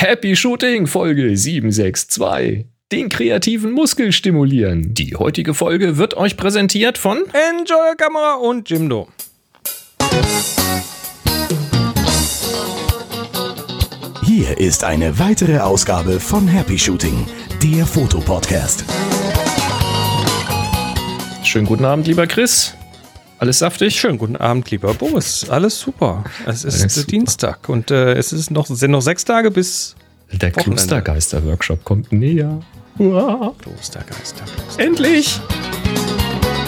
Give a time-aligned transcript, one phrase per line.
[0.00, 2.66] Happy Shooting Folge 762.
[2.92, 4.94] Den kreativen Muskel stimulieren.
[4.94, 9.08] Die heutige Folge wird euch präsentiert von Enjoy Kamera und Jimdo.
[14.24, 17.26] Hier ist eine weitere Ausgabe von Happy Shooting,
[17.60, 18.84] der Fotopodcast.
[21.42, 22.77] Schönen guten Abend, lieber Chris.
[23.38, 23.98] Alles saftig?
[23.98, 25.48] Schönen guten Abend, lieber Boris.
[25.48, 26.24] Alles super.
[26.46, 27.06] Es ist Alles super.
[27.06, 29.94] Dienstag und äh, es ist noch, sind noch sechs Tage bis
[30.32, 30.50] Der.
[30.50, 32.60] Klostergeister-Workshop kommt näher.
[32.98, 33.54] Uah.
[33.62, 34.44] Klostergeister.
[34.78, 35.40] Endlich!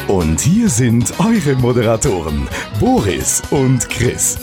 [0.06, 2.48] Und hier sind eure Moderatoren,
[2.78, 4.38] Boris und Chris.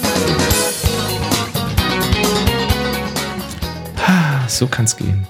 [4.48, 5.28] So kann's gehen.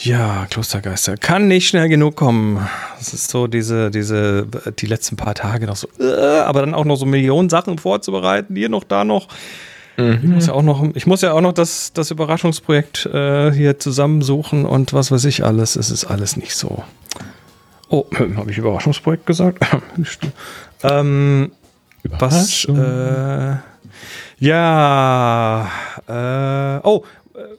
[0.00, 1.16] Ja, Klostergeister.
[1.16, 2.68] Kann nicht schnell genug kommen.
[3.00, 4.46] Es ist so diese, diese,
[4.78, 8.54] die letzten paar Tage noch so, äh, aber dann auch noch so Millionen Sachen vorzubereiten.
[8.54, 9.28] Hier noch, da noch.
[9.98, 13.80] Ich muss ja auch noch, ich muss ja auch noch das, das Überraschungsprojekt äh, hier
[13.80, 15.74] zusammensuchen und was weiß ich alles.
[15.74, 16.84] Es ist alles nicht so.
[17.88, 19.66] Oh, habe ich Überraschungsprojekt gesagt?
[20.84, 21.50] ähm,
[22.04, 22.64] was?
[22.66, 23.56] Äh,
[24.38, 25.68] ja.
[26.06, 27.02] Äh, oh,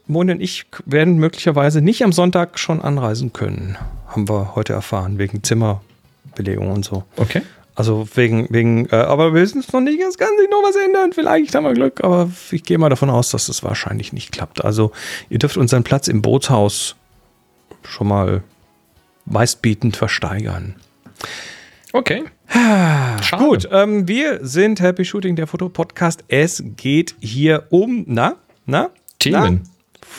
[0.07, 3.77] Moni und ich werden möglicherweise nicht am Sonntag schon anreisen können.
[4.07, 7.03] Haben wir heute erfahren, wegen Zimmerbelegung und so.
[7.17, 7.41] okay.
[7.75, 10.75] Also wegen, wegen, äh, aber wir wissen es noch nicht, es kann sich noch was
[10.75, 11.13] ändern.
[11.13, 14.65] Vielleicht haben wir Glück, aber ich gehe mal davon aus, dass das wahrscheinlich nicht klappt.
[14.65, 14.91] Also
[15.29, 16.97] ihr dürft unseren Platz im Bootshaus
[17.83, 18.43] schon mal
[19.23, 20.75] meistbietend versteigern.
[21.93, 22.25] Okay.
[22.49, 23.43] Schade.
[23.45, 26.25] Gut, ähm, wir sind Happy Shooting, der Fotopodcast.
[26.27, 28.35] Es geht hier um, na,
[28.65, 28.89] na?
[29.19, 29.68] Themen.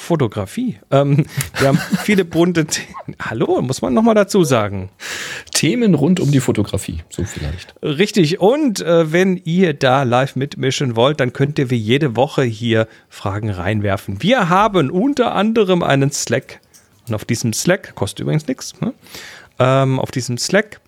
[0.00, 0.78] Fotografie.
[0.90, 1.26] Ähm,
[1.58, 3.16] wir haben viele bunte Themen.
[3.20, 4.90] Hallo, muss man nochmal dazu sagen.
[5.52, 7.02] Themen rund um die Fotografie.
[7.10, 7.74] So vielleicht.
[7.82, 8.40] Richtig.
[8.40, 12.88] Und äh, wenn ihr da live mitmischen wollt, dann könnt ihr wie jede Woche hier
[13.08, 14.22] Fragen reinwerfen.
[14.22, 16.60] Wir haben unter anderem einen Slack.
[17.06, 18.94] Und auf diesem Slack, kostet übrigens nichts, ne?
[19.58, 20.80] ähm, auf diesem Slack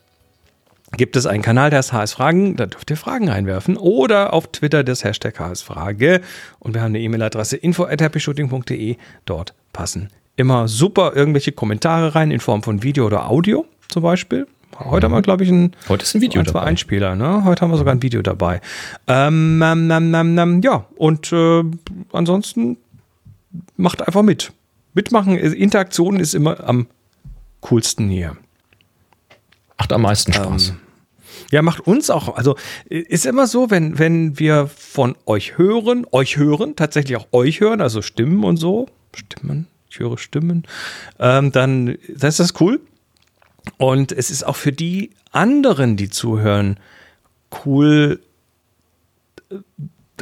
[0.97, 3.77] gibt es einen Kanal, der ist HS Fragen, da dürft ihr Fragen reinwerfen.
[3.77, 6.21] Oder auf Twitter das Hashtag HS Frage.
[6.59, 8.97] Und wir haben eine E-Mail-Adresse info.happyshooting.de.
[9.25, 14.47] Dort passen immer super irgendwelche Kommentare rein in Form von Video oder Audio zum Beispiel.
[14.79, 16.63] Heute haben wir, glaube ich, ein, Heute ist ein Video ein, dabei.
[16.63, 17.15] Einspieler.
[17.15, 17.45] Ne?
[17.45, 18.61] Heute haben wir sogar ein Video dabei.
[19.07, 21.63] Ähm, ähm, ähm, ähm, ja, und äh,
[22.13, 22.79] ansonsten
[23.77, 24.53] macht einfach mit.
[24.95, 26.87] Mitmachen, äh, Interaktion ist immer am
[27.61, 28.37] coolsten hier.
[29.83, 30.69] Macht am meisten Spaß.
[30.69, 30.77] Ähm,
[31.51, 32.37] Ja, macht uns auch.
[32.37, 32.57] Also
[32.89, 37.81] ist immer so, wenn, wenn wir von euch hören, euch hören, tatsächlich auch euch hören,
[37.81, 40.63] also Stimmen und so, Stimmen, ich höre Stimmen,
[41.19, 42.81] ähm, dann das ist das cool.
[43.77, 46.79] Und es ist auch für die anderen, die zuhören,
[47.65, 48.21] cool.
[49.51, 49.57] äh,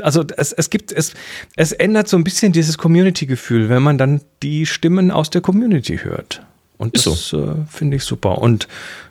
[0.02, 1.12] Also es, es gibt, es,
[1.56, 5.98] es ändert so ein bisschen dieses Community-Gefühl, wenn man dann die Stimmen aus der Community
[5.98, 6.42] hört.
[6.80, 8.38] Und Ist das äh, finde ich super.
[8.38, 8.66] Und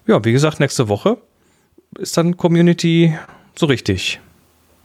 [0.07, 1.19] ja, wie gesagt, nächste Woche
[1.99, 3.15] ist dann Community
[3.55, 4.19] so richtig.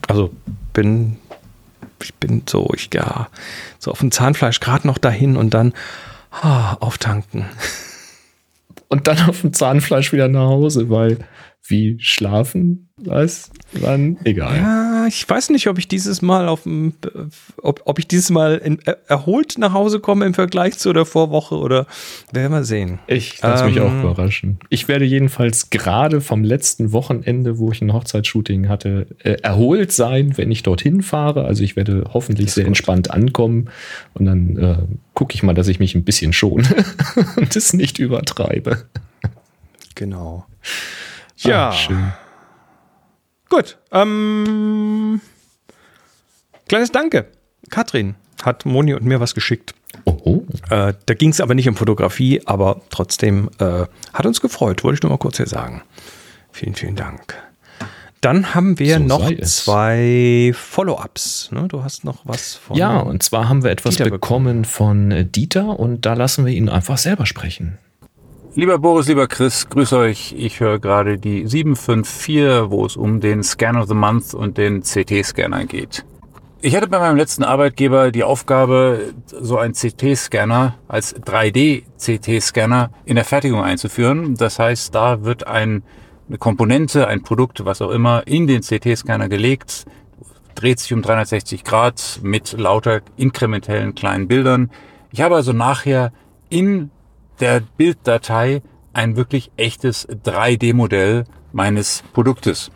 [0.06, 0.30] Also
[0.74, 1.16] bin,
[2.02, 3.28] ich bin so, ich ja,
[3.78, 5.72] so auf dem Zahnfleisch gerade noch dahin und dann
[6.30, 7.46] ah, auftanken.
[8.88, 11.26] Und dann auf dem Zahnfleisch wieder nach Hause, weil
[11.66, 14.56] wie schlafen, was, wann, egal.
[14.56, 16.94] Ja, ich weiß nicht, ob ich dieses Mal auf dem,
[17.56, 21.04] ob, ob ich dieses Mal in, er, erholt nach Hause komme im Vergleich zu der
[21.06, 21.86] Vorwoche oder
[22.32, 22.98] werden wir sehen.
[23.06, 24.58] Ich lasse mich Ähm, auch überraschen.
[24.68, 30.36] Ich werde jedenfalls gerade vom letzten Wochenende, wo ich ein Hochzeitsshooting hatte, äh, erholt sein,
[30.36, 31.44] wenn ich dorthin fahre.
[31.46, 32.68] Also ich werde hoffentlich sehr gut.
[32.68, 33.70] entspannt ankommen
[34.12, 34.76] und dann äh,
[35.14, 36.68] gucke ich mal, dass ich mich ein bisschen schone
[37.36, 38.84] und es nicht übertreibe.
[39.94, 40.44] Genau.
[41.44, 42.12] Ja, schön.
[43.48, 43.78] gut.
[43.92, 45.20] Ähm,
[46.68, 47.26] kleines Danke.
[47.70, 49.74] Katrin hat Moni und mir was geschickt.
[50.04, 50.44] Oh, oh.
[50.70, 54.96] Äh, da ging es aber nicht um Fotografie, aber trotzdem äh, hat uns gefreut, wollte
[54.96, 55.82] ich nur mal kurz hier sagen.
[56.50, 57.36] Vielen, vielen Dank.
[58.20, 61.50] Dann haben wir So noch zwei Follow-ups.
[61.52, 61.68] Ne?
[61.68, 62.76] Du hast noch was von.
[62.76, 66.52] Ja, und zwar haben wir etwas Dieter bekommen von äh, Dieter und da lassen wir
[66.54, 67.78] ihn einfach selber sprechen.
[68.56, 70.32] Lieber Boris, lieber Chris, grüß euch.
[70.38, 74.82] Ich höre gerade die 754, wo es um den Scan of the Month und den
[74.82, 76.04] CT-Scanner geht.
[76.60, 83.24] Ich hatte bei meinem letzten Arbeitgeber die Aufgabe, so einen CT-Scanner als 3D-CT-Scanner in der
[83.24, 84.36] Fertigung einzuführen.
[84.36, 85.82] Das heißt, da wird ein,
[86.28, 89.84] eine Komponente, ein Produkt, was auch immer, in den CT-Scanner gelegt,
[90.54, 94.70] dreht sich um 360 Grad mit lauter inkrementellen kleinen Bildern.
[95.10, 96.12] Ich habe also nachher
[96.50, 96.92] in
[97.40, 102.70] der Bilddatei ein wirklich echtes 3D-Modell meines Produktes.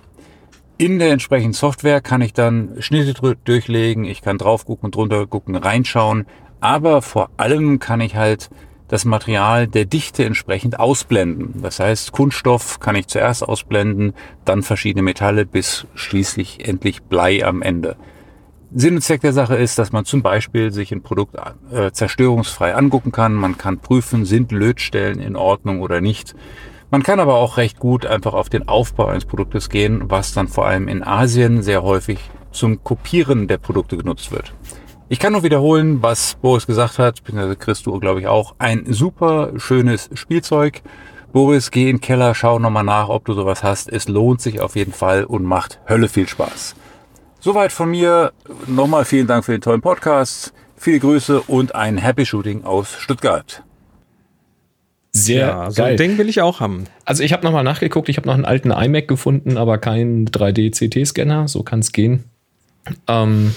[0.76, 5.56] In der entsprechenden Software kann ich dann Schnitte durchlegen, ich kann drauf gucken, drunter gucken,
[5.56, 6.26] reinschauen.
[6.60, 8.50] Aber vor allem kann ich halt
[8.88, 11.62] das Material der Dichte entsprechend ausblenden.
[11.62, 14.14] Das heißt, Kunststoff kann ich zuerst ausblenden,
[14.44, 17.96] dann verschiedene Metalle bis schließlich endlich Blei am Ende.
[18.74, 21.36] Sinn und Zweck der Sache ist, dass man zum Beispiel sich ein Produkt
[21.72, 23.32] äh, zerstörungsfrei angucken kann.
[23.32, 26.34] Man kann prüfen, sind Lötstellen in Ordnung oder nicht.
[26.90, 30.48] Man kann aber auch recht gut einfach auf den Aufbau eines Produktes gehen, was dann
[30.48, 32.18] vor allem in Asien sehr häufig
[32.50, 34.52] zum Kopieren der Produkte genutzt wird.
[35.08, 38.54] Ich kann nur wiederholen, was Boris gesagt hat, beziehungsweise Chris, du glaube ich auch.
[38.58, 40.82] Ein super schönes Spielzeug.
[41.32, 43.90] Boris, geh in den Keller, schau nochmal nach, ob du sowas hast.
[43.90, 46.74] Es lohnt sich auf jeden Fall und macht Hölle viel Spaß.
[47.40, 48.32] Soweit von mir.
[48.66, 50.52] Nochmal vielen Dank für den tollen Podcast.
[50.76, 53.62] Viele Grüße und ein Happy Shooting aus Stuttgart.
[55.12, 55.92] Sehr ja, so geil.
[55.92, 56.84] ein Ding will ich auch haben.
[57.04, 61.48] Also ich habe nochmal nachgeguckt, ich habe noch einen alten iMac gefunden, aber keinen 3D-CT-Scanner,
[61.48, 62.24] so kann es gehen.
[63.06, 63.54] Ähm,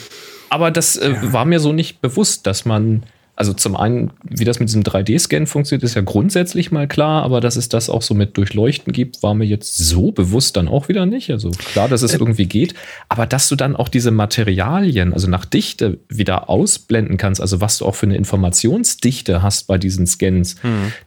[0.50, 3.04] aber das äh, war mir so nicht bewusst, dass man
[3.36, 7.42] also zum einen, wie das mit diesem 3D-Scan funktioniert, ist ja grundsätzlich mal klar, aber
[7.42, 10.90] dass es das auch so mit Durchleuchten gibt, war mir jetzt so bewusst dann auch
[10.90, 11.32] wieder nicht.
[11.32, 12.76] Also klar, dass es irgendwie geht,
[13.10, 17.78] aber dass du dann auch diese Materialien, also nach Dichte wieder ausblenden kannst, also was
[17.78, 20.58] du auch für eine Informationsdichte hast bei diesen Scans,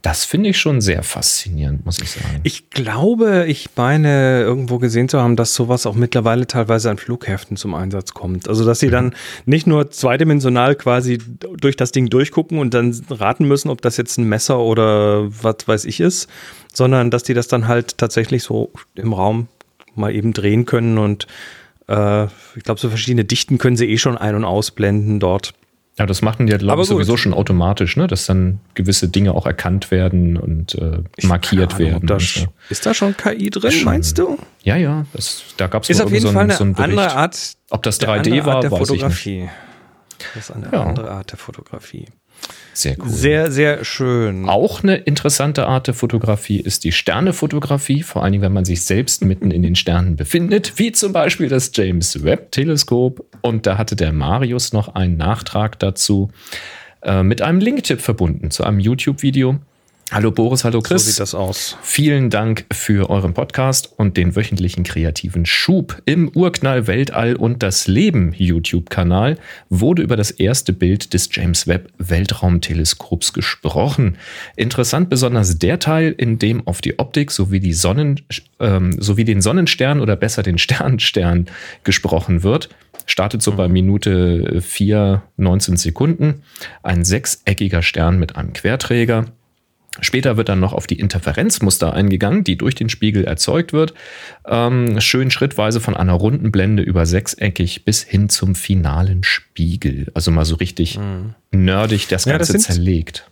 [0.03, 2.41] das finde ich schon sehr faszinierend, muss ich sagen.
[2.43, 7.57] Ich glaube, ich meine, irgendwo gesehen zu haben, dass sowas auch mittlerweile teilweise an Flughäfen
[7.57, 8.49] zum Einsatz kommt.
[8.49, 9.15] Also, dass sie dann
[9.47, 11.19] nicht nur zweidimensional quasi
[11.61, 15.57] durch das Ding durchgucken und dann raten müssen, ob das jetzt ein Messer oder was
[15.67, 16.29] weiß ich ist,
[16.73, 19.49] sondern dass die das dann halt tatsächlich so im Raum
[19.95, 21.27] mal eben drehen können und
[21.89, 25.53] äh, ich glaube, so verschiedene Dichten können sie eh schon ein- und ausblenden dort.
[25.97, 28.09] Ja, das machen die ja, glaube ich, sowieso schon automatisch, ne?
[28.09, 32.07] dass dann gewisse Dinge auch erkannt werden und äh, markiert Ahnung, werden.
[32.09, 32.47] da so.
[32.69, 33.85] Ist da schon KI drin, Schon.
[33.85, 34.37] meinst du?
[34.65, 36.75] Ja, ja, das, da gab es Ist auf jeden so, Fall einen- eine so einen
[36.75, 36.99] Bericht.
[36.99, 37.53] andere Art.
[37.71, 39.49] Ob das eine 3D andere war, Art der weiß ich nicht.
[40.35, 40.85] Das ist eine Ja.
[40.85, 42.07] andere Art der Fotografie.
[42.73, 43.09] Sehr cool.
[43.09, 44.49] Sehr, sehr schön.
[44.49, 48.85] Auch eine interessante Art der Fotografie ist die Sternefotografie, vor allen Dingen, wenn man sich
[48.85, 53.25] selbst mitten in den Sternen befindet, wie zum Beispiel das James Webb Teleskop.
[53.43, 56.31] Und da hatte der Marius noch einen Nachtrag dazu
[57.03, 59.61] äh, mit einem Linktipp verbunden zu einem YouTube-Video.
[60.11, 61.07] Hallo Boris, hallo So Chris.
[61.07, 61.77] sieht das aus.
[61.83, 66.01] Vielen Dank für euren Podcast und den wöchentlichen kreativen Schub.
[66.05, 69.39] Im Urknall Weltall und das Leben YouTube-Kanal
[69.71, 74.17] wurde über das erste Bild des James Webb Weltraumteleskops gesprochen.
[74.57, 78.21] Interessant besonders der Teil, in dem auf die Optik sowie, die Sonnen,
[78.61, 81.47] ähm, sowie den Sonnenstern oder besser den Sternstern
[81.83, 82.69] gesprochen wird.
[83.07, 86.43] Startet so bei Minute 4, 19 Sekunden.
[86.83, 89.27] Ein sechseckiger Stern mit einem Querträger.
[90.01, 93.95] Später wird dann noch auf die Interferenzmuster eingegangen, die durch den Spiegel erzeugt wird.
[94.47, 100.11] Ähm, schön schrittweise von einer runden Blende über sechseckig bis hin zum finalen Spiegel.
[100.15, 100.99] Also mal so richtig
[101.53, 102.33] nerdig das Mhm.
[102.33, 103.31] Ja, das Ganze sind- zerlegt.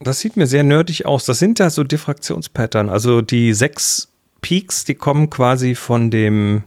[0.00, 1.24] Das sieht mir sehr nerdig aus.
[1.24, 2.88] Das sind ja so Diffraktionspattern.
[2.88, 4.06] Also die sechs
[4.40, 6.62] Peaks, die kommen quasi von dem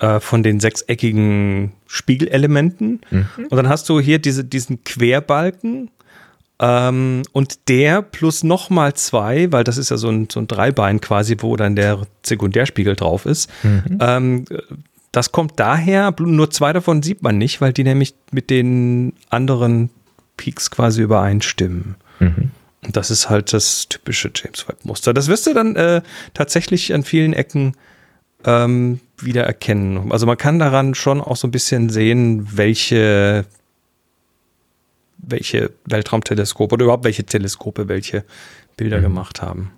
[0.00, 3.00] äh, von den sechseckigen Spiegelelementen.
[3.10, 5.90] Und dann hast du hier diese, diesen Querbalken.
[6.60, 11.00] Ähm, und der plus nochmal zwei, weil das ist ja so ein, so ein Dreibein
[11.00, 13.48] quasi, wo dann der Sekundärspiegel drauf ist.
[14.00, 14.44] Ähm,
[15.12, 19.90] das kommt daher, nur zwei davon sieht man nicht, weil die nämlich mit den anderen
[20.36, 21.94] Peaks quasi übereinstimmen.
[22.84, 25.14] Und das ist halt das typische James Webb-Muster.
[25.14, 26.02] Das wirst du dann äh,
[26.34, 27.74] tatsächlich an vielen Ecken
[28.44, 30.12] ähm, wieder erkennen.
[30.12, 33.44] Also man kann daran schon auch so ein bisschen sehen, welche,
[35.18, 38.24] welche Weltraumteleskope oder überhaupt welche Teleskope welche
[38.76, 39.72] Bilder gemacht haben,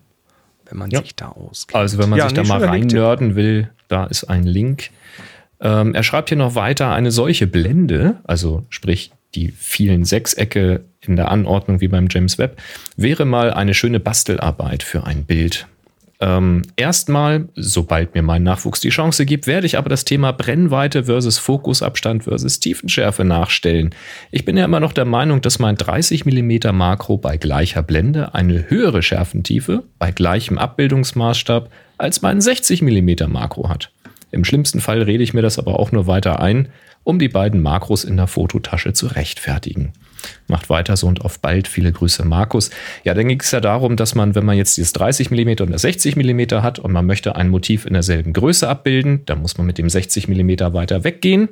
[0.68, 1.00] wenn man Ja.
[1.02, 1.76] sich da auskennt.
[1.80, 4.90] Also wenn man Ja, sich da mal reinnörden will, da ist ein Link.
[5.60, 11.16] Ähm, er schreibt hier noch weiter, eine solche Blende, also sprich die vielen Sechsecke in
[11.16, 12.60] der Anordnung wie beim James Webb,
[12.96, 15.66] wäre mal eine schöne Bastelarbeit für ein Bild.
[16.22, 21.04] Ähm, erstmal, sobald mir mein Nachwuchs die Chance gibt, werde ich aber das Thema Brennweite
[21.04, 23.94] versus Fokusabstand versus Tiefenschärfe nachstellen.
[24.30, 28.34] Ich bin ja immer noch der Meinung, dass mein 30 mm Makro bei gleicher Blende
[28.34, 33.90] eine höhere Schärfentiefe bei gleichem Abbildungsmaßstab als mein 60 mm Makro hat.
[34.30, 36.68] Im schlimmsten Fall rede ich mir das aber auch nur weiter ein,
[37.02, 39.92] um die beiden Makros in der Fototasche zu rechtfertigen.
[40.48, 41.68] Macht weiter so und auf bald.
[41.68, 42.70] Viele Grüße, Markus.
[43.04, 45.70] Ja, dann ging es ja darum, dass man, wenn man jetzt dieses 30 mm und
[45.70, 49.58] das 60 mm hat und man möchte ein Motiv in derselben Größe abbilden, dann muss
[49.58, 51.48] man mit dem 60 mm weiter weggehen.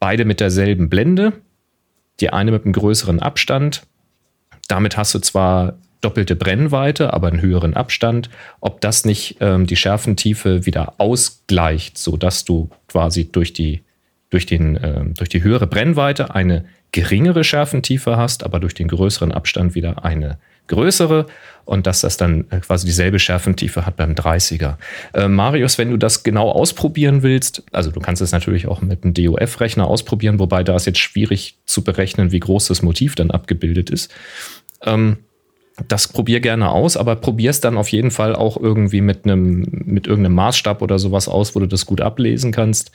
[0.00, 1.32] Beide mit derselben Blende.
[2.20, 3.82] Die eine mit einem größeren Abstand.
[4.68, 8.30] Damit hast du zwar doppelte Brennweite, aber einen höheren Abstand.
[8.60, 13.82] Ob das nicht ähm, die Schärfentiefe wieder ausgleicht, sodass du quasi durch die,
[14.30, 19.32] durch, den, ähm, durch die höhere Brennweite eine geringere Schärfentiefe hast, aber durch den größeren
[19.32, 21.26] Abstand wieder eine größere
[21.64, 24.76] und dass das dann äh, quasi dieselbe Schärfentiefe hat beim 30er.
[25.12, 29.02] Äh, Marius, wenn du das genau ausprobieren willst, also du kannst es natürlich auch mit
[29.02, 33.30] einem DOF-Rechner ausprobieren, wobei da ist jetzt schwierig zu berechnen, wie groß das Motiv dann
[33.30, 34.14] abgebildet ist.
[34.82, 35.18] Ähm,
[35.86, 39.64] das probier gerne aus, aber probier es dann auf jeden Fall auch irgendwie mit einem,
[39.70, 42.90] mit irgendeinem Maßstab oder sowas aus, wo du das gut ablesen kannst,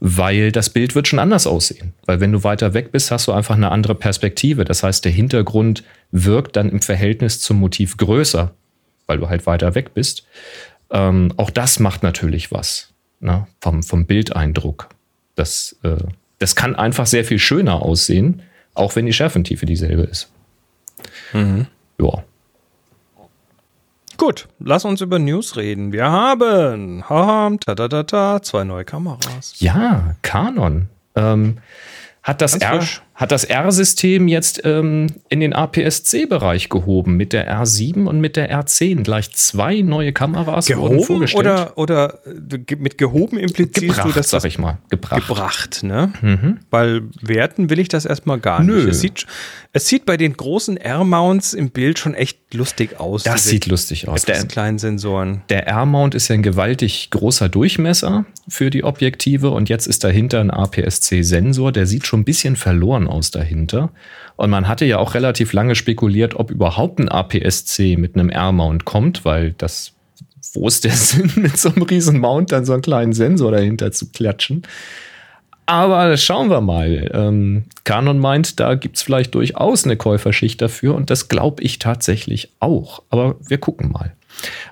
[0.00, 1.92] weil das Bild wird schon anders aussehen.
[2.06, 4.64] Weil wenn du weiter weg bist, hast du einfach eine andere Perspektive.
[4.64, 8.52] Das heißt, der Hintergrund wirkt dann im Verhältnis zum Motiv größer,
[9.06, 10.24] weil du halt weiter weg bist.
[10.90, 14.88] Ähm, auch das macht natürlich was ne, vom, vom Bildeindruck.
[15.34, 15.96] Das, äh,
[16.38, 18.42] das kann einfach sehr viel schöner aussehen,
[18.74, 20.30] auch wenn die Schärfentiefe dieselbe ist.
[21.32, 21.66] Mhm.
[22.00, 22.24] Ja.
[24.18, 25.92] Gut, lass uns über News reden.
[25.92, 29.54] Wir haben haha, ta, ta, ta, ta, zwei neue Kameras.
[29.58, 30.88] Ja, Canon.
[31.14, 31.58] Ähm,
[32.24, 32.84] hat das R,
[33.18, 38.56] hat das R-System jetzt ähm, in den APS-C-Bereich gehoben mit der R7 und mit der
[38.56, 39.02] R10.
[39.02, 41.44] Gleich zwei neue Kameras gehoben wurden vorgestellt.
[41.44, 45.26] Oder, oder äh, mit gehoben implizierst gebracht, du, dass sag ich mal, gebracht.
[45.26, 46.12] Gebracht, ne?
[46.22, 46.60] Mhm.
[46.70, 48.76] Weil werten will ich das erstmal gar Nö.
[48.76, 48.88] nicht.
[48.88, 49.26] Es sieht,
[49.72, 53.24] es sieht bei den großen R-Mounts im Bild schon echt lustig aus.
[53.24, 54.22] Das sieht lustig aus.
[54.26, 55.42] Der kleinen Sensoren.
[55.48, 60.40] Der R-Mount ist ja ein gewaltig großer Durchmesser für die Objektive und jetzt ist dahinter
[60.40, 61.72] ein APS-C-Sensor.
[61.72, 63.90] Der sieht schon ein bisschen verloren aus dahinter.
[64.36, 68.84] Und man hatte ja auch relativ lange spekuliert, ob überhaupt ein APS-C mit einem R-Mount
[68.84, 69.92] kommt, weil das,
[70.54, 73.92] wo ist der Sinn, mit so einem riesen Mount dann so einen kleinen Sensor dahinter
[73.92, 74.62] zu klatschen?
[75.66, 77.10] Aber schauen wir mal.
[77.12, 81.78] Ähm, Canon meint, da gibt es vielleicht durchaus eine Käuferschicht dafür und das glaube ich
[81.78, 83.02] tatsächlich auch.
[83.10, 84.14] Aber wir gucken mal.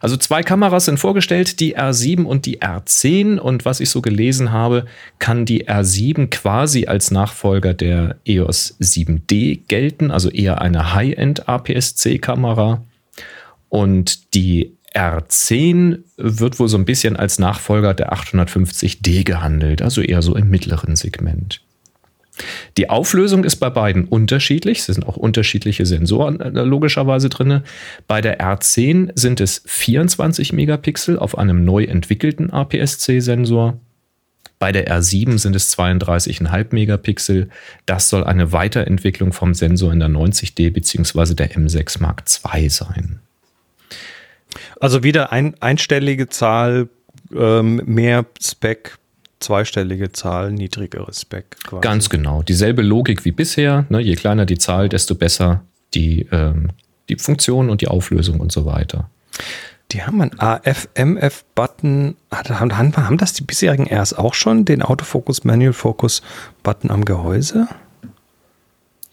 [0.01, 3.39] Also zwei Kameras sind vorgestellt, die R7 und die R10.
[3.39, 4.87] Und was ich so gelesen habe,
[5.19, 12.85] kann die R7 quasi als Nachfolger der EOS 7D gelten, also eher eine High-End APS-C-Kamera.
[13.69, 20.23] Und die R10 wird wohl so ein bisschen als Nachfolger der 850D gehandelt, also eher
[20.23, 21.61] so im mittleren Segment.
[22.77, 24.81] Die Auflösung ist bei beiden unterschiedlich.
[24.81, 27.63] Es sind auch unterschiedliche Sensoren äh, logischerweise drin.
[28.07, 33.79] Bei der R10 sind es 24 Megapixel auf einem neu entwickelten APS-C-Sensor.
[34.59, 37.49] Bei der R7 sind es 32,5 Megapixel.
[37.85, 41.35] Das soll eine Weiterentwicklung vom Sensor in der 90D bzw.
[41.35, 42.25] der M6 Mark
[42.55, 43.21] II sein.
[44.81, 46.89] Also wieder ein, einstellige Zahl,
[47.35, 48.97] ähm, mehr Spec
[49.41, 51.57] zweistellige Zahl, niedrigeres Spec.
[51.65, 51.81] Quasi.
[51.81, 52.43] Ganz genau.
[52.43, 53.87] Dieselbe Logik wie bisher.
[53.89, 54.01] Ne?
[54.01, 55.63] Je kleiner die Zahl, desto besser
[55.95, 56.71] die, ähm,
[57.09, 59.11] die Funktion und die Auflösung und so weiter.
[59.93, 62.17] Die haben einen AF-MF-Button.
[62.33, 64.65] Haben, haben das die bisherigen Rs auch schon?
[64.65, 66.23] Den Autofocus Manual Focus
[66.63, 67.69] Button am Gehäuse?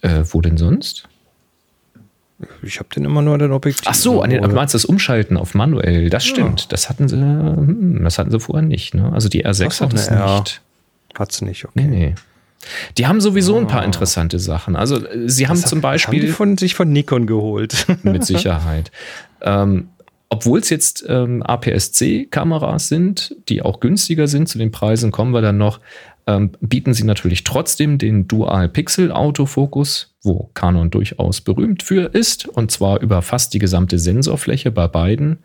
[0.01, 1.07] Äh, wo denn sonst?
[2.61, 3.87] Ich habe den immer nur an den Objektiv.
[3.87, 6.09] Ach so, an den, du meinst das Umschalten auf manuell.
[6.09, 6.61] Das stimmt.
[6.61, 6.67] Ja.
[6.69, 8.93] Das hatten sie, hm, das hatten sie vorher nicht.
[8.93, 9.11] Ne?
[9.13, 10.61] Also die R6 hat es nicht.
[11.15, 11.73] Hat es nicht, okay.
[11.75, 12.15] Nee, nee.
[12.97, 13.85] Die haben sowieso ein paar ah.
[13.85, 14.75] interessante Sachen.
[14.75, 16.19] Also äh, sie haben das zum Beispiel.
[16.19, 17.85] Haben die von, sich von Nikon geholt.
[18.03, 18.91] mit Sicherheit.
[19.41, 19.89] ähm,
[20.29, 25.41] obwohl es jetzt ähm, APS-C-Kameras sind, die auch günstiger sind, zu den Preisen kommen wir
[25.43, 25.79] dann noch,
[26.27, 33.01] ähm, bieten sie natürlich trotzdem den Dual-Pixel-Autofokus, wo Canon durchaus berühmt für ist, und zwar
[33.01, 35.39] über fast die gesamte Sensorfläche bei beiden.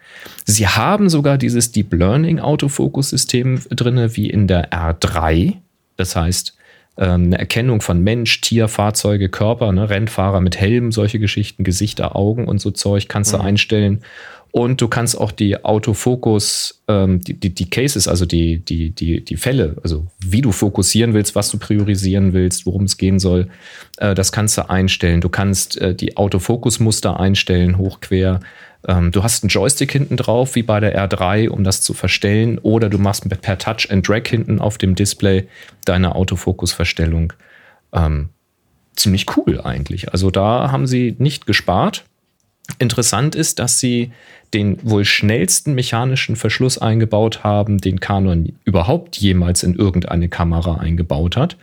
[0.44, 5.54] Sie haben sogar dieses Deep Learning-Autofokus-System drin, wie in der R3.
[5.96, 6.57] Das heißt,
[6.98, 12.16] ähm, eine Erkennung von Mensch, Tier, Fahrzeuge, Körper, ne, Rennfahrer mit Helm, solche Geschichten, Gesichter,
[12.16, 13.44] Augen und so Zeug kannst du mhm.
[13.44, 14.02] einstellen.
[14.50, 19.22] Und du kannst auch die Autofokus, ähm, die, die, die Cases, also die, die, die,
[19.22, 23.48] die Fälle, also wie du fokussieren willst, was du priorisieren willst, worum es gehen soll,
[23.98, 25.20] äh, das kannst du einstellen.
[25.20, 28.40] Du kannst äh, die Autofokusmuster einstellen, hoch, quer.
[28.86, 32.58] Ähm, du hast einen Joystick hinten drauf, wie bei der R3, um das zu verstellen.
[32.58, 35.48] Oder du machst per Touch and Drag hinten auf dem Display
[35.84, 37.32] deine Autofokusverstellung.
[37.92, 38.28] Ähm,
[38.94, 40.12] ziemlich cool eigentlich.
[40.12, 42.04] Also da haben sie nicht gespart.
[42.78, 44.12] Interessant ist, dass sie
[44.54, 51.36] den wohl schnellsten mechanischen Verschluss eingebaut haben, den Canon überhaupt jemals in irgendeine Kamera eingebaut
[51.36, 51.56] hat.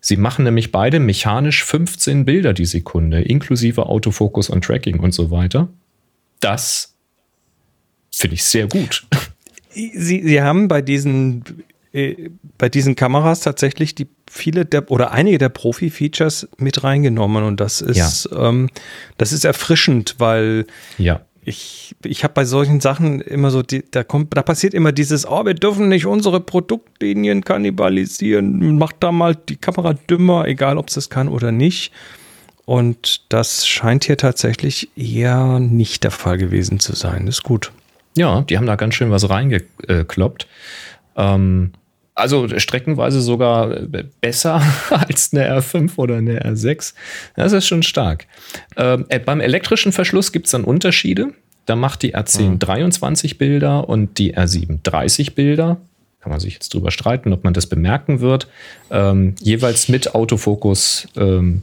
[0.00, 5.30] Sie machen nämlich beide mechanisch 15 Bilder die Sekunde, inklusive Autofokus und Tracking und so
[5.30, 5.68] weiter.
[6.40, 6.94] Das
[8.10, 9.06] finde ich sehr gut.
[9.70, 11.44] Sie, Sie haben bei diesen,
[11.92, 17.60] äh, bei diesen Kameras tatsächlich die viele der oder einige der Profi-Features mit reingenommen und
[17.60, 18.48] das ist, ja.
[18.48, 18.70] ähm,
[19.18, 20.66] das ist erfrischend, weil
[20.98, 24.90] ja ich, ich habe bei solchen Sachen immer so, die, da kommt, da passiert immer
[24.90, 30.76] dieses, oh, wir dürfen nicht unsere Produktlinien kannibalisieren, macht da mal die Kamera dümmer, egal
[30.76, 31.92] ob es das kann oder nicht.
[32.66, 37.26] Und das scheint hier tatsächlich eher nicht der Fall gewesen zu sein.
[37.28, 37.72] ist gut.
[38.16, 40.48] Ja, die haben da ganz schön was reingekloppt.
[41.16, 41.72] Ähm,
[42.16, 43.68] also streckenweise sogar
[44.20, 46.94] besser als eine R5 oder eine R6.
[47.36, 48.26] Das ist schon stark.
[48.76, 51.34] Ähm, äh, beim elektrischen Verschluss gibt es dann Unterschiede.
[51.66, 52.58] Da macht die R10 mhm.
[52.58, 55.76] 23 Bilder und die R7 30 Bilder.
[56.20, 58.48] Kann man sich jetzt drüber streiten, ob man das bemerken wird.
[58.90, 61.62] Ähm, jeweils mit Autofokus ähm,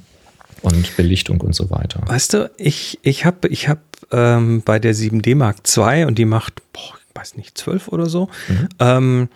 [0.64, 2.02] und Belichtung und so weiter.
[2.06, 3.80] Weißt du, ich, ich habe ich hab,
[4.12, 8.08] ähm, bei der 7D Mark II und die macht, boah, ich weiß nicht, 12 oder
[8.08, 8.70] so, mhm.
[8.80, 9.30] ähm,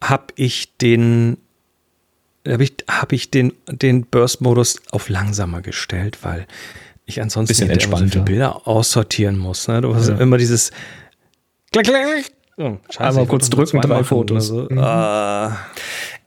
[0.00, 1.38] habe ich den
[2.46, 6.48] habe ich, hab ich den, den Burst-Modus auf langsamer gestellt, weil
[7.06, 8.18] ich ansonsten Bisschen entspannter.
[8.18, 9.68] So Bilder aussortieren muss.
[9.68, 9.80] Ne?
[9.80, 10.18] Du hast ja.
[10.18, 10.72] immer dieses
[11.72, 12.32] Klick, klick, klick.
[12.58, 14.48] Oh, Einmal kurz drücken, drei Fotos.
[14.48, 14.66] So.
[14.68, 14.78] Mhm.
[14.78, 15.50] Uh.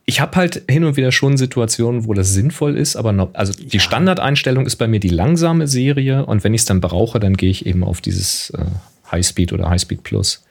[0.08, 3.52] Ich habe halt hin und wieder schon Situationen, wo das sinnvoll ist, aber noch, also
[3.52, 3.80] die ja.
[3.80, 7.50] Standardeinstellung ist bei mir die langsame Serie und wenn ich es dann brauche, dann gehe
[7.50, 8.64] ich eben auf dieses äh,
[9.10, 10.44] Highspeed oder Highspeed Plus.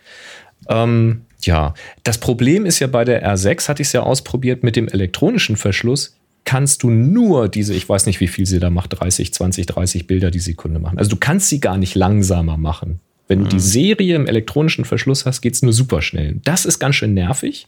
[0.68, 4.76] Ähm, ja, das Problem ist ja bei der R6, hatte ich es ja ausprobiert, mit
[4.76, 9.00] dem elektronischen Verschluss kannst du nur diese, ich weiß nicht, wie viel sie da macht,
[9.00, 10.98] 30, 20, 30 Bilder die Sekunde machen.
[10.98, 13.00] Also du kannst sie gar nicht langsamer machen.
[13.28, 13.62] Wenn du die mhm.
[13.62, 16.40] Serie im elektronischen Verschluss hast, geht es nur super schnell.
[16.44, 17.68] Das ist ganz schön nervig.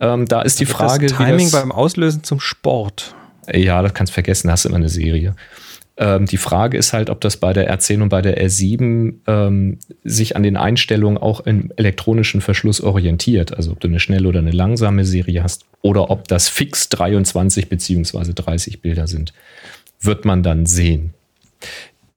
[0.00, 1.06] Ähm, da ist die Frage.
[1.06, 3.14] Das Timing das, beim Auslösen zum Sport.
[3.52, 5.34] Ja, das kannst du vergessen, hast immer eine Serie.
[6.00, 9.78] Ähm, die Frage ist halt, ob das bei der R10 und bei der R7 ähm,
[10.02, 13.54] sich an den Einstellungen auch im elektronischen Verschluss orientiert.
[13.54, 17.68] Also ob du eine schnelle oder eine langsame Serie hast oder ob das fix 23
[17.68, 19.34] beziehungsweise 30 Bilder sind,
[20.00, 21.12] wird man dann sehen.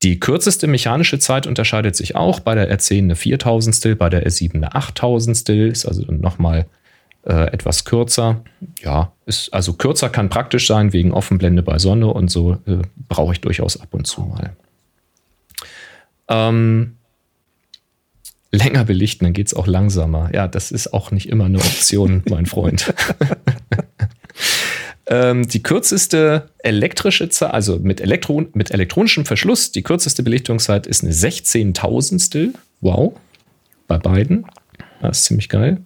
[0.02, 2.40] Die kürzeste mechanische Zeit unterscheidet sich auch.
[2.40, 6.68] Bei der R10 eine 4000stel, bei der R7 eine 8000stel, ist also nochmal
[7.26, 8.44] äh, etwas kürzer.
[8.82, 13.34] Ja, ist also kürzer kann praktisch sein wegen Offenblende bei Sonne und so äh, brauche
[13.34, 14.56] ich durchaus ab und zu mal.
[16.28, 16.98] Ähm,
[18.52, 20.30] länger belichten, dann geht es auch langsamer.
[20.34, 22.94] Ja, das ist auch nicht immer eine Option, mein Freund.
[25.08, 31.04] ähm, die kürzeste elektrische Zeit, also mit, Elektron mit elektronischem Verschluss, die kürzeste Belichtungszeit ist
[31.04, 32.54] eine 16.000stel.
[32.82, 33.14] Wow,
[33.88, 34.46] bei beiden.
[35.02, 35.82] Das ist ziemlich geil.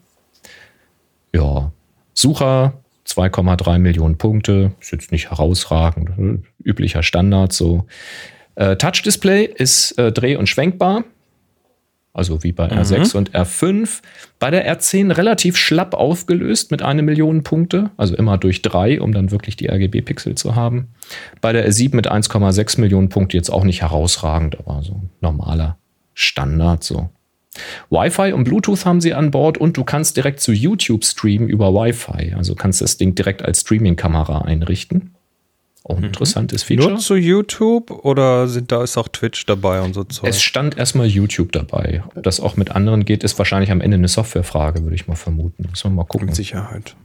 [1.34, 1.72] Ja,
[2.14, 2.74] Sucher
[3.08, 6.42] 2,3 Millionen Punkte, ist jetzt nicht herausragend, ne?
[6.64, 7.86] üblicher Standard so.
[8.56, 11.04] Äh, Touch-Display ist äh, dreh- und schwenkbar,
[12.18, 12.80] also wie bei mhm.
[12.80, 14.02] R6 und R5.
[14.40, 19.14] Bei der R10 relativ schlapp aufgelöst mit einer Million Punkte, also immer durch drei, um
[19.14, 20.90] dann wirklich die RGB-Pixel zu haben.
[21.40, 25.78] Bei der R7 mit 1,6 Millionen Punkte jetzt auch nicht herausragend, aber so normaler
[26.16, 27.10] Standard so.
[27.90, 31.74] Wi-Fi und Bluetooth haben sie an Bord und du kannst direkt zu YouTube streamen über
[31.74, 32.34] Wi-Fi.
[32.36, 35.14] Also kannst das Ding direkt als Streaming-Kamera einrichten.
[35.84, 36.08] Auch ein mhm.
[36.08, 36.90] interessantes Feature.
[36.90, 40.30] Nur zu YouTube oder sind da ist auch Twitch dabei und so Zeug?
[40.30, 42.04] Es stand erstmal YouTube dabei.
[42.14, 45.16] Ob das auch mit anderen geht, ist wahrscheinlich am Ende eine Softwarefrage, würde ich mal
[45.16, 45.66] vermuten.
[45.70, 46.28] Müssen wir mal gucken.
[46.28, 46.96] Mit Sicherheit.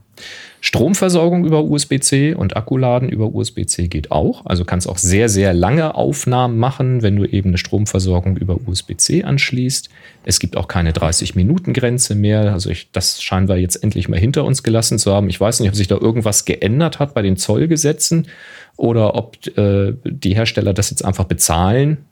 [0.65, 4.47] Stromversorgung über USB-C und Akkuladen über USB-C geht auch.
[4.47, 9.25] Also kannst auch sehr, sehr lange Aufnahmen machen, wenn du eben eine Stromversorgung über USB-C
[9.25, 9.89] anschließt.
[10.25, 12.53] Es gibt auch keine 30-Minuten-Grenze mehr.
[12.53, 15.29] Also ich, das scheinen wir jetzt endlich mal hinter uns gelassen zu haben.
[15.29, 18.29] Ich weiß nicht, ob sich da irgendwas geändert hat bei den Zollgesetzen
[18.77, 22.05] oder ob äh, die Hersteller das jetzt einfach bezahlen.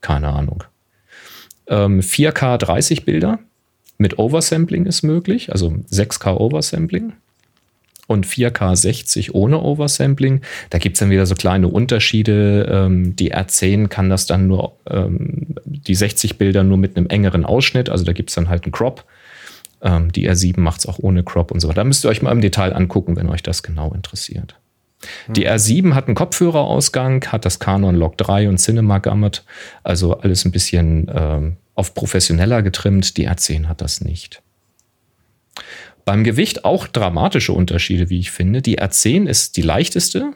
[0.00, 0.64] Keine Ahnung.
[1.68, 3.38] Ähm, 4K 30 Bilder
[3.98, 7.12] mit Oversampling ist möglich, also 6K Oversampling
[8.06, 10.42] und 4K 60 ohne Oversampling.
[10.70, 12.68] Da gibt es dann wieder so kleine Unterschiede.
[12.70, 17.44] Ähm, die R10 kann das dann nur, ähm, die 60 Bilder nur mit einem engeren
[17.44, 19.04] Ausschnitt, also da gibt es dann halt einen Crop.
[19.82, 21.80] Ähm, die R7 macht es auch ohne Crop und so weiter.
[21.80, 24.54] Da müsst ihr euch mal im Detail angucken, wenn euch das genau interessiert.
[25.28, 29.44] Die R7 hat einen Kopfhörerausgang, hat das Canon Log 3 und Cinema Gamut,
[29.82, 33.16] also alles ein bisschen ähm, auf professioneller getrimmt.
[33.16, 34.42] Die R10 hat das nicht.
[36.04, 38.62] Beim Gewicht auch dramatische Unterschiede, wie ich finde.
[38.62, 40.32] Die R10 ist die leichteste,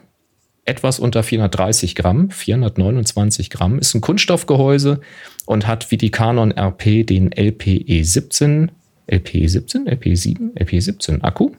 [0.67, 5.01] etwas unter 430 Gramm, 429 Gramm, ist ein Kunststoffgehäuse
[5.45, 8.69] und hat wie die Canon RP den LPE17,
[9.09, 11.51] LPE17, LPE7, LPE17 Akku.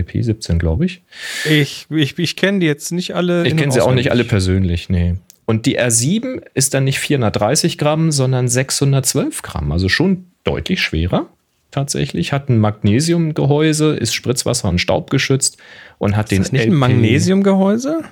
[0.00, 1.02] LPE17, glaube ich.
[1.48, 3.46] Ich, ich, ich kenne die jetzt nicht alle.
[3.46, 5.16] Ich kenne sie auch nicht alle persönlich, nee.
[5.46, 11.28] Und die R7 ist dann nicht 430 Gramm, sondern 612 Gramm, also schon deutlich schwerer
[11.70, 15.58] tatsächlich, hat ein Magnesiumgehäuse, ist Spritzwasser und Staub geschützt
[15.98, 16.42] und hat ist den.
[16.42, 18.02] Das nicht LP ein Magnesiumgehäuse?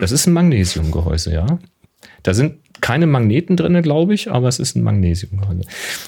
[0.00, 1.46] das ist ein Magnesiumgehäuse, ja.
[2.22, 5.62] Da sind keine Magneten drin, glaube ich, aber es ist ein Magnesiumgehäuse.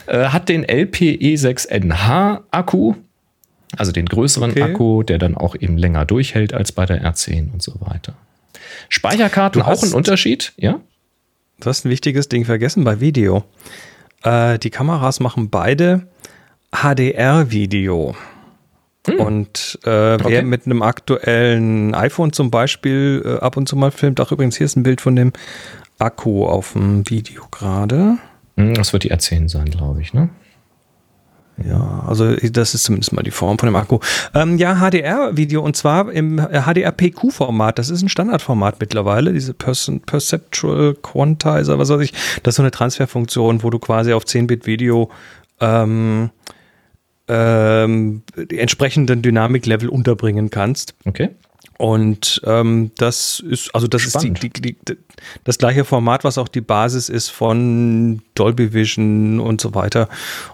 [0.06, 2.94] Äh, hat den LPE6NH-Akku,
[3.76, 4.62] also den größeren Okay.
[4.62, 8.14] Akku, der dann auch eben länger durchhält als bei der R10 und so weiter.
[8.88, 10.80] Speicherkarten auch ein Unterschied, ja?
[11.60, 13.44] Du hast ein wichtiges Ding vergessen bei Video.
[14.22, 16.06] Äh, die Kameras machen beide
[16.70, 18.14] HDR-Video.
[19.18, 20.42] Und äh, wer Okay.
[20.42, 24.64] mit einem aktuellen iPhone zum Beispiel äh, ab und zu mal filmt, ach übrigens, hier
[24.64, 25.32] ist ein Bild von dem
[25.98, 28.18] Akku auf dem Video gerade.
[28.56, 30.28] Hm, Das wird die R10 sein, glaube ich, ne?
[31.64, 33.98] Ja, also das ist zumindest mal die Form von dem Akku.
[34.34, 37.78] Ähm, ja, HDR-Video und zwar im HDR-PQ-Format.
[37.78, 42.12] Das ist ein Standardformat mittlerweile, diese Person, Perceptual Quantizer, was weiß ich.
[42.42, 45.10] Das ist so eine Transferfunktion, wo du quasi auf 10-Bit-Video
[45.60, 46.30] ähm,
[47.28, 50.94] ähm, die entsprechenden Dynamiklevel unterbringen kannst.
[51.06, 51.30] Okay.
[51.78, 54.42] Und ähm, das ist, also das Spannend.
[54.42, 54.96] ist die, die, die,
[55.44, 60.08] das gleiche Format, was auch die Basis ist von Dolby Vision und so weiter.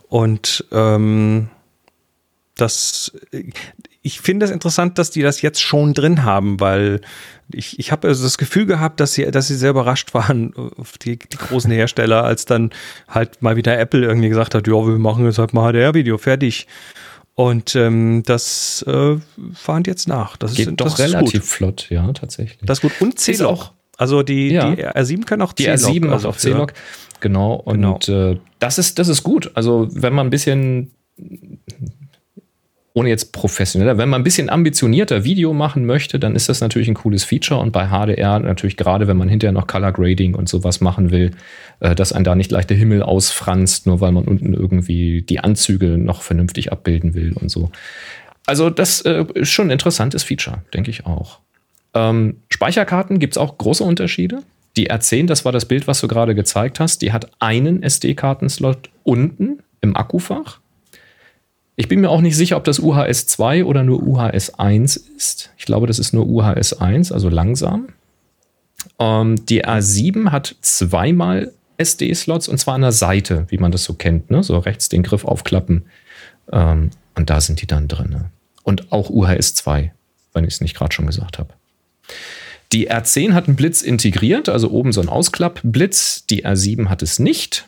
[0.08, 1.48] Und ähm,
[2.56, 3.12] das,
[4.02, 7.00] ich finde es das interessant, dass die das jetzt schon drin haben, weil
[7.52, 10.52] ich, ich habe also das Gefühl gehabt, dass sie, dass sie sehr überrascht waren,
[11.02, 12.70] die, die großen Hersteller, als dann
[13.08, 16.66] halt mal wieder Apple irgendwie gesagt hat, ja, wir machen jetzt halt mal HDR-Video, fertig.
[17.35, 19.16] Und ähm, das äh,
[19.55, 20.37] fahren die jetzt nach.
[20.37, 22.59] Das Geht ist, doch das ist relativ flott, ja, tatsächlich.
[22.62, 22.92] Das ist gut.
[23.01, 23.51] Und C-Log.
[23.51, 24.75] auch- Also die, Ja.
[24.75, 25.79] die R7 können auch Die C-Log.
[25.81, 26.73] R7 macht also auch C-Log.
[27.21, 27.55] Genau.
[27.55, 29.51] Und Äh, das, ist, das ist gut.
[29.55, 30.90] Also, wenn man ein bisschen,
[32.95, 36.88] ohne jetzt professioneller, wenn man ein bisschen ambitionierter Video machen möchte, dann ist das natürlich
[36.88, 37.59] ein cooles Feature.
[37.61, 41.31] Und bei HDR natürlich gerade, wenn man hinterher noch Color Grading und sowas machen will,
[41.83, 45.99] dass ein da nicht gleich der Himmel ausfranst, nur weil man unten irgendwie die Anzüge
[45.99, 47.71] noch vernünftig abbilden will und so.
[48.47, 51.40] Also, das äh, ist schon ein interessantes Feature, denke ich auch.
[51.95, 54.42] Ähm, Speicherkarten gibt es auch große Unterschiede.
[54.77, 58.90] Die R10, das war das Bild, was du gerade gezeigt hast, die hat einen SD-Kartenslot
[59.05, 60.61] unten im Akkufach.
[61.77, 65.51] Ich bin mir auch nicht sicher, ob das UHS 2 oder nur UHS 1 ist.
[65.57, 67.88] Ich glaube, das ist nur UHS 1, also langsam.
[68.99, 73.94] Ähm, die R7 hat zweimal SD-Slots und zwar an der Seite, wie man das so
[73.94, 74.30] kennt.
[74.30, 74.42] Ne?
[74.42, 75.87] So rechts den Griff aufklappen.
[76.52, 78.26] Ähm, und da sind die dann drin.
[78.62, 79.92] Und auch UHS 2,
[80.32, 81.54] wenn ich es nicht gerade schon gesagt habe.
[82.72, 86.26] Die R10 hat einen Blitz integriert, also oben so ein Ausklappblitz.
[86.26, 87.66] Die R7 hat es nicht.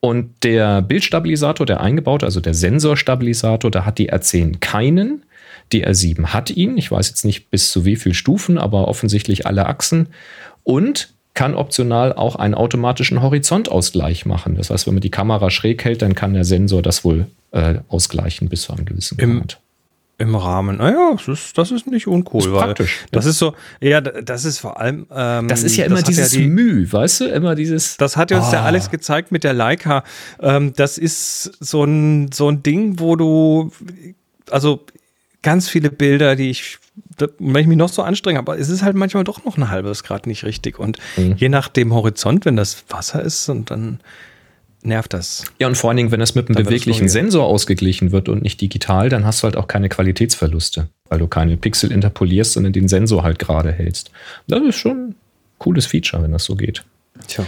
[0.00, 5.24] Und der Bildstabilisator, der eingebaut, also der Sensorstabilisator, da hat die R10 keinen.
[5.72, 6.78] Die R7 hat ihn.
[6.78, 10.08] Ich weiß jetzt nicht bis zu wie viel Stufen, aber offensichtlich alle Achsen.
[10.62, 14.56] Und kann optional auch einen automatischen Horizontausgleich machen.
[14.56, 17.76] Das heißt, wenn man die Kamera schräg hält, dann kann der Sensor das wohl äh,
[17.88, 19.60] ausgleichen bis zu einem gewissen Im- Grad.
[20.20, 20.78] Im Rahmen.
[20.78, 22.40] Naja, das ist, das ist nicht uncool.
[22.40, 23.06] Ist praktisch.
[23.12, 25.06] Das ist so, ja, das ist vor allem.
[25.14, 27.24] Ähm, Das ist ja immer dieses die- Müh, weißt du?
[27.26, 27.96] Immer dieses.
[27.98, 28.66] Das hat ja uns der Ah.
[28.66, 30.02] Alex gezeigt mit der Leica.
[30.40, 33.70] Ähm, das ist so ein, so ein Ding, wo du,
[34.50, 34.84] also
[35.42, 36.78] ganz viele Bilder, die ich,
[37.38, 40.02] wenn ich mich noch so anstrenge, aber es ist halt manchmal doch noch ein halbes
[40.04, 40.78] Grad nicht richtig.
[40.78, 41.34] Und Mhm.
[41.36, 44.00] je nach dem Horizont, wenn das Wasser ist, und dann
[44.82, 45.44] nervt das.
[45.58, 47.08] Ja, und vor allen Dingen, wenn das mit einem beweglichen.
[47.08, 51.26] Sensor ausgeglichen wird und nicht digital, dann hast du halt auch keine Qualitätsverluste, weil du
[51.26, 54.10] keine Pixel interpolierst, sondern den Sensor halt gerade hältst.
[54.46, 55.14] Das ist schon ein
[55.58, 56.84] cooles Feature, wenn das so geht.
[57.26, 57.44] Tja.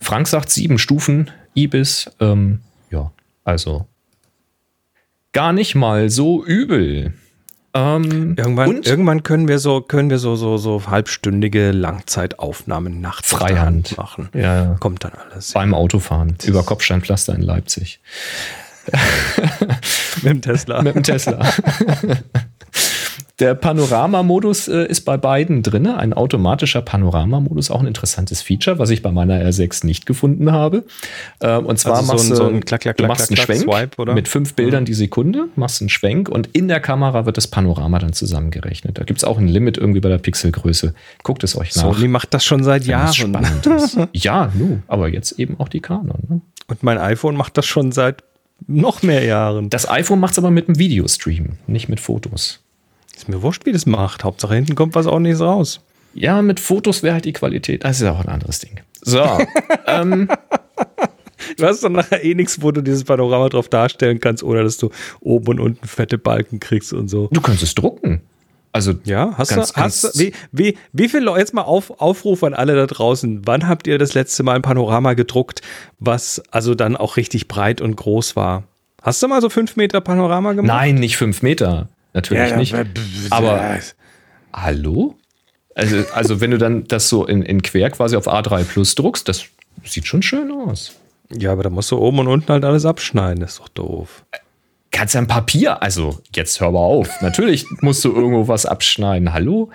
[0.00, 2.10] Frank sagt sieben Stufen Ibis.
[2.20, 2.60] Ähm,
[2.90, 3.10] ja,
[3.44, 3.86] also
[5.32, 7.14] gar nicht mal so übel.
[7.76, 13.88] Ähm, Irgendwann, irgendwann können wir so, können wir so, so, so halbstündige Langzeitaufnahmen nachts Freihand.
[13.88, 14.28] Hand machen.
[14.32, 14.76] Ja.
[14.78, 15.52] Kommt dann alles.
[15.52, 18.00] beim Autofahren über Kopfsteinpflaster in Leipzig.
[20.22, 20.82] Mit dem Tesla.
[20.82, 21.40] mit dem Tesla.
[23.40, 25.88] Der Panoramamodus äh, ist bei beiden drin.
[25.88, 30.84] Ein automatischer Panoramamodus, auch ein interessantes Feature, was ich bei meiner R6 nicht gefunden habe.
[31.40, 33.30] Ähm, und zwar Also so machst ein- du, so ein Klack, Klack, du Klack, machst
[33.30, 34.14] einen Klack, Schwenk Swipe, oder?
[34.14, 37.98] mit fünf Bildern die Sekunde, machst einen Schwenk und in der Kamera wird das Panorama
[37.98, 38.98] dann zusammengerechnet.
[38.98, 40.94] Da gibt es auch ein Limit irgendwie bei der Pixelgröße.
[41.24, 41.82] Guckt es euch nach.
[41.94, 43.14] Sony macht das schon seit Jahren.
[44.12, 46.18] Ja, nu, aber jetzt eben auch die Canon.
[46.28, 46.40] Ne?
[46.68, 48.22] Und mein iPhone macht das schon seit
[48.68, 49.70] noch mehr Jahren.
[49.70, 52.60] Das iPhone macht es aber mit dem Videostream, nicht mit Fotos.
[53.16, 54.24] Ist mir wurscht, wie das macht.
[54.24, 55.80] Hauptsache hinten kommt was ordentliches raus.
[56.14, 57.84] Ja, mit Fotos wäre halt die Qualität.
[57.84, 58.80] Das ist ja auch ein anderes Ding.
[59.02, 59.22] So,
[59.86, 60.28] ähm,
[61.58, 64.78] Du hast dann nachher eh nichts, wo du dieses Panorama drauf darstellen kannst, ohne dass
[64.78, 67.28] du oben und unten fette Balken kriegst und so.
[67.32, 68.22] du kannst es drucken.
[68.72, 71.62] Also, Ja, hast Ganz- du, hast ganz- du, wie, wie, wie viele Leute, jetzt mal
[71.62, 75.60] auf, Aufruf an alle da draußen, wann habt ihr das letzte Mal ein Panorama gedruckt,
[75.98, 78.64] was also dann auch richtig breit und groß war?
[79.02, 80.66] Hast du mal so fünf Meter Panorama gemacht?
[80.74, 81.88] nein, nicht fünf Meter.
[82.14, 82.74] Natürlich nicht.
[83.30, 83.78] Aber
[84.52, 85.16] hallo?
[85.74, 89.28] Also, also wenn du dann das so in, in quer quasi auf A3 Plus druckst,
[89.28, 89.44] das
[89.84, 90.94] sieht schon schön aus.
[91.30, 93.40] Ja, aber da musst du oben und unten halt alles abschneiden.
[93.40, 94.24] Das ist doch doof.
[95.04, 97.10] Kannst ja ein Papier, also jetzt hör mal auf.
[97.20, 99.34] Natürlich musst du irgendwo was abschneiden.
[99.34, 99.68] Hallo?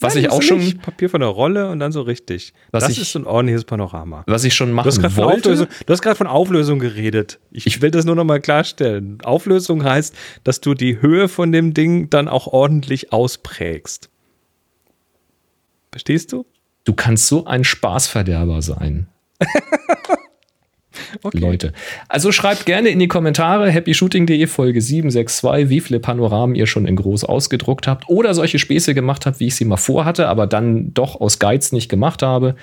[0.00, 0.82] Was Nein, ich auch du schon, nicht.
[0.82, 2.52] Papier von der Rolle und dann so richtig.
[2.72, 4.22] Das ich- ist so ein ordentliches Panorama.
[4.26, 5.56] was ich schon Du machen von, wollte.
[5.86, 7.38] Du hast gerade von Auflösung geredet.
[7.52, 9.16] Ich, will das nur noch mal klarstellen.
[9.24, 14.10] Auflösung heißt, dass du die Höhe von dem Ding dann auch ordentlich ausprägst.
[15.90, 16.44] Verstehst du?
[16.84, 19.06] Du kannst so ein Spaßverderber sein.
[21.22, 21.38] Okay.
[21.38, 21.72] Leute.
[22.08, 26.96] Also schreibt gerne in die Kommentare happyshooting.de Folge 762, wie viele Panoramen ihr schon in
[26.96, 30.92] groß ausgedruckt habt oder solche Späße gemacht habt, wie ich sie mal vorhatte, aber dann
[30.94, 32.56] doch aus Geiz nicht gemacht habe.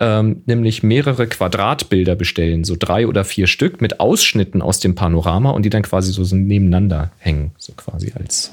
[0.00, 5.50] Ähm, nämlich mehrere Quadratbilder bestellen, so drei oder vier Stück mit Ausschnitten aus dem Panorama
[5.50, 8.52] und die dann quasi so, so nebeneinander hängen, so quasi als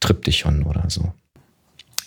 [0.00, 1.12] Triptychon oder so.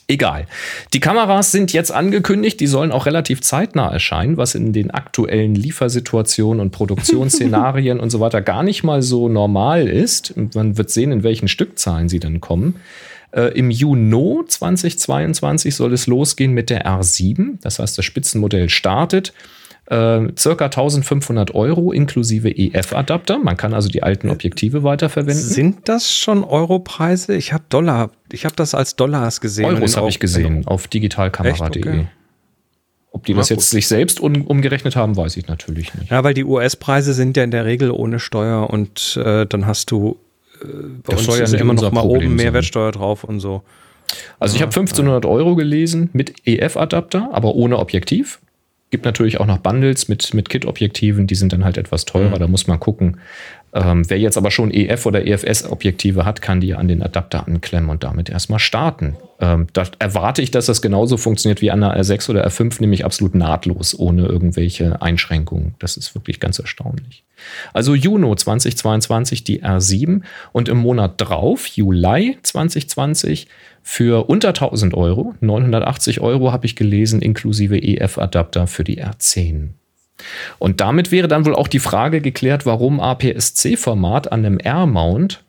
[0.07, 0.45] Egal.
[0.93, 5.55] Die Kameras sind jetzt angekündigt, die sollen auch relativ zeitnah erscheinen, was in den aktuellen
[5.55, 10.35] Liefersituationen und Produktionsszenarien und so weiter gar nicht mal so normal ist.
[10.53, 12.75] Man wird sehen, in welchen Stückzahlen sie dann kommen.
[13.31, 19.33] Äh, Im Juni 2022 soll es losgehen mit der R7, das heißt, das Spitzenmodell startet.
[19.87, 23.37] Äh, circa 1500 Euro inklusive EF-Adapter.
[23.37, 25.35] Man kann also die alten Objektive weiterverwenden.
[25.43, 27.35] Sind das schon Europreise?
[27.35, 28.09] Ich habe Dollar.
[28.31, 29.65] Ich habe das als Dollars gesehen.
[29.65, 31.81] Euros habe ich gesehen auf digitalkamera.de.
[31.87, 32.07] Okay.
[33.11, 33.57] Ob die Na das gut.
[33.57, 36.11] jetzt sich selbst un umgerechnet haben, weiß ich natürlich nicht.
[36.11, 39.91] Ja, weil die US-Preise sind ja in der Regel ohne Steuer und äh, dann hast
[39.91, 40.17] du
[40.61, 40.65] äh,
[41.03, 42.35] bei Das uns ja immer noch mal Problem oben sein.
[42.37, 43.61] Mehrwertsteuer drauf und so.
[44.39, 48.39] Also ich habe 1500 Euro gelesen mit EF-Adapter, aber ohne Objektiv.
[48.91, 52.47] Gibt natürlich auch noch Bundles mit, mit Kit-Objektiven, die sind dann halt etwas teurer, da
[52.47, 53.17] muss man gucken.
[53.75, 57.89] Ähm, wer jetzt aber schon EF- oder EFS-Objektive hat, kann die an den Adapter anklemmen
[57.89, 59.17] und damit erstmal starten.
[59.41, 63.03] Ähm, da erwarte ich, dass das genauso funktioniert wie an einer R6 oder R5, nämlich
[63.03, 65.75] absolut nahtlos, ohne irgendwelche Einschränkungen.
[65.79, 67.25] Das ist wirklich ganz erstaunlich.
[67.73, 70.21] Also Juni 2022 die R7
[70.53, 73.47] und im Monat drauf, Juli 2020,
[73.87, 79.69] für unter 1000 Euro, 980 Euro habe ich gelesen, inklusive EF-Adapter für die R10.
[80.57, 85.43] Und damit wäre dann wohl auch die Frage geklärt, warum APS-C-Format an einem R-Mount.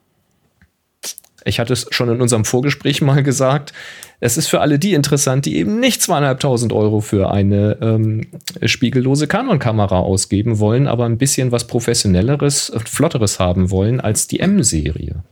[1.47, 3.73] Ich hatte es schon in unserem Vorgespräch mal gesagt.
[4.21, 8.27] Es ist für alle die interessant, die eben nicht zweieinhalbtausend Euro für eine ähm,
[8.67, 15.25] spiegellose Canon-Kamera ausgeben wollen, aber ein bisschen was professionelleres flotteres haben wollen als die M-Serie.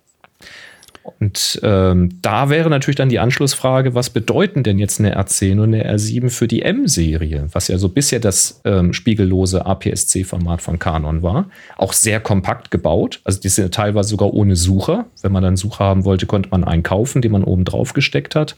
[1.05, 5.75] Und ähm, da wäre natürlich dann die Anschlussfrage, was bedeuten denn jetzt eine R10 und
[5.75, 11.23] eine R7 für die M-Serie, was ja so bisher das ähm, spiegellose APS-C-Format von Canon
[11.23, 11.51] war.
[11.77, 13.21] Auch sehr kompakt gebaut.
[13.25, 15.05] Also die sind teilweise sogar ohne Sucher.
[15.21, 18.35] Wenn man dann Sucher haben wollte, konnte man einen kaufen, den man oben drauf gesteckt
[18.35, 18.57] hat.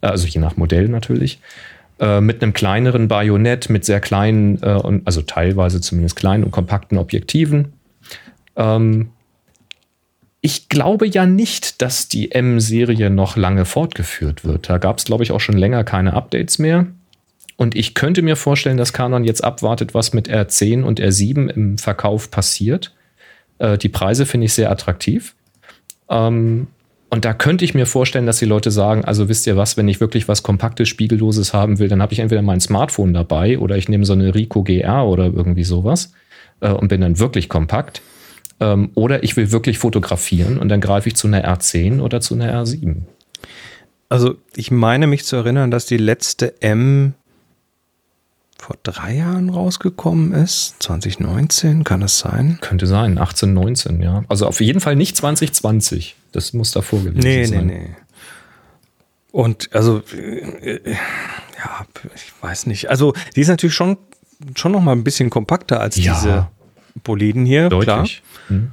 [0.00, 1.38] Äh, Also je nach Modell natürlich.
[2.00, 6.50] Äh, mit einem kleineren Bajonett, mit sehr kleinen, äh, und, also teilweise zumindest kleinen und
[6.50, 7.74] kompakten Objektiven.
[10.46, 14.68] Ich glaube ja nicht, dass die M-Serie noch lange fortgeführt wird.
[14.68, 16.86] Da gab es, glaube ich, auch schon länger keine Updates mehr.
[17.56, 21.78] Und ich könnte mir vorstellen, dass Canon jetzt abwartet, was mit R10 und R7 im
[21.78, 22.94] Verkauf passiert.
[23.56, 25.34] Äh, die Preise finde ich sehr attraktiv.
[26.10, 26.66] Ähm,
[27.08, 29.88] und da könnte ich mir vorstellen, dass die Leute sagen, also wisst ihr was, wenn
[29.88, 33.78] ich wirklich was Kompaktes, Spiegelloses haben will, dann habe ich entweder mein Smartphone dabei oder
[33.78, 36.12] ich nehme so eine Ricoh GR oder irgendwie sowas
[36.60, 38.02] äh, und bin dann wirklich kompakt.
[38.60, 42.34] Ähm, oder ich will wirklich fotografieren und dann greife ich zu einer R10 oder zu
[42.34, 42.96] einer R7.
[44.08, 47.14] Also ich meine mich zu erinnern, dass die letzte M
[48.58, 50.76] vor drei Jahren rausgekommen ist.
[50.82, 52.58] 2019, kann es sein?
[52.60, 54.24] Könnte sein, 18, 19, ja.
[54.28, 56.16] Also auf jeden Fall nicht 2020.
[56.32, 57.66] Das muss davor gewesen Nee, nee, sein.
[57.66, 57.90] nee.
[59.32, 62.88] Und also, äh, äh, ja, ich weiß nicht.
[62.88, 63.96] Also, die ist natürlich schon,
[64.54, 66.14] schon noch mal ein bisschen kompakter als Ja.
[66.14, 66.48] diese
[67.02, 67.98] Boliden hier, klar.
[67.98, 68.22] Deutlich.
[68.48, 68.72] Hm.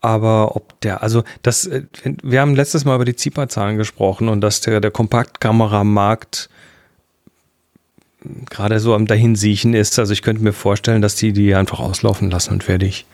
[0.00, 1.82] Aber ob der, also das, äh,
[2.22, 6.48] wir haben letztes Mal über die ZIPA-Zahlen gesprochen und dass der, der Kompaktkameramarkt
[8.48, 9.98] gerade so am Dahinsiechen ist.
[9.98, 13.06] Also ich könnte mir vorstellen, dass die die einfach auslaufen lassen und fertig.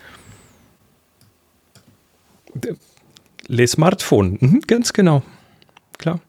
[3.47, 5.23] Le Smartphone, mhm, ganz genau.
[5.97, 6.19] Klar.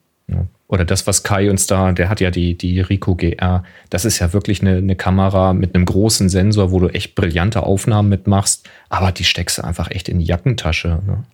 [0.68, 4.18] Oder das, was Kai uns da, der hat ja die, die Ricoh GR, das ist
[4.18, 8.68] ja wirklich eine, eine Kamera mit einem großen Sensor, wo du echt brillante Aufnahmen mitmachst,
[8.90, 11.00] aber die steckst du einfach echt in die Jackentasche.
[11.06, 11.24] Ne?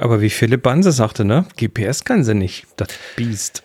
[0.00, 1.44] Aber wie Philipp Banse sagte, ne?
[1.56, 3.62] GPS kann sie nicht, das Biest.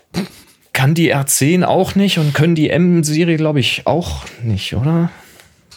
[0.73, 5.09] Kann die R10 auch nicht und können die M-Serie, glaube ich, auch nicht, oder?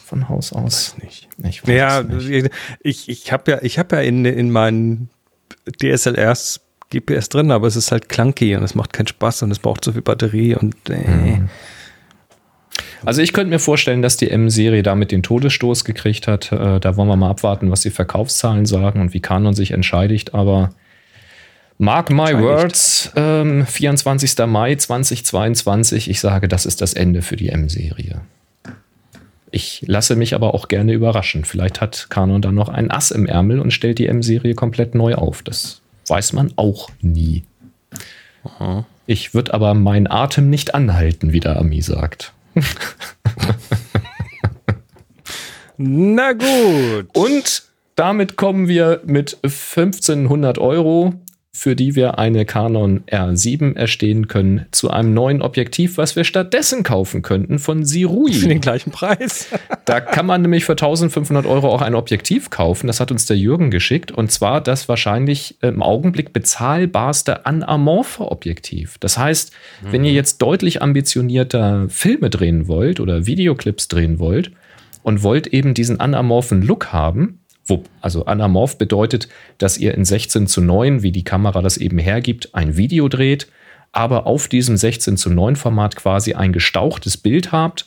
[0.05, 0.97] Von Haus aus.
[1.03, 1.29] nicht.
[1.49, 2.51] Ich weiß Ja, nicht.
[2.83, 5.09] ich, ich habe ja, ich habe ja in, in meinen
[5.81, 9.59] DSLRs GPS drin, aber es ist halt clunky und es macht keinen Spaß und es
[9.59, 11.41] braucht zu viel Batterie und äh.
[13.05, 16.53] Also ich könnte mir vorstellen, dass die M-Serie damit den Todesstoß gekriegt hat.
[16.53, 20.35] Äh, da wollen wir mal abwarten, was die Verkaufszahlen sagen und wie Canon sich entscheidet.
[20.35, 20.71] Aber
[21.79, 24.47] mark my words, ähm, 24.
[24.47, 28.21] Mai 2022, ich sage, das ist das Ende für die M-Serie.
[29.51, 31.45] Ich lasse mich aber auch gerne überraschen.
[31.45, 35.15] Vielleicht hat Canon dann noch ein Ass im Ärmel und stellt die M-Serie komplett neu
[35.15, 35.43] auf.
[35.43, 35.80] Das
[36.11, 37.45] weiß man auch nie.
[38.45, 38.85] Aha.
[39.07, 42.33] Ich würde aber meinen Atem nicht anhalten, wie der Ami sagt.
[45.77, 47.09] Na gut.
[47.15, 47.63] Und
[47.97, 51.15] damit kommen wir mit 1500 Euro
[51.53, 56.85] für die wir eine Canon R7 erstehen können, zu einem neuen Objektiv, was wir stattdessen
[56.85, 58.33] kaufen könnten von Sirui.
[58.33, 59.49] Für den gleichen Preis.
[59.85, 62.87] da kann man nämlich für 1500 Euro auch ein Objektiv kaufen.
[62.87, 64.13] Das hat uns der Jürgen geschickt.
[64.13, 68.97] Und zwar das wahrscheinlich im Augenblick bezahlbarste anamorphe Objektiv.
[68.99, 69.93] Das heißt, mhm.
[69.93, 74.53] wenn ihr jetzt deutlich ambitionierter Filme drehen wollt oder Videoclips drehen wollt
[75.03, 77.40] und wollt eben diesen anamorphen Look haben,
[77.71, 79.29] wo, also anamorph bedeutet,
[79.59, 83.49] dass ihr in 16 zu 9, wie die Kamera das eben hergibt, ein Video dreht,
[83.93, 87.87] aber auf diesem 16 zu 9 Format quasi ein gestauchtes Bild habt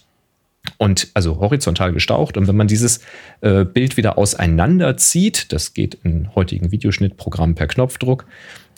[0.78, 2.38] und also horizontal gestaucht.
[2.38, 3.02] Und wenn man dieses
[3.42, 8.26] äh, Bild wieder auseinanderzieht, das geht in heutigen Videoschnittprogrammen per Knopfdruck,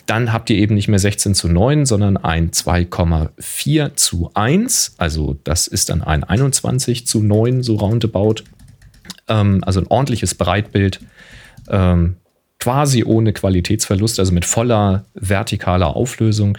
[0.06, 4.94] dann habt ihr eben nicht mehr 16 zu 9, sondern ein 2,4 zu 1.
[4.98, 8.44] Also das ist dann ein 21 zu 9, so roundabout
[9.28, 11.00] ähm, also ein ordentliches Breitbild,
[11.68, 12.16] ähm,
[12.58, 16.58] quasi ohne Qualitätsverlust, also mit voller vertikaler Auflösung.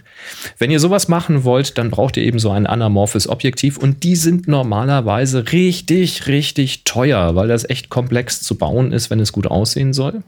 [0.58, 4.16] Wenn ihr sowas machen wollt, dann braucht ihr eben so ein anamorphes Objektiv und die
[4.16, 9.48] sind normalerweise richtig, richtig teuer, weil das echt komplex zu bauen ist, wenn es gut
[9.48, 10.22] aussehen soll.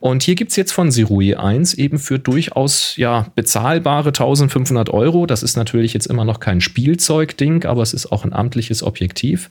[0.00, 5.26] Und hier gibt es jetzt von Sirui 1 eben für durchaus ja, bezahlbare 1500 Euro.
[5.26, 9.50] Das ist natürlich jetzt immer noch kein Spielzeugding, aber es ist auch ein amtliches Objektiv.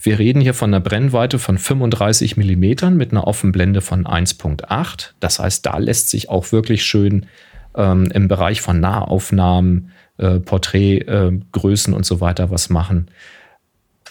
[0.00, 5.10] Wir reden hier von einer Brennweite von 35 Millimetern mit einer Offenblende von 1.8.
[5.18, 7.26] Das heißt, da lässt sich auch wirklich schön
[7.74, 13.10] ähm, im Bereich von Nahaufnahmen, äh, Porträtgrößen äh, und so weiter was machen.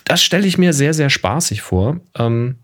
[0.03, 2.01] Das stelle ich mir sehr, sehr spaßig vor.
[2.17, 2.57] Ähm,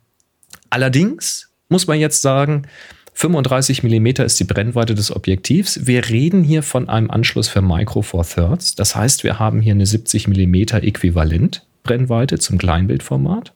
[0.70, 2.68] allerdings muss man jetzt sagen,
[3.14, 5.86] 35 mm ist die Brennweite des Objektivs.
[5.86, 8.76] Wir reden hier von einem Anschluss für Micro Four Thirds.
[8.76, 13.54] Das heißt, wir haben hier eine 70 mm Äquivalent Brennweite zum Kleinbildformat.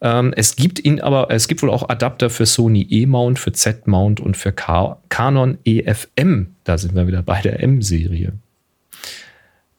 [0.00, 4.20] Ähm, es gibt ihn aber, es gibt wohl auch Adapter für Sony E-Mount, für Z-Mount
[4.20, 6.48] und für Canon EFM.
[6.64, 8.34] Da sind wir wieder bei der M-Serie.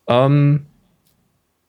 [0.07, 0.65] Ähm,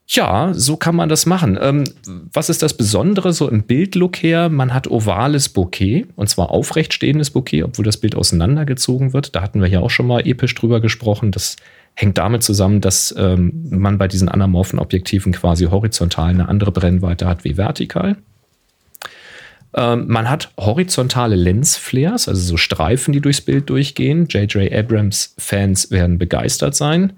[0.08, 1.58] ja, so kann man das machen.
[1.60, 1.84] Ähm,
[2.32, 4.48] was ist das Besondere so im Bildlook her?
[4.48, 9.34] Man hat ovales Bokeh und zwar aufrecht stehendes Bokeh, obwohl das Bild auseinandergezogen wird.
[9.34, 11.32] Da hatten wir ja auch schon mal episch drüber gesprochen.
[11.32, 11.56] Das
[11.94, 17.26] hängt damit zusammen, dass ähm, man bei diesen anamorphen Objektiven quasi horizontal eine andere Brennweite
[17.26, 18.16] hat wie vertikal.
[19.74, 24.26] Ähm, man hat horizontale Lensflares, also so Streifen, die durchs Bild durchgehen.
[24.26, 24.72] J.J.
[24.72, 27.14] Abrams Fans werden begeistert sein.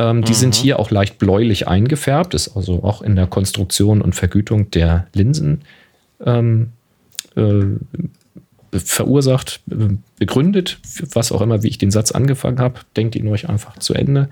[0.00, 0.36] Ähm, die mhm.
[0.36, 5.06] sind hier auch leicht bläulich eingefärbt, ist also auch in der Konstruktion und Vergütung der
[5.12, 5.60] Linsen
[6.24, 6.70] ähm,
[7.36, 7.64] äh,
[8.72, 9.60] verursacht,
[10.18, 10.78] begründet,
[11.12, 12.80] was auch immer, wie ich den Satz angefangen habe.
[12.96, 14.30] Denkt ihn euch einfach zu Ende.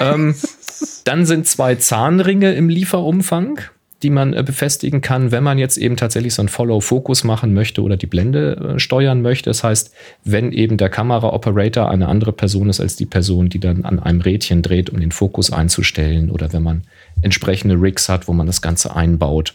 [0.00, 0.34] ähm,
[1.04, 3.60] dann sind zwei Zahnringe im Lieferumfang
[4.02, 7.82] die man äh, befestigen kann, wenn man jetzt eben tatsächlich so ein Follow-Focus machen möchte
[7.82, 9.50] oder die Blende äh, steuern möchte.
[9.50, 9.92] Das heißt,
[10.24, 14.20] wenn eben der Kamera-Operator eine andere Person ist als die Person, die dann an einem
[14.20, 16.82] Rädchen dreht, um den Fokus einzustellen oder wenn man
[17.20, 19.54] entsprechende Rigs hat, wo man das Ganze einbaut.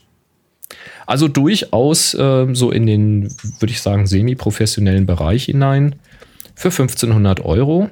[1.06, 3.24] Also durchaus äh, so in den,
[3.60, 5.96] würde ich sagen, semi-professionellen Bereich hinein
[6.56, 7.90] für 1500 Euro.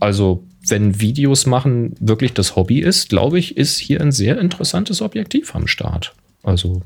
[0.00, 5.02] Also wenn Videos machen wirklich das Hobby ist, glaube ich, ist hier ein sehr interessantes
[5.02, 6.14] Objektiv am Start.
[6.42, 6.82] Also,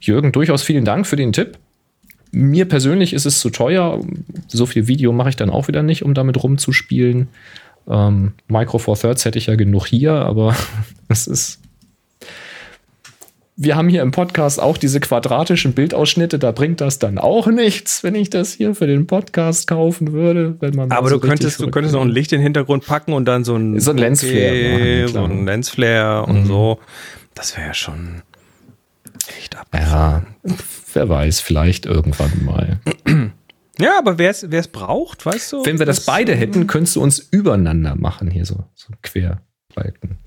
[0.00, 1.58] Jürgen, durchaus vielen Dank für den Tipp.
[2.30, 4.00] Mir persönlich ist es zu teuer.
[4.48, 7.28] So viel Video mache ich dann auch wieder nicht, um damit rumzuspielen.
[7.88, 10.56] Ähm, Micro Four Thirds hätte ich ja genug hier, aber
[11.08, 11.61] es ist
[13.56, 18.02] wir haben hier im Podcast auch diese quadratischen Bildausschnitte, da bringt das dann auch nichts,
[18.02, 20.56] wenn ich das hier für den Podcast kaufen würde.
[20.60, 23.12] Wenn man Aber so du könntest, du könntest noch ein Licht in den Hintergrund packen
[23.12, 26.46] und dann so ein, so ein Lensflare, okay, so ein Lensflare und mhm.
[26.46, 26.80] so.
[27.34, 28.22] Das wäre schon
[29.38, 30.26] echt abgefahren.
[30.44, 30.54] Ja,
[30.94, 32.80] wer weiß, vielleicht irgendwann mal.
[33.78, 35.64] Ja, aber wer es braucht, weißt du?
[35.64, 40.18] Wenn wir das, das beide hätten, könntest du uns übereinander machen, hier so, so Querbalken.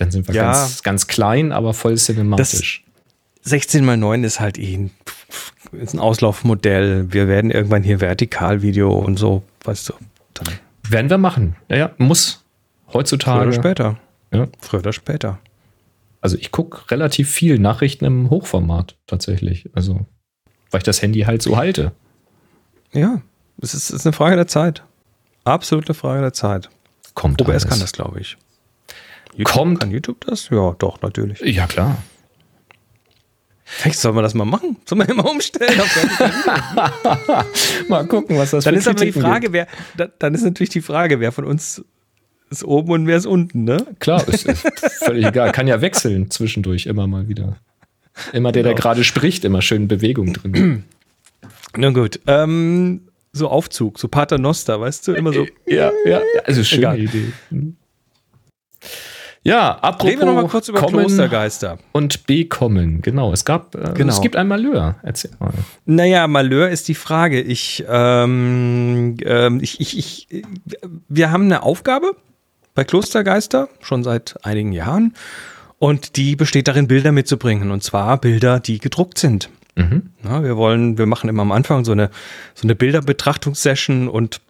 [0.00, 2.84] Dann sind wir ja, ganz, ganz klein, aber voll cinematisch.
[3.42, 4.88] 16 mal 9 ist halt eh
[5.72, 7.12] ist ein Auslaufmodell.
[7.12, 9.92] Wir werden irgendwann hier Vertikalvideo und so, weißt du.
[10.34, 10.46] Dann
[10.88, 11.56] Werden wir machen.
[11.68, 12.44] Ja, ja, muss.
[12.92, 13.40] Heutzutage.
[13.40, 13.98] früher oder später.
[14.32, 14.48] Ja.
[14.58, 15.38] Früher oder später.
[16.22, 19.68] Also ich gucke relativ viel Nachrichten im Hochformat tatsächlich.
[19.74, 20.06] Also,
[20.70, 21.92] weil ich das Handy halt so halte.
[22.92, 23.20] Ja,
[23.60, 24.82] es ist, ist eine Frage der Zeit.
[25.44, 26.70] Absolut eine Frage der Zeit.
[27.14, 27.68] Kommt OBS alles.
[27.68, 28.36] kann das, glaube ich.
[29.34, 29.80] YouTube, Kommt.
[29.80, 30.48] Kann YouTube das?
[30.50, 31.40] Ja, doch, natürlich.
[31.40, 32.02] Ja, klar.
[33.64, 34.76] Vielleicht sollen wir das mal machen.
[34.84, 35.70] Sollen wir immer umstellen?
[37.88, 40.70] Mal gucken, was das dann für ist aber die Frage, wer, da- dann ist natürlich
[40.70, 41.84] die Frage, wer von uns
[42.50, 43.86] ist oben und wer ist unten, ne?
[44.00, 44.66] Klar, ist, ist
[45.04, 45.52] völlig egal.
[45.52, 47.58] Kann ja wechseln zwischendurch immer mal wieder.
[48.32, 48.82] Immer der, der Genau.
[48.82, 50.82] gerade spricht, immer schön Bewegung drin.
[51.76, 52.18] Na gut.
[52.26, 53.02] Ähm,
[53.32, 55.46] so Aufzug, so Paternoster, weißt du, immer so.
[55.66, 56.98] Ja, ja, ja, also schöne Egal.
[56.98, 57.32] Idee.
[59.42, 61.78] Ja, apropos Reden wir noch mal kurz über kommen Klostergeister.
[61.92, 63.00] und bekommen.
[63.00, 64.12] Genau, es gab, äh, Genau.
[64.12, 64.96] es gibt ein Malheur.
[65.02, 65.52] Erzähl mal.
[65.86, 67.40] Naja, Malheur ist die Frage.
[67.40, 70.42] Ich, ähm, ähm, ich, ich, ich,
[71.08, 72.14] wir haben eine Aufgabe
[72.74, 75.14] bei Klostergeister schon seit einigen Jahren
[75.78, 79.48] und die besteht darin, Bilder mitzubringen und zwar Bilder, die gedruckt sind.
[79.76, 80.10] Mhm.
[80.22, 82.10] Na, wir wollen, wir machen immer am Anfang so eine,
[82.54, 84.42] so eine Bilderbetrachtungssession und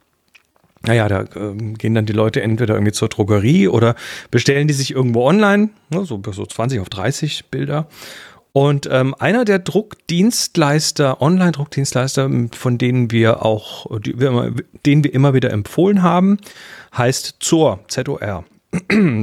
[0.87, 3.95] naja, da ähm, gehen dann die Leute entweder irgendwie zur Drogerie oder
[4.31, 7.87] bestellen die sich irgendwo online, ne, so, so 20 auf 30 Bilder.
[8.53, 14.51] Und ähm, einer der Druckdienstleister, Online-Druckdienstleister, von denen wir auch, die wir immer,
[14.85, 16.39] den wir immer wieder empfohlen haben,
[16.97, 18.45] heißt Zor, Z-O-R.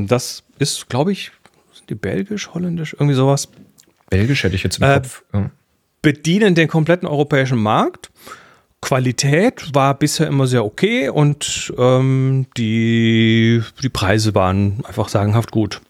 [0.07, 1.31] Das ist, glaube ich,
[1.73, 3.49] sind die belgisch, holländisch, irgendwie sowas
[4.09, 5.23] Belgisch hätte ich jetzt im Äh, Kopf.
[5.33, 5.51] Ja.
[6.01, 8.09] bedienen den kompletten europäischen Markt.
[8.87, 15.81] Qualität war bisher immer sehr okay und ähm, die, die Preise waren einfach sagenhaft gut.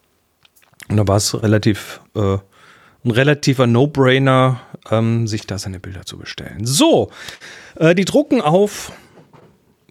[0.90, 2.38] Und da war es relativ äh,
[3.06, 6.66] ein relativer No-Brainer, ähm, sich da seine Bilder zu bestellen.
[6.66, 7.12] So,
[7.76, 8.92] äh, die drucken auf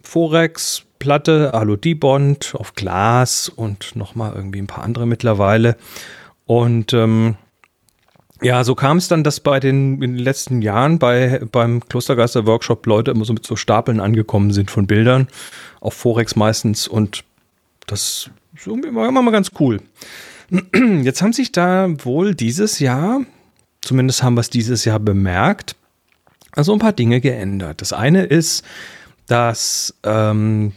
[0.03, 5.77] Forex, Platte, Alu-Dibond, auf Glas und nochmal irgendwie ein paar andere mittlerweile.
[6.45, 7.37] Und ähm,
[8.41, 12.45] ja, so kam es dann, dass bei den, in den letzten Jahren bei, beim Klostergeister
[12.45, 15.27] Workshop Leute immer so mit so Stapeln angekommen sind von Bildern,
[15.79, 17.23] auf Forex meistens und
[17.85, 18.29] das
[18.65, 19.81] war immer mal ganz cool.
[21.03, 23.21] Jetzt haben sich da wohl dieses Jahr,
[23.81, 25.75] zumindest haben wir es dieses Jahr bemerkt,
[26.51, 27.81] also ein paar Dinge geändert.
[27.81, 28.63] Das eine ist,
[29.27, 30.73] dass ähm,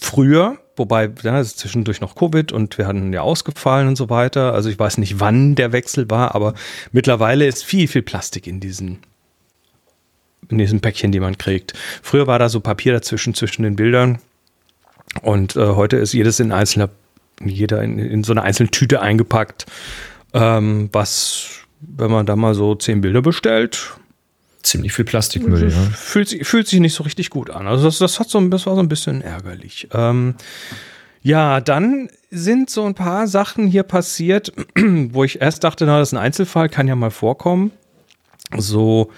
[0.00, 4.54] früher, wobei ja, zwischendurch noch Covid und wir hatten ja ausgefallen und so weiter.
[4.54, 6.54] Also ich weiß nicht, wann der Wechsel war, aber
[6.92, 8.98] mittlerweile ist viel, viel Plastik in diesen
[10.48, 11.74] in diesen Päckchen, die man kriegt.
[12.02, 14.18] Früher war da so Papier dazwischen, zwischen den Bildern.
[15.22, 16.88] Und äh, heute ist jedes in einzelner,
[17.44, 19.66] jeder in, in so eine einzelne Tüte eingepackt.
[20.32, 23.96] Ähm, was, wenn man da mal so zehn Bilder bestellt,
[24.62, 25.78] Ziemlich viel Plastikmüll, ja.
[25.94, 27.66] fühlt, sich, fühlt sich nicht so richtig gut an.
[27.66, 29.88] Also das, das, hat so, ein- das war so ein bisschen ärgerlich.
[29.92, 30.34] Ähm,
[31.22, 36.08] ja, dann sind so ein paar Sachen hier passiert, wo ich erst dachte, na, das
[36.08, 37.72] ist ein Einzelfall, kann ja mal vorkommen.
[38.56, 39.10] So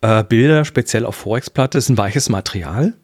[0.00, 2.94] äh, Bilder, speziell auf Forex-Platte, ist ein weiches Material.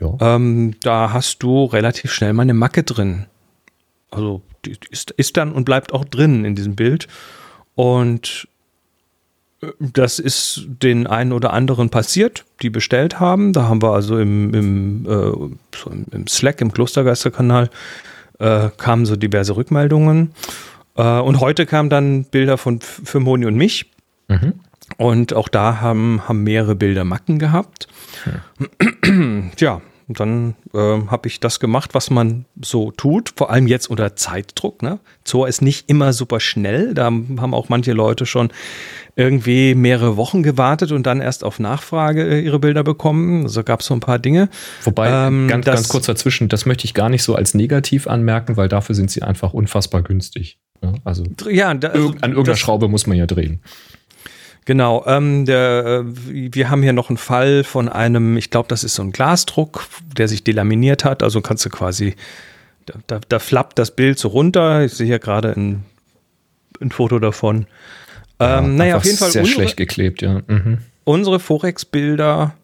[0.00, 0.16] ja.
[0.36, 3.26] Ähm, da hast du relativ schnell mal eine Macke drin.
[4.10, 7.08] Also die ist, ist dann und bleibt auch drin in diesem Bild.
[7.74, 8.46] Und
[9.78, 13.52] das ist den einen oder anderen passiert, die bestellt haben.
[13.52, 15.08] Da haben wir also im, im, äh,
[15.76, 17.70] so im, Slack, im Klostergeisterkanal,
[18.38, 20.32] äh, kamen so diverse Rückmeldungen.
[20.96, 23.90] Äh, und heute kamen dann Bilder von F- für Moni und mich.
[24.28, 24.54] Mhm.
[24.96, 27.88] Und auch da haben, haben mehrere Bilder Macken gehabt.
[28.26, 28.70] Ja,
[29.80, 34.16] und dann ähm, habe ich das gemacht, was man so tut, vor allem jetzt unter
[34.16, 34.82] Zeitdruck.
[34.82, 34.98] Ne?
[35.24, 36.94] Zor ist nicht immer super schnell.
[36.94, 38.50] Da haben auch manche Leute schon
[39.16, 43.42] irgendwie mehrere Wochen gewartet und dann erst auf Nachfrage äh, ihre Bilder bekommen.
[43.44, 44.48] Also gab es so ein paar Dinge.
[44.84, 48.06] Wobei, Ähm, ganz, das- ganz kurz dazwischen, das möchte ich gar nicht so als negativ
[48.06, 50.58] anmerken, weil dafür sind sie einfach unfassbar günstig.
[50.82, 53.60] Ja, also Ja, da, also an irgendeiner das- Schraube muss man ja drehen.
[54.64, 58.84] Genau, ähm, der, äh, wir haben hier noch einen Fall von einem, ich glaube, das
[58.84, 59.86] ist so ein Glasdruck,
[60.16, 61.22] der sich delaminiert hat.
[61.22, 62.14] Also kannst du quasi,
[62.86, 64.84] da, da, da flappt das Bild so runter.
[64.84, 65.84] Ich sehe hier gerade ein,
[66.80, 67.66] ein Foto davon.
[68.38, 70.40] Ähm, naja, Einfach auf jeden Fall sehr unsere, schlecht geklebt, ja.
[70.46, 70.78] Mhm.
[71.04, 72.54] unsere Forex-Bilder,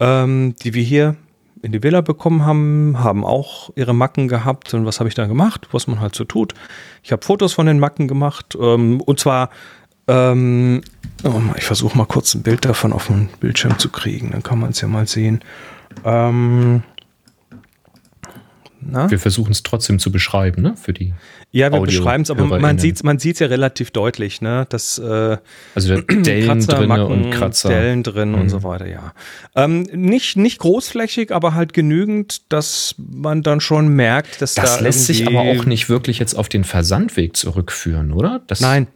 [0.00, 1.16] ähm, die wir hier
[1.62, 4.74] in die Villa bekommen haben, haben auch ihre Macken gehabt.
[4.74, 5.68] Und was habe ich da gemacht?
[5.72, 6.52] Was man halt so tut.
[7.02, 8.56] Ich habe Fotos von den Macken gemacht.
[8.60, 9.48] Ähm, und zwar,
[10.08, 10.82] ähm,
[11.22, 14.30] oh, ich versuche mal kurz ein Bild davon auf den Bildschirm zu kriegen.
[14.32, 15.40] Dann kann man es ja mal sehen.
[16.04, 16.82] Ähm,
[18.80, 19.10] Na?
[19.10, 20.74] Wir versuchen es trotzdem zu beschreiben, ne?
[20.76, 21.14] Für die.
[21.52, 24.66] Ja, wir beschreiben es, aber man sieht es man sieht's ja relativ deutlich, ne?
[24.68, 25.38] Das äh,
[25.74, 27.68] Also Dellen Kratzer, Macken, und Kratzer.
[27.68, 27.72] Mhm.
[27.72, 29.14] Dellen drin und so weiter, ja.
[29.54, 34.82] Ähm, nicht, nicht großflächig, aber halt genügend, dass man dann schon merkt, dass Das da
[34.82, 38.42] lässt sich aber auch nicht wirklich jetzt auf den Versandweg zurückführen, oder?
[38.48, 38.88] Das, Nein,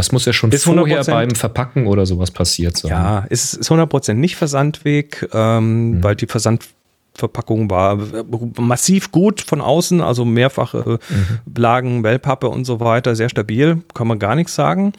[0.00, 2.90] Das muss ja schon Ist vorher 100% beim Verpacken oder sowas passiert sein.
[2.90, 6.02] Ja, es ist 100% nicht Versandweg, ähm, Mhm.
[6.04, 8.24] weil die Versandverpackung war äh,
[8.60, 11.52] massiv gut von außen, also mehrfache Mhm.
[11.56, 14.92] Lagen, Wellpappe und so weiter, sehr stabil, kann man gar nichts sagen.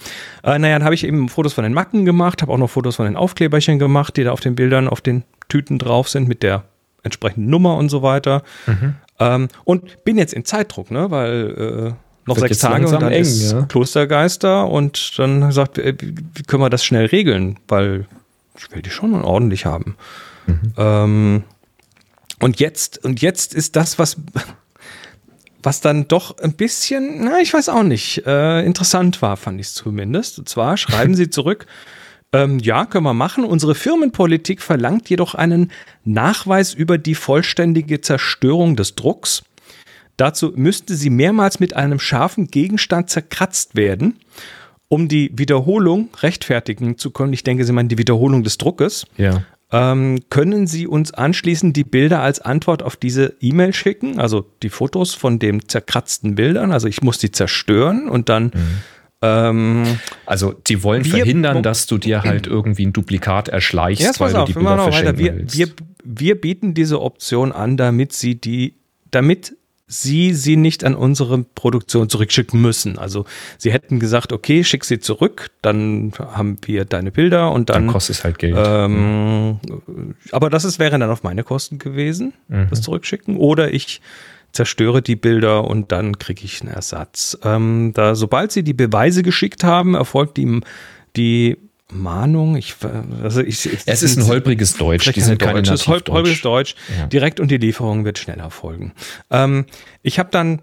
[0.43, 2.95] Äh, naja, dann habe ich eben Fotos von den Macken gemacht, habe auch noch Fotos
[2.97, 6.43] von den Aufkleberchen gemacht, die da auf den Bildern, auf den Tüten drauf sind mit
[6.43, 6.63] der
[7.03, 8.43] entsprechenden Nummer und so weiter.
[8.67, 8.95] Mhm.
[9.19, 11.93] Ähm, und bin jetzt in Zeitdruck, ne, weil äh,
[12.25, 13.63] noch sechs Tage und dann eng, ist ja.
[13.63, 17.57] Klostergeister und dann gesagt, äh, wie wie können wir das schnell regeln?
[17.67, 18.05] Weil
[18.57, 19.95] ich will die schon ordentlich haben.
[20.45, 20.73] Mhm.
[20.77, 21.43] Ähm,
[22.39, 24.17] und jetzt, und jetzt ist das, was,
[25.61, 29.67] was dann doch ein bisschen, na, ich weiß auch nicht, äh, interessant war, fand ich
[29.67, 30.39] es zumindest.
[30.39, 31.67] Und zwar schreiben sie zurück,
[32.33, 33.43] ähm, ja, können wir machen.
[33.43, 35.71] Unsere Firmenpolitik verlangt jedoch einen
[36.05, 39.43] Nachweis über die vollständige Zerstörung des Drucks.
[40.17, 44.17] Dazu müsste sie mehrmals mit einem scharfen Gegenstand zerkratzt werden,
[44.87, 47.33] um die Wiederholung rechtfertigen zu können.
[47.33, 49.05] Ich denke, Sie meinen die Wiederholung des Druckes.
[49.17, 49.43] Ja.
[49.71, 54.19] Ähm, können Sie uns anschließend die Bilder als Antwort auf diese E-Mail schicken?
[54.19, 56.73] Also die Fotos von den zerkratzten Bildern.
[56.73, 58.51] Also ich muss die zerstören und dann.
[59.21, 59.83] Ähm,
[60.25, 64.35] Also die wollen Wir- verhindern, dass du dir halt irgendwie ein Duplikat erschleichst, Erst weil
[64.35, 65.57] auf, du die Bilder verschenken Wir, willst.
[65.57, 65.67] wir,
[66.03, 68.75] wir bieten diese Option an, damit Sie die,
[69.11, 69.55] damit
[69.93, 72.97] Sie sie nicht an unsere Produktion zurückschicken müssen.
[72.97, 73.25] Also
[73.57, 77.87] Sie hätten gesagt, okay, schick sie zurück, dann haben wir deine Bilder und dann dann.
[77.87, 78.55] kostet es halt Geld.
[78.57, 79.59] ähm,
[80.31, 82.67] aber das ist, wäre dann auf meine Kosten gewesen, Mhm.
[82.69, 83.35] das Zurückschicken.
[83.35, 83.99] Oder ich
[84.53, 87.37] zerstöre die Bilder und dann kriege ich einen Ersatz.
[87.43, 90.61] Ähm, da, sobald Sie die Beweise geschickt haben, erfolgt die,
[91.17, 91.57] die
[91.91, 92.55] Mahnung.
[92.55, 92.75] Ich,
[93.21, 95.11] also ich, es ist ein holpriges Deutsch.
[95.11, 96.75] Die sind Deutsch, es ist hol- holpriges Deutsch.
[96.97, 97.07] Ja.
[97.07, 98.93] Direkt und die Lieferung wird schneller folgen.
[99.29, 99.65] Ähm,
[100.01, 100.61] ich habe dann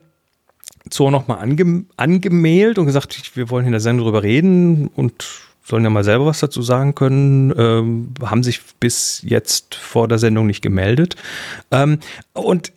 [0.90, 5.26] Zoo nochmal ange angemailt und gesagt, wir wollen in der Sendung drüber reden und
[5.62, 7.52] sollen ja mal selber was dazu sagen können.
[7.56, 11.16] Ähm, haben sich bis jetzt vor der Sendung nicht gemeldet.
[11.70, 11.98] Ähm,
[12.32, 12.72] und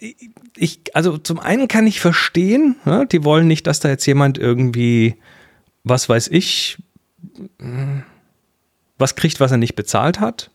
[0.58, 4.38] ich, also zum einen kann ich verstehen, ne, die wollen nicht, dass da jetzt jemand
[4.38, 5.16] irgendwie,
[5.86, 6.78] was weiß ich,
[9.02, 10.50] was kriegt, was er nicht bezahlt hat.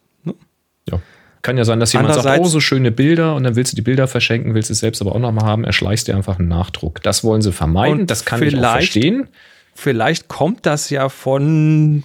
[0.90, 1.00] Ja.
[1.42, 3.82] Kann ja sein, dass jemand sagt, oh, so schöne Bilder und dann willst du die
[3.82, 7.02] Bilder verschenken, willst es selbst aber auch nochmal haben, erschleichst dir einfach einen Nachdruck.
[7.02, 9.28] Das wollen sie vermeiden, das kann ich auch vielleicht- verstehen.
[9.74, 12.02] vielleicht kommt das ja von,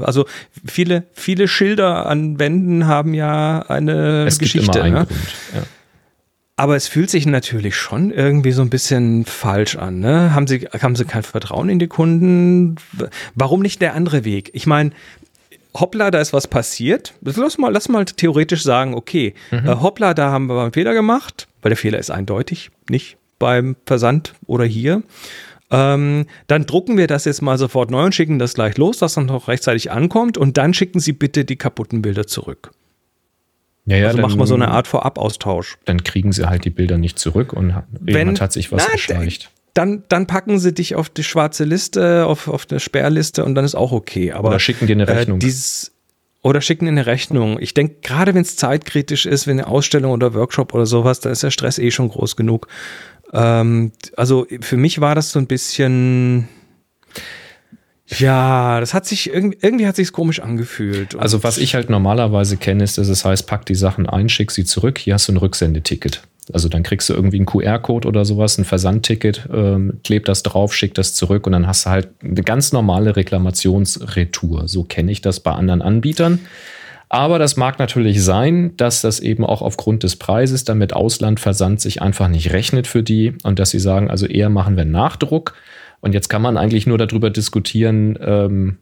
[0.00, 0.24] also
[0.64, 4.78] viele, viele Schilder an Wänden haben ja eine Es gibt Geschichte.
[4.78, 5.06] immer einen ne?
[5.06, 5.20] Grund.
[5.54, 5.62] Ja.
[6.56, 10.00] Aber es fühlt sich natürlich schon irgendwie so ein bisschen falsch an.
[10.00, 10.34] Ne?
[10.34, 12.74] Haben, Sie, haben Sie kein Vertrauen in die Kunden?
[13.36, 14.50] Warum nicht der andere Weg?
[14.54, 14.90] Ich meine,
[15.74, 17.14] hoppla, da ist was passiert.
[17.22, 21.48] Lass mal, lass mal theoretisch sagen, okay, äh, hoppla, da haben wir einen Fehler gemacht,
[21.62, 25.02] weil der Fehler ist eindeutig, nicht beim Versand oder hier.
[25.70, 29.14] Ähm, dann drucken wir das jetzt mal sofort neu und schicken das gleich los, dass
[29.14, 32.70] dann noch rechtzeitig ankommt und dann schicken Sie bitte die kaputten Bilder zurück.
[33.84, 35.76] Ja, ja, also dann, machen wir so eine Art Vorabaustausch.
[35.84, 38.92] Dann kriegen sie halt die Bilder nicht zurück und hat- jemand hat sich was Na,
[38.92, 39.50] erschleicht.
[39.74, 43.64] Dann, dann packen sie dich auf die schwarze Liste, auf, auf eine Sperrliste und dann
[43.64, 44.32] ist auch okay.
[44.32, 45.38] Aber, Oder schicken dir eine Rechnung.
[45.38, 45.92] Äh, dieses,
[46.42, 47.58] oder schicken dir eine Rechnung.
[47.60, 51.32] Ich denke, gerade wenn es zeitkritisch ist, wenn eine Ausstellung oder Workshop oder sowas, dann
[51.32, 52.68] ist der Stress eh schon groß genug.
[53.32, 56.48] Ähm, also für mich war das so ein bisschen.
[58.06, 61.14] Ja, das hat sich irgendwie, hat sich komisch angefühlt.
[61.16, 64.50] Also was ich halt normalerweise kenne, ist, dass es heißt, pack die Sachen ein, schick
[64.50, 66.22] sie zurück, hier hast du ein Rücksendeticket.
[66.52, 70.74] Also dann kriegst du irgendwie einen QR-Code oder sowas, ein Versandticket, ähm, kleb das drauf,
[70.74, 74.68] schick das zurück und dann hast du halt eine ganz normale Reklamationsretour.
[74.68, 76.40] So kenne ich das bei anderen Anbietern.
[77.10, 81.80] Aber das mag natürlich sein, dass das eben auch aufgrund des Preises dann mit Auslandversand
[81.80, 85.54] sich einfach nicht rechnet für die und dass sie sagen, also eher machen wir Nachdruck.
[86.00, 88.78] Und jetzt kann man eigentlich nur darüber diskutieren, ähm,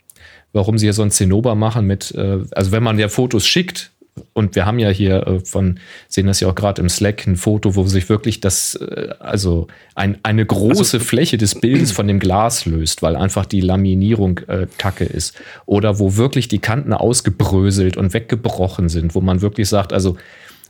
[0.52, 3.92] warum sie ja so ein Zinnober machen mit, äh, also wenn man ja Fotos schickt,
[4.32, 7.36] und wir haben ja hier äh, von, sehen das ja auch gerade im Slack, ein
[7.36, 12.18] Foto, wo sich wirklich das, äh, also ein, eine große Fläche des Bildes von dem
[12.18, 15.40] Glas löst, weil einfach die Laminierung äh, kacke ist.
[15.66, 20.16] Oder wo wirklich die Kanten ausgebröselt und weggebrochen sind, wo man wirklich sagt, also,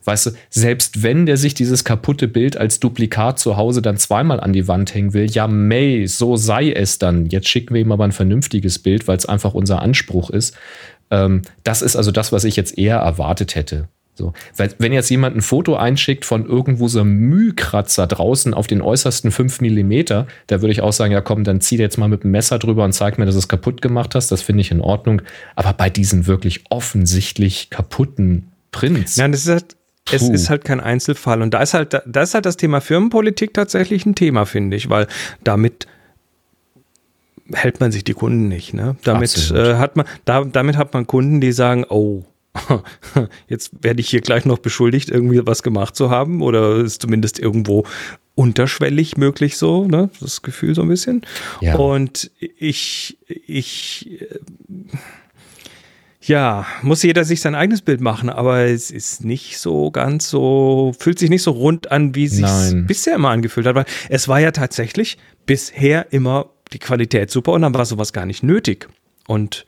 [0.05, 4.40] weißt du, selbst wenn der sich dieses kaputte Bild als Duplikat zu Hause dann zweimal
[4.40, 7.26] an die Wand hängen will, ja, May, so sei es dann.
[7.26, 10.57] Jetzt schicken wir ihm aber ein vernünftiges Bild, weil es einfach unser Anspruch ist.
[11.11, 13.89] Ähm, das ist also das, was ich jetzt eher erwartet hätte.
[14.17, 14.33] So.
[14.57, 18.81] Weil, wenn jetzt jemand ein Foto einschickt von irgendwo so einem Mühkratzer draußen auf den
[18.81, 22.09] äußersten 5 Millimeter, da würde ich auch sagen, ja komm, dann zieh dir jetzt mal
[22.09, 24.33] mit dem Messer drüber und zeig mir, dass du es kaputt gemacht hast.
[24.33, 25.21] Das finde ich in Ordnung.
[25.55, 29.17] Aber bei diesen wirklich offensichtlich kaputten Prints.
[29.17, 29.77] Ja, das ist halt,
[30.11, 30.33] es Puh.
[30.33, 31.43] ist halt kein Einzelfall.
[31.43, 34.89] Und da ist halt, da ist halt das Thema Firmenpolitik tatsächlich ein Thema, finde ich,
[34.89, 35.09] weil
[35.45, 35.87] damit
[37.53, 38.74] hält man sich die Kunden nicht.
[38.74, 38.97] Ne?
[39.05, 42.24] Damit äh, hat man, da, damit hat man Kunden, die sagen, oh,
[43.49, 47.38] jetzt werde ich hier gleich noch beschuldigt, irgendwie was gemacht zu haben oder ist zumindest
[47.38, 47.84] irgendwo
[48.34, 50.11] unterschwellig möglich so, ne?
[50.20, 51.22] Das Gefühl so ein bisschen.
[51.61, 51.76] Ja.
[51.76, 54.38] Und ich, ich, äh,
[56.20, 60.92] ja, muss jeder sich sein eigenes Bild machen, aber es ist nicht so ganz so,
[60.99, 62.47] fühlt sich nicht so rund an, wie sich
[62.86, 67.62] bisher immer angefühlt hat, weil es war ja tatsächlich bisher immer die Qualität super und
[67.62, 68.89] dann war sowas gar nicht nötig.
[69.27, 69.64] Und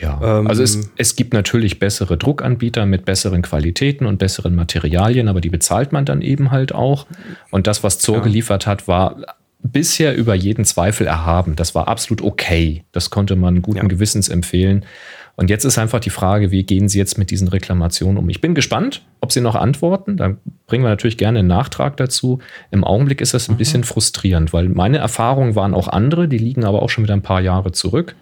[0.00, 5.28] Ja, Ähm, also es, es gibt natürlich bessere Druckanbieter mit besseren Qualitäten und besseren Materialien,
[5.28, 7.06] aber die bezahlt man dann eben halt auch.
[7.50, 8.22] Und das, was Zor Ja.
[8.22, 9.16] geliefert hat, war
[9.62, 11.56] bisher über jeden Zweifel erhaben.
[11.56, 12.84] Das war absolut okay.
[12.92, 13.84] Das konnte man guten Ja.
[13.84, 14.84] Gewissens empfehlen.
[15.36, 18.28] Und jetzt ist einfach die Frage, wie gehen Sie jetzt mit diesen Reklamationen um?
[18.30, 20.16] Ich bin gespannt, ob Sie noch antworten.
[20.16, 20.34] Da
[20.66, 22.38] bringen wir natürlich gerne einen Nachtrag dazu.
[22.70, 26.64] Im Augenblick ist das ein bisschen frustrierend, weil meine Erfahrungen waren auch andere, die liegen
[26.64, 28.16] aber auch schon wieder ein paar Jahre zurück.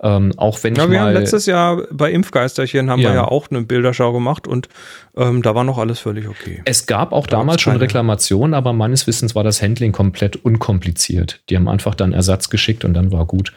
[0.00, 3.08] Ähm, auch wenn ja, ich wir haben mal letztes Jahr bei Impfgeisterchen haben Ja.
[3.10, 4.68] wir ja auch eine Bilderschau gemacht und
[5.16, 6.62] ähm, da war noch alles völlig okay.
[6.66, 7.76] Es gab auch Da damals schon.
[7.76, 11.40] Reklamationen, aber meines Wissens war das Handling komplett unkompliziert.
[11.50, 13.52] Die haben einfach dann Ersatz geschickt und dann war gut.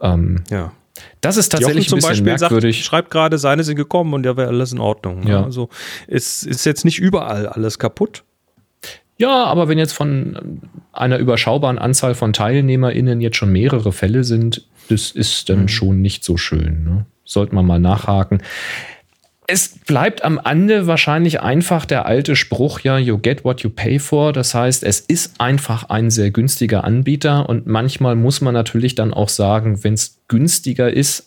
[0.00, 0.70] Ähm, Ja.
[1.20, 2.84] Das ist Jochen tatsächlich ein zum bisschen Beispiel sagt, merkwürdig.
[2.84, 5.22] schreibt gerade, seine sind gekommen und ja wäre alles in Ordnung.
[5.26, 5.30] Ja.
[5.40, 5.44] Ja.
[5.44, 5.68] Also
[6.06, 8.24] es ist jetzt nicht überall alles kaputt.
[9.18, 10.60] Ja, aber wenn jetzt von
[10.92, 15.54] einer überschaubaren Anzahl von TeilnehmerInnen jetzt schon mehrere Fälle sind, das ist Mhm.
[15.54, 16.84] dann schon nicht so schön.
[16.84, 17.06] Ne?
[17.24, 18.42] Sollte man mal nachhaken.
[19.48, 23.98] Es bleibt am Ende wahrscheinlich einfach der alte Spruch, ja, you get what you pay
[23.98, 24.32] for.
[24.32, 29.12] Das heißt, es ist einfach ein sehr günstiger Anbieter und manchmal muss man natürlich dann
[29.12, 31.26] auch sagen, wenn es günstiger ist,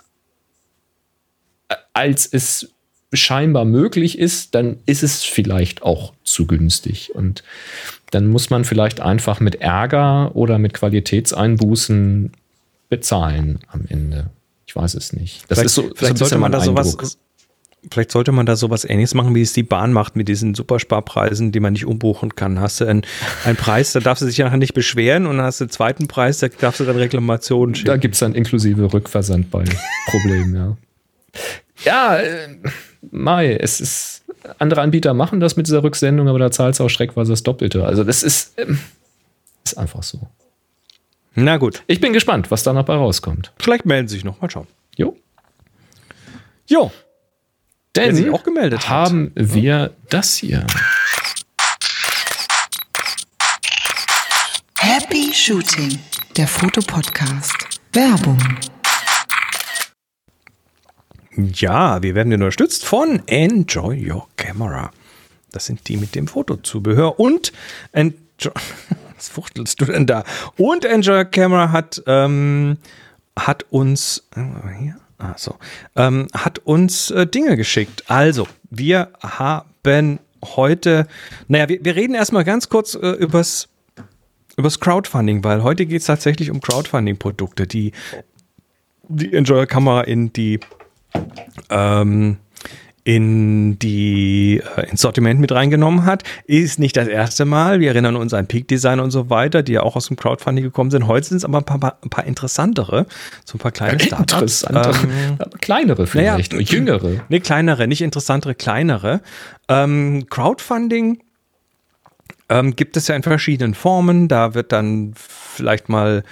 [1.67, 2.69] äh, als es
[3.13, 7.13] scheinbar möglich ist, dann ist es vielleicht auch zu günstig.
[7.15, 7.43] Und
[8.11, 12.31] dann muss man vielleicht einfach mit Ärger oder mit Qualitätseinbußen
[12.89, 14.29] bezahlen am Ende.
[14.67, 15.43] Ich weiß es nicht.
[15.49, 17.17] Das vielleicht ist so, vielleicht sollte man da sowas.
[17.91, 21.51] Vielleicht sollte man da sowas ähnliches machen, wie es die Bahn macht mit diesen Supersparpreisen,
[21.51, 22.59] die man nicht umbuchen kann.
[22.59, 23.03] Hast du einen,
[23.43, 26.07] einen Preis, da darfst du dich nachher nicht beschweren und dann hast du einen zweiten
[26.07, 27.87] Preis, da darfst du dann Reklamationen schicken.
[27.87, 29.63] Da gibt es dann inklusive Rückversand bei
[30.07, 30.77] Problemen, ja.
[31.83, 32.57] Ja, äh,
[33.11, 34.23] Mai, es ist.
[34.59, 37.85] Andere Anbieter machen das mit dieser Rücksendung, aber da zahlst du auch schreckweise das Doppelte.
[37.85, 38.79] Also, das ist, ähm,
[39.63, 40.27] ist einfach so.
[41.33, 43.51] Na gut, Ich bin gespannt, was da noch bei rauskommt.
[43.59, 44.39] vielleicht melden sie sich noch.
[44.41, 44.67] Mal schauen.
[44.97, 45.15] Jo.
[46.67, 46.91] Jo,
[47.95, 48.89] Denn sich auch gemeldet hat.
[48.89, 50.65] haben wir das hier.
[54.79, 55.99] Happy Shooting,
[56.35, 57.55] der Fotopodcast.
[57.93, 58.37] Werbung.
[61.37, 64.91] Ja, wir werden unterstützt von Enjoy Your Camera.
[65.51, 67.53] Das sind die mit dem Fotozubehör und
[67.93, 68.15] Enjoy,
[69.15, 70.23] was fuchtelst du denn da?
[70.57, 72.77] Und Enjoy Your Camera hat, ähm,
[73.37, 74.41] hat uns, äh,
[74.79, 75.55] hier, ah, so,
[75.95, 78.03] ähm, hat uns äh, Dinge geschickt.
[78.07, 81.07] Also, wir haben heute,
[81.47, 83.67] naja, wir, wir reden erstmal ganz kurz äh, übers,
[84.57, 87.91] übers Crowdfunding, weil heute geht es tatsächlich um Crowdfunding-Produkte, die
[89.07, 90.59] die Enjoy Your Camera in die
[91.69, 92.37] ähm,
[93.05, 96.23] in die äh, ins Sortiment mit reingenommen hat.
[96.45, 97.79] Ist nicht das erste Mal.
[97.79, 100.63] Wir erinnern uns an Peak Design und so weiter, die ja auch aus dem Crowdfunding
[100.63, 101.07] gekommen sind.
[101.07, 103.05] Heute sind es aber ein paar, ein paar interessantere,
[103.45, 104.63] so ein paar kleine Startups.
[104.63, 107.21] Interessantere, Ähm, kleinere vielleicht, naja, jüngere.
[107.29, 109.21] Nee, kleinere, nicht interessantere, kleinere.
[109.69, 111.21] Ähm, Crowdfunding
[112.49, 114.27] ähm, gibt es ja in verschiedenen Formen.
[114.27, 116.23] Da wird dann vielleicht mal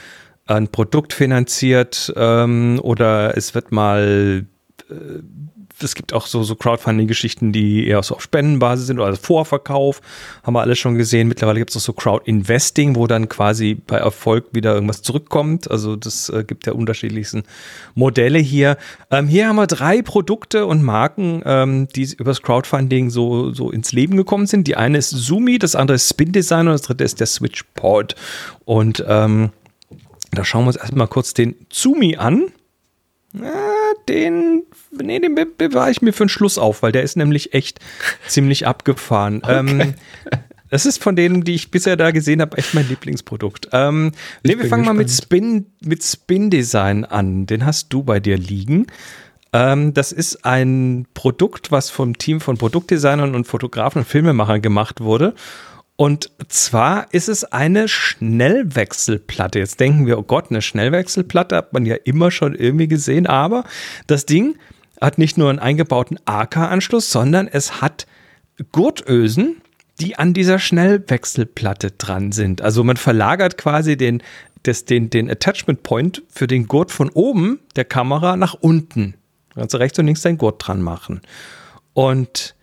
[0.48, 4.48] ein Produkt finanziert ähm, oder es wird mal
[4.90, 4.94] äh,
[5.84, 10.02] es gibt auch so, so Crowdfunding-Geschichten, die eher so auf Spendenbasis sind oder also Vorverkauf,
[10.44, 11.28] haben wir alles schon gesehen.
[11.28, 15.70] Mittlerweile gibt es auch so Crowd-Investing, wo dann quasi bei Erfolg wieder irgendwas zurückkommt.
[15.70, 17.44] Also das äh, gibt ja unterschiedlichsten
[17.96, 18.78] Modelle hier.
[19.12, 23.92] Ähm, hier haben wir drei Produkte und Marken, ähm, die übers Crowdfunding so, so ins
[23.92, 24.68] Leben gekommen sind.
[24.68, 28.16] Die eine ist Zoomi, das andere ist Spin Design und das dritte ist der Switchpod.
[28.66, 29.52] Und ähm,
[30.32, 32.52] da schauen wir uns erstmal kurz den Zoomi an.
[33.34, 33.52] Na,
[34.08, 37.54] den, nee, den be- bewahre ich mir für den Schluss auf, weil der ist nämlich
[37.54, 37.80] echt
[38.28, 39.42] ziemlich abgefahren.
[39.48, 39.96] Ähm,
[40.70, 43.70] das ist von denen, die ich bisher da gesehen habe, echt mein Lieblingsprodukt.
[43.72, 44.12] Ähm,
[44.44, 45.24] nee, wir fangen mal mit gespannt.
[45.26, 47.46] Spin, mit Spin Design an.
[47.48, 48.88] Den hast du bei dir liegen.
[49.52, 55.02] Ähm, das ist ein Produkt, was vom Team von Produktdesignern und Fotografen und Filmemachern gemacht
[55.02, 55.34] wurde.
[55.96, 59.60] Und zwar ist es eine Schnellwechselplatte.
[59.60, 63.64] Jetzt denken wir, oh Gott, eine Schnellwechselplatte hat man ja immer schon irgendwie gesehen, aber
[64.08, 64.58] das Ding
[65.00, 68.08] hat nicht nur einen eingebauten AK-Anschluss, sondern es hat
[68.72, 69.62] Gurtösen,
[70.00, 72.62] die an dieser Schnellwechselplatte dran sind.
[72.62, 74.24] Also man verlagert quasi den,
[74.64, 79.14] das, den, den Attachment Point für den Gurt von oben der Kamera nach unten.
[79.54, 81.22] Kannst rechts und links deinen Gurt dran machen.
[81.94, 82.56] Und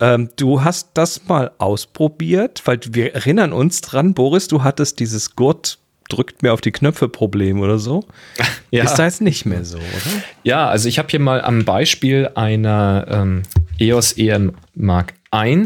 [0.00, 5.36] ähm, du hast das mal ausprobiert, weil wir erinnern uns dran, Boris, du hattest dieses
[5.36, 5.78] Gurt
[6.08, 8.04] drückt mir auf die Knöpfe Problem oder so.
[8.70, 8.82] Ja.
[8.82, 10.22] Ist da jetzt nicht mehr so, oder?
[10.42, 13.42] Ja, also ich habe hier mal am Beispiel einer ähm,
[13.78, 15.64] EOS EM Mark I,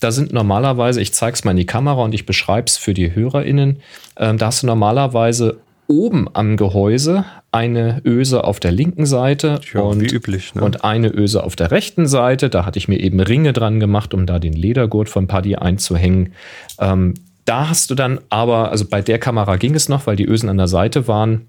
[0.00, 2.92] da sind normalerweise, ich zeige es mal in die Kamera und ich beschreibe es für
[2.92, 3.80] die HörerInnen,
[4.16, 9.80] ähm, da hast du normalerweise oben am Gehäuse eine Öse auf der linken Seite Ja,
[9.80, 10.62] und, üblich, ne?
[10.62, 12.48] und eine Öse auf der rechten Seite.
[12.48, 16.32] Da hatte ich mir eben Ringe dran gemacht, um da den Ledergurt von Paddy einzuhängen.
[16.78, 20.26] Ähm, da hast du dann aber, also bei der Kamera ging es noch, weil die
[20.26, 21.48] Ösen an der Seite waren.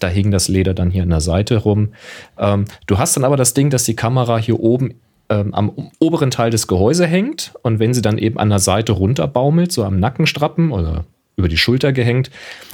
[0.00, 1.92] Da hing das Leder dann hier an der Seite rum.
[2.38, 4.94] Ähm, du hast dann aber das Ding, dass die Kamera hier oben
[5.28, 8.92] ähm, am oberen Teil des Gehäuse hängt und wenn sie dann eben an der Seite
[8.92, 11.04] runterbaumelt, so am Nackenstrappen oder
[11.36, 12.30] über die Schulter gehängt,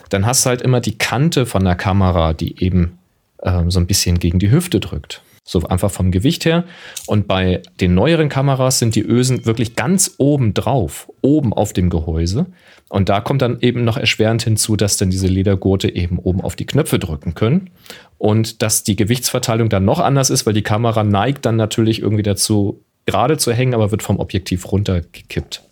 [0.08, 2.98] dann hast du halt immer die Kante von der Kamera, die eben
[3.42, 5.22] ähm, so ein bisschen gegen die Hüfte drückt.
[5.44, 6.64] So einfach vom Gewicht her.
[7.06, 11.88] Und bei den neueren Kameras sind die Ösen wirklich ganz oben drauf, oben auf dem
[11.88, 12.46] Gehäuse.
[12.90, 16.54] Und da kommt dann eben noch erschwerend hinzu, dass dann diese Ledergurte eben oben auf
[16.54, 17.70] die Knöpfe drücken können.
[18.18, 22.22] Und dass die Gewichtsverteilung dann noch anders ist, weil die Kamera neigt dann natürlich irgendwie
[22.22, 25.62] dazu, gerade zu hängen, aber wird vom Objektiv runtergekippt.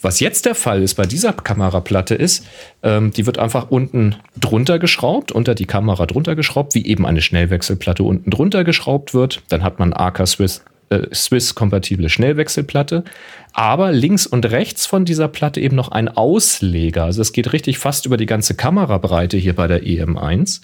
[0.00, 2.46] Was jetzt der Fall ist bei dieser Kameraplatte ist,
[2.82, 7.20] ähm, die wird einfach unten drunter geschraubt, unter die Kamera drunter geschraubt, wie eben eine
[7.20, 9.42] Schnellwechselplatte unten drunter geschraubt wird.
[9.48, 13.04] Dann hat man AK Swiss, äh, Swiss-kompatible Schnellwechselplatte.
[13.52, 17.04] Aber links und rechts von dieser Platte eben noch ein Ausleger.
[17.04, 20.60] Also es geht richtig fast über die ganze Kamerabreite hier bei der EM1.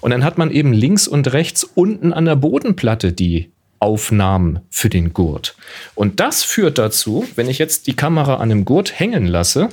[0.00, 4.88] Und dann hat man eben links und rechts unten an der Bodenplatte die Aufnahmen für
[4.88, 5.56] den Gurt.
[5.94, 9.70] Und das führt dazu, wenn ich jetzt die Kamera an einem Gurt hängen lasse,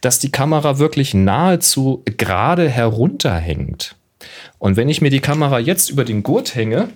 [0.00, 3.96] dass die Kamera wirklich nahezu gerade herunterhängt.
[4.58, 6.88] Und wenn ich mir die Kamera jetzt über den Gurt hänge,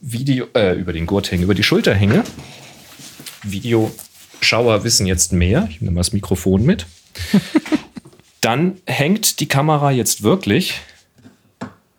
[0.00, 2.24] Video, äh, über den Gurt hänge, über die Schulter hänge,
[3.42, 6.86] Videoschauer wissen jetzt mehr, ich nehme mal das Mikrofon mit,
[8.40, 10.80] dann hängt die Kamera jetzt wirklich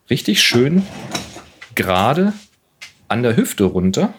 [0.10, 0.84] richtig schön
[1.76, 2.34] gerade
[3.08, 4.14] an der Hüfte runter.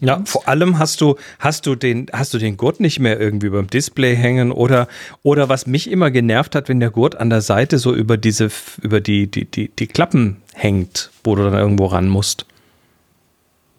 [0.00, 0.30] Ja, man's.
[0.30, 3.68] vor allem hast du, hast du den, hast du den Gurt nicht mehr irgendwie beim
[3.68, 4.88] Display hängen oder,
[5.22, 8.50] oder was mich immer genervt hat, wenn der Gurt an der Seite so über diese,
[8.82, 12.46] über die, die, die, die Klappen hängt, wo du dann irgendwo ran musst.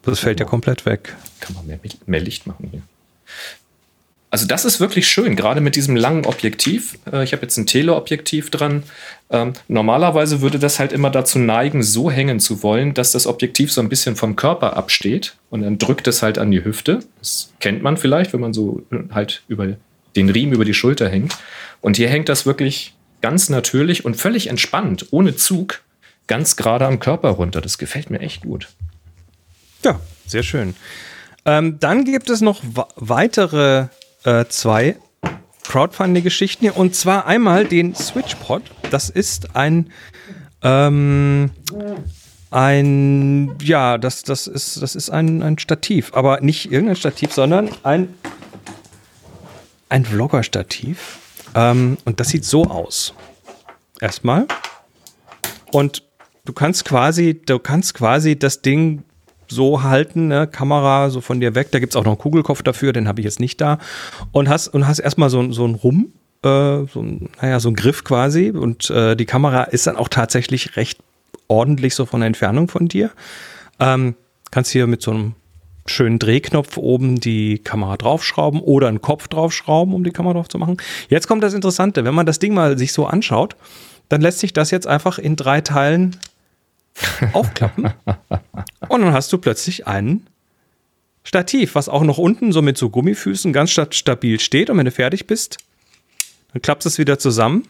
[0.03, 1.15] Das fällt ja komplett weg.
[1.39, 2.81] Kann man mehr, mehr Licht machen hier.
[4.31, 6.99] Also das ist wirklich schön, gerade mit diesem langen Objektiv.
[7.11, 8.83] Äh, Ich habe jetzt ein Teleobjektiv dran.
[9.31, 13.71] Ähm, normalerweise würde das halt immer dazu neigen, so hängen zu wollen, dass das Objektiv
[13.71, 16.99] so ein bisschen vom Körper absteht und dann drückt es halt an die Hüfte.
[17.19, 19.75] Das kennt man vielleicht, wenn man so äh, halt über
[20.15, 21.37] den Riemen über die Schulter hängt.
[21.81, 25.81] Und hier hängt das wirklich ganz natürlich und völlig entspannt, ohne Zug,
[26.27, 27.61] ganz gerade am Körper runter.
[27.61, 28.69] Das gefällt mir echt gut.
[29.83, 30.75] Ja, sehr schön.
[31.45, 32.61] Ähm, dann gibt es noch
[32.95, 33.87] weitere
[34.23, 34.95] äh, zwei
[35.67, 36.77] Crowdfunding-Geschichten hier.
[36.77, 38.63] Und zwar einmal den SwitchPod.
[38.89, 39.91] Das ist ein,
[40.61, 41.51] ähm,
[42.51, 46.13] ein, ja, das, das ist, das ist ein, ein Stativ.
[46.13, 48.13] Aber nicht irgendein Stativ, sondern ein,
[49.89, 51.19] ein Vlogger-Stativ.
[51.55, 53.13] Ähm, und das sieht so aus.
[54.01, 54.47] Erstmal.
[55.71, 56.03] Und
[56.45, 59.03] du kannst quasi, du kannst quasi das Ding
[59.47, 60.47] so halten, ne?
[60.47, 61.71] Kamera so von dir weg.
[61.71, 63.79] Da gibt es auch noch einen Kugelkopf dafür, den habe ich jetzt nicht da.
[64.31, 66.13] Und hast, und hast erstmal so, so ein Rum,
[66.43, 68.49] äh, so ein, naja, so ein Griff quasi.
[68.51, 70.99] Und äh, die Kamera ist dann auch tatsächlich recht
[71.47, 73.11] ordentlich so von der Entfernung von dir.
[73.79, 74.15] Ähm,
[74.51, 75.33] kannst hier mit so einem
[75.85, 80.59] schönen Drehknopf oben die Kamera draufschrauben oder einen Kopf draufschrauben, um die Kamera drauf zu
[80.59, 80.77] machen.
[81.09, 83.55] Jetzt kommt das Interessante, wenn man das Ding mal sich so anschaut,
[84.07, 86.15] dann lässt sich das jetzt einfach in drei Teilen
[87.33, 87.91] aufklappen.
[88.89, 90.27] Und dann hast du plötzlich ein
[91.23, 94.69] Stativ, was auch noch unten so mit so Gummifüßen ganz sta- stabil steht.
[94.69, 95.57] Und wenn du fertig bist,
[96.53, 97.63] dann klappst du es wieder zusammen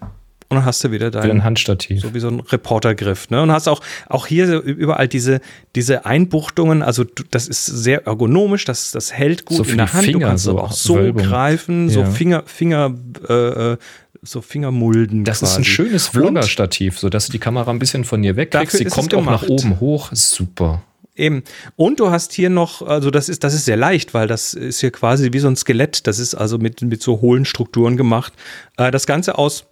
[0.52, 2.02] und dann hast du wieder dein, Handstativ.
[2.02, 3.30] so wie so ein Reportergriff.
[3.30, 3.42] Ne?
[3.44, 5.42] Und hast auch, auch hier so überall diese,
[5.76, 6.82] diese Einbuchtungen.
[6.82, 10.08] Also du, das ist sehr ergonomisch, das, das hält gut So in der Hand.
[10.08, 11.24] du Finger, kannst so aber auch so Wölbung.
[11.24, 12.06] greifen, so Ja.
[12.10, 12.96] Finger, Finger,
[13.28, 13.34] äh,
[13.74, 13.78] äh,
[14.24, 15.24] so Fingermulden.
[15.24, 15.70] Das ist ein quasi.
[15.70, 18.76] schönes Vlogger-Stativ, sodass du die Kamera ein bisschen von dir wegkriegst.
[18.76, 20.10] Sie kommt auch nach oben hoch.
[20.14, 20.82] Super.
[21.20, 21.44] Eben.
[21.76, 24.80] Und du hast hier noch, also das ist, das ist sehr leicht, weil das ist
[24.80, 26.08] hier quasi wie so ein Skelett.
[26.08, 28.34] Das ist also mit, mit so hohlen Strukturen gemacht.
[28.78, 29.66] Äh, das Ganze aus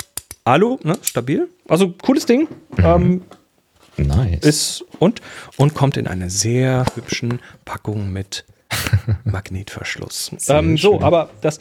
[0.44, 1.48] Alu, ne, stabil.
[1.68, 2.48] Also cooles Ding.
[2.78, 3.24] Ähm,
[3.98, 4.44] Nice.
[4.44, 5.22] ist und,
[5.58, 8.46] und kommt in einer sehr hübschen Packung mit
[9.24, 10.32] Magnetverschluss.
[10.50, 11.60] Ähm, so, aber das,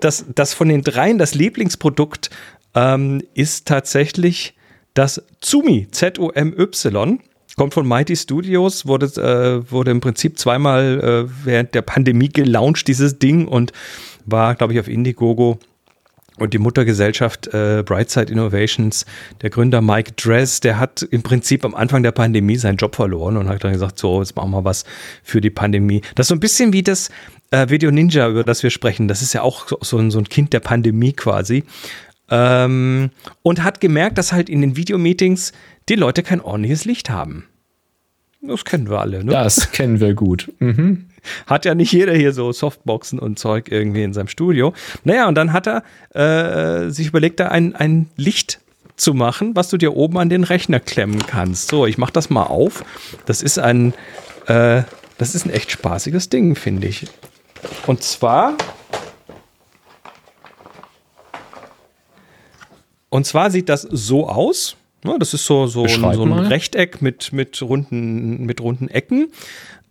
[0.00, 2.30] das, das von den dreien, das Lieblingsprodukt
[2.74, 4.54] ähm, ist tatsächlich
[4.94, 7.20] das Zumi, Z-O-M-Y.
[7.56, 12.88] Kommt von Mighty Studios, wurde, äh, wurde im Prinzip zweimal äh, während der Pandemie gelauncht,
[12.88, 13.72] dieses Ding, und
[14.24, 15.58] war, glaube ich, auf Indiegogo
[16.38, 19.04] und die Muttergesellschaft äh, Brightside Innovations,
[19.42, 23.36] der Gründer Mike Dress, der hat im Prinzip am Anfang der Pandemie seinen Job verloren
[23.36, 24.84] und hat dann gesagt, so, jetzt machen wir was
[25.22, 26.00] für die Pandemie.
[26.14, 27.10] Das ist so ein bisschen wie das
[27.50, 29.08] äh, Video Ninja, über das wir sprechen.
[29.08, 31.64] Das ist ja auch so, so, ein, so ein Kind der Pandemie quasi.
[32.30, 33.10] Ähm,
[33.42, 35.52] und hat gemerkt, dass halt in den Videomeetings
[35.88, 37.46] die Leute kein ordentliches Licht haben.
[38.40, 39.30] Das kennen wir alle, ne?
[39.30, 40.52] Das kennen wir gut.
[40.58, 41.06] Mhm.
[41.46, 44.74] Hat ja nicht jeder hier so Softboxen und Zeug irgendwie in seinem Studio.
[45.04, 48.60] Naja, und dann hat er äh, sich überlegt, da ein, ein Licht
[48.96, 51.68] zu machen, was du dir oben an den Rechner klemmen kannst.
[51.68, 52.84] So, ich mache das mal auf.
[53.26, 53.94] Das ist ein,
[54.46, 54.82] äh,
[55.18, 57.06] das ist ein echt spaßiges Ding, finde ich.
[57.86, 58.54] Und zwar.
[63.08, 64.76] Und zwar sieht das so aus.
[65.04, 66.32] Ja, das ist so, so, ein, so ein.
[66.32, 69.28] Rechteck mit, mit, runden, mit runden Ecken.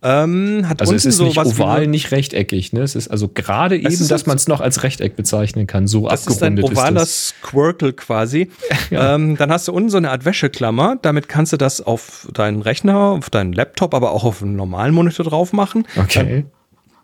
[0.04, 2.72] Ähm, hat Also es unten ist nicht sowas wie oval, nicht rechteckig.
[2.72, 2.80] Ne?
[2.80, 5.86] Es ist also gerade eben, ist dass so- man es noch als Rechteck bezeichnen kann.
[5.86, 8.50] So Das ist ein abgerundet ovaler ist Squirtle quasi.
[8.90, 10.96] ähm, dann hast du unten so eine Art Wäscheklammer.
[11.02, 14.92] Damit kannst du das auf deinen Rechner, auf deinen Laptop, aber auch auf einen normalen
[14.92, 15.86] Monitor drauf machen.
[15.96, 16.46] Okay.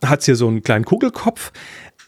[0.05, 1.53] Hat hier so einen kleinen Kugelkopf.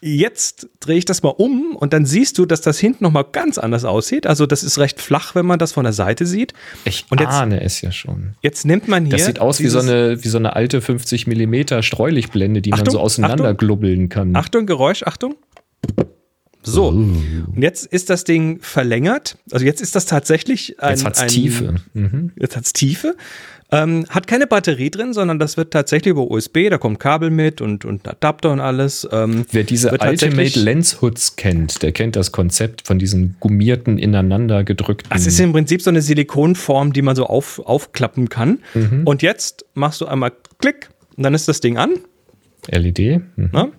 [0.03, 3.21] Jetzt drehe ich das mal um und dann siehst du, dass das hinten noch mal
[3.23, 4.25] ganz anders aussieht.
[4.25, 6.53] Also das ist recht flach, wenn man das von der Seite sieht.
[6.85, 8.33] Ich Und jetzt- ahne es ja schon.
[8.41, 9.15] Jetzt nimmt man hier.
[9.17, 12.79] Das sieht aus wie so, eine, wie so eine alte 50 Millimeter Streulichtblende, die man
[12.79, 14.35] Achtung, so auseinanderglubbeln kann.
[14.35, 15.35] Achtung, Geräusch, Achtung.
[16.63, 19.37] So, und jetzt ist das Ding verlängert.
[19.51, 20.91] Also jetzt ist das tatsächlich ein.
[20.91, 21.75] Jetzt hat's ein, Tiefe.
[21.93, 22.31] Mhm.
[22.39, 23.15] Jetzt hat's Tiefe.
[23.73, 27.61] Ähm, hat keine Batterie drin, sondern das wird tatsächlich über USB, da kommt Kabel mit
[27.61, 29.07] und, und Adapter und alles.
[29.11, 34.65] Ähm, Wer diese Ultimate Lens Hoods kennt, der kennt das Konzept von diesen gummierten, ineinander
[34.65, 35.09] gedrückten.
[35.09, 38.59] Das ist im Prinzip so eine Silikonform, die man so auf, aufklappen kann.
[38.73, 39.03] Mhm.
[39.05, 41.91] Und jetzt machst du einmal Klick und dann ist das Ding an.
[42.67, 43.21] LED.
[43.37, 43.49] Mhm.
[43.53, 43.71] Ne?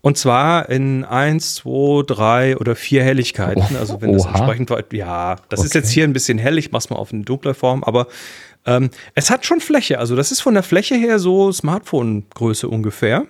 [0.00, 3.64] Und zwar in eins, zwei, drei oder vier Helligkeiten.
[3.74, 4.30] Oh, also wenn das oha.
[4.38, 5.78] entsprechend war, ja, das ist Okay.
[5.78, 8.06] jetzt hier ein bisschen hell, ich mach's mal auf eine dunkle Form, aber
[8.68, 9.98] ähm, es hat schon Fläche.
[9.98, 13.26] Also das ist von der Fläche her so Smartphone-Größe ungefähr.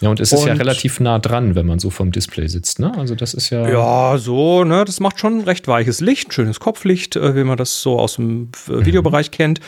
[0.00, 2.78] Ja, und es ist ja Und- relativ nah dran, wenn man so vom Display sitzt.
[2.80, 2.92] Ne?
[2.98, 3.66] Also das ist ja.
[3.68, 7.80] Ja, so, ne, das macht schon recht weiches Licht, schönes Kopflicht, äh, wie man das
[7.80, 9.60] so aus dem äh, Videobereich kennt.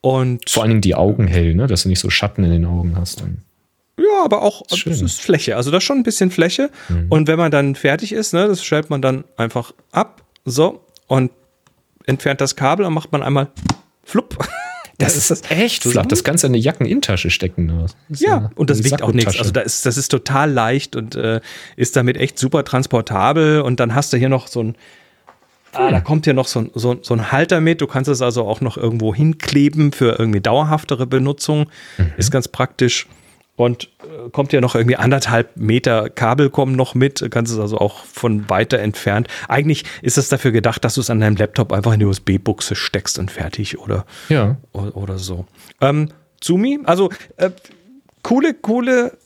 [0.00, 1.66] Und Vor allen Dingen die Augen hell, ne?
[1.66, 3.20] dass du nicht so Schatten in den Augen hast.
[3.20, 3.42] Dann.
[3.98, 4.92] ja, aber auch, es Schön.
[4.92, 6.70] ist Fläche, also das ist schon ein bisschen Fläche.
[7.10, 11.32] Und wenn man dann fertig ist, ne, das stellt man dann einfach ab, so, und
[12.06, 13.48] entfernt das Kabel und macht man einmal
[14.10, 14.38] flupp.
[14.98, 16.06] Das ist echt flach.
[16.06, 17.68] Das kannst du in eine Jackeninnentasche stecken.
[17.68, 19.38] Das ist Ja, und das wiegt auch nichts.
[19.38, 21.40] Also da ist, das ist total leicht und äh,
[21.76, 23.60] ist damit echt super transportabel.
[23.60, 24.76] Und dann hast du hier noch so ein,
[25.72, 27.82] ah, da kommt hier noch so ein, so, so ein Halter mit.
[27.82, 31.68] Du kannst es also auch noch irgendwo hinkleben für irgendwie dauerhaftere Benutzung.
[32.16, 33.06] Ist ganz praktisch.
[33.56, 37.26] Und äh, kommt ja noch irgendwie anderthalb Meter Kabel kommen noch mit.
[37.30, 39.28] Kannst es also auch von weiter entfernt.
[39.48, 42.74] Eigentlich ist es dafür gedacht, dass du es an deinem Laptop einfach in die USB-Buchse
[42.74, 44.56] steckst und fertig oder ja.
[44.72, 45.46] o- oder so.
[45.80, 47.50] Ähm, Zumi, also äh,
[48.22, 49.16] coole, coole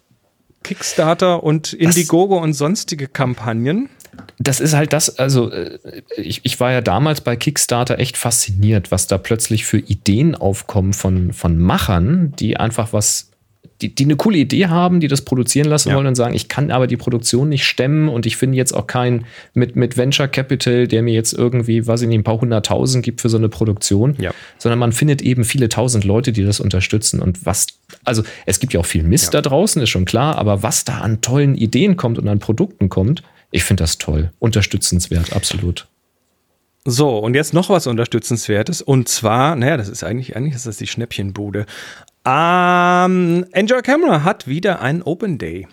[0.62, 3.89] Kickstarter und Indiegogo und sonstige Kampagnen.
[4.39, 5.78] das ist halt das, also äh,
[6.16, 10.93] ich, ich war ja damals bei Kickstarter echt fasziniert, was da plötzlich für Ideen aufkommen
[10.93, 13.30] von, von Machern, die einfach was,
[13.82, 15.96] die, die eine coole Idee haben, die das produzieren lassen Ja.
[15.96, 18.86] wollen und sagen, ich kann aber die Produktion nicht stemmen und ich finde jetzt auch
[18.86, 23.02] keinen mit, mit Venture Capital, der mir jetzt irgendwie, weiß ich nicht, ein paar hunderttausend
[23.04, 24.32] gibt für so eine Produktion, Ja.
[24.58, 27.68] sondern man findet eben viele tausend Leute, die das unterstützen und was,
[28.04, 30.98] also es gibt ja auch viel Mist da draußen, ist schon klar, aber was da
[30.98, 34.30] an tollen Ideen kommt und an Produkten kommt, ich finde das toll.
[34.40, 35.86] Unterstützenswert, absolut.
[36.86, 38.80] So, und jetzt noch was Unterstützenswertes.
[38.80, 41.66] Und zwar, naja, das ist eigentlich, eigentlich ist das die Schnäppchenbude.
[42.25, 45.66] Ähm, Enjoy Camera hat wieder einen Open Day.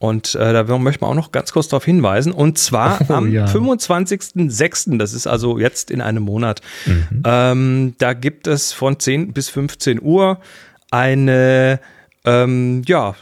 [0.00, 2.32] Und äh, da möchten wir auch noch ganz kurz darauf hinweisen.
[2.32, 3.46] Und zwar Oh, am ja.
[3.46, 6.60] 25.06., das ist also jetzt in einem Monat.
[7.24, 10.38] Ähm, da gibt es von 10 bis 15 Uhr
[10.90, 11.80] eine
[12.28, 13.14] Ähm, ja,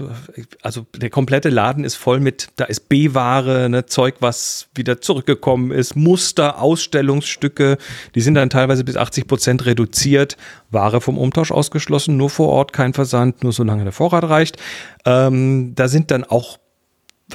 [0.62, 5.70] also der komplette Laden ist voll mit, da ist B-Ware, ne, Zeug, was wieder zurückgekommen
[5.70, 7.78] ist, Muster, Ausstellungsstücke,
[8.16, 10.36] die sind dann teilweise bis 80 Prozent reduziert,
[10.72, 14.56] Ware vom Umtausch ausgeschlossen, nur vor Ort kein Versand, nur solange der Vorrat reicht.
[15.04, 16.58] Ähm, da sind dann auch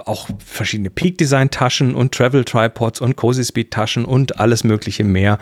[0.05, 5.03] auch verschiedene Peak Design Taschen und Travel Tripods und Cozy Speed Taschen und alles mögliche
[5.03, 5.37] mehr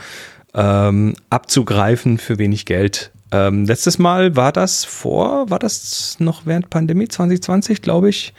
[0.56, 3.12] ähm, abzugreifen für wenig Geld.
[3.32, 8.34] Ähm, letztes Mal war das vor, war das noch während Pandemie 2020, glaube ich.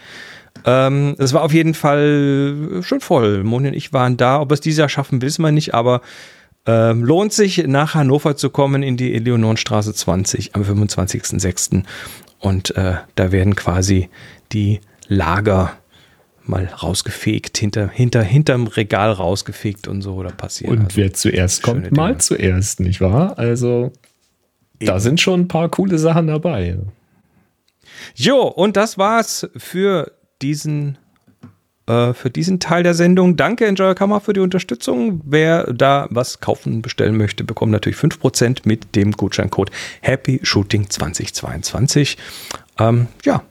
[0.64, 3.44] Ähm, es war auf jeden Fall schon voll.
[3.44, 4.40] Moni und ich waren da.
[4.40, 6.02] Ob es dieses Jahr schaffen, wissen wir nicht, aber
[6.66, 11.84] ähm, lohnt sich, nach Hannover zu kommen in die Eleonorenstraße 20 am 25.06.
[12.38, 14.08] Und äh, da werden quasi
[14.52, 15.72] die Lager
[16.44, 20.70] mal rausgefegt, hinter, hinter, hinterm Regal rausgefegt und so oder passiert.
[20.70, 23.38] Und also, wer zuerst kommt, mal zuerst, nicht wahr?
[23.38, 23.92] Also
[24.80, 26.78] da sind schon ein paar coole Sachen dabei.
[28.14, 30.12] Jo, und das war's für
[30.42, 30.98] diesen
[31.86, 33.36] äh, für diesen Teil der Sendung.
[33.36, 35.20] Danke, Enjoyer Kammer, für die Unterstützung.
[35.24, 39.70] Wer da was kaufen, bestellen möchte, bekommt natürlich 5% mit dem Gutscheincode
[40.00, 42.16] Happy Shooting 2022.
[42.78, 43.42] Ähm, ja,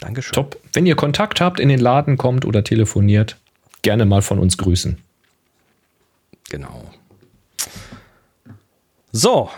[0.00, 0.32] Dankeschön.
[0.32, 0.60] Top.
[0.72, 3.36] Wenn ihr Kontakt habt, in den Laden kommt oder telefoniert,
[3.82, 4.98] gerne mal von uns grüßen.
[6.50, 6.84] Genau.
[9.12, 9.50] So,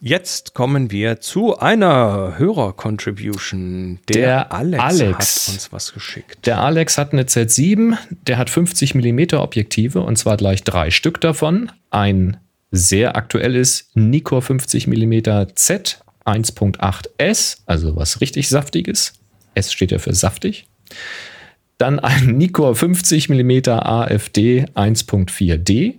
[0.00, 3.98] Jetzt kommen wir zu einer Hörer-Contribution.
[4.10, 6.46] Der, der Alex, Alex, hat uns was geschickt.
[6.46, 11.22] Der Alex hat eine Z7, der hat 50 mm Objektive und zwar gleich drei Stück
[11.22, 11.72] davon.
[11.90, 12.36] Ein
[12.70, 19.14] sehr aktuelles Nikkor 50 mm Z 1.8S, also was richtig saftiges.
[19.54, 20.66] S steht ja für saftig.
[21.78, 25.94] Dann ein Nikkor 50 mm AFD 1.4D,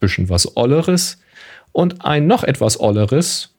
[0.00, 1.18] bisschen was Olleres
[1.76, 3.50] und ein noch etwas olleres,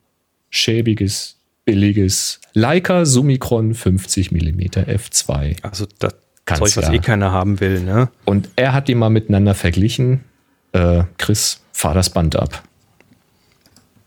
[0.50, 5.58] schäbiges, billiges Leica Summicron 50 mm f2.
[5.62, 6.16] Also das
[6.48, 8.10] Zeug, was eh keiner haben will, ne?
[8.26, 10.24] Und er hat die mal miteinander verglichen.
[10.72, 12.64] Äh, Chris, fahr das Band ab.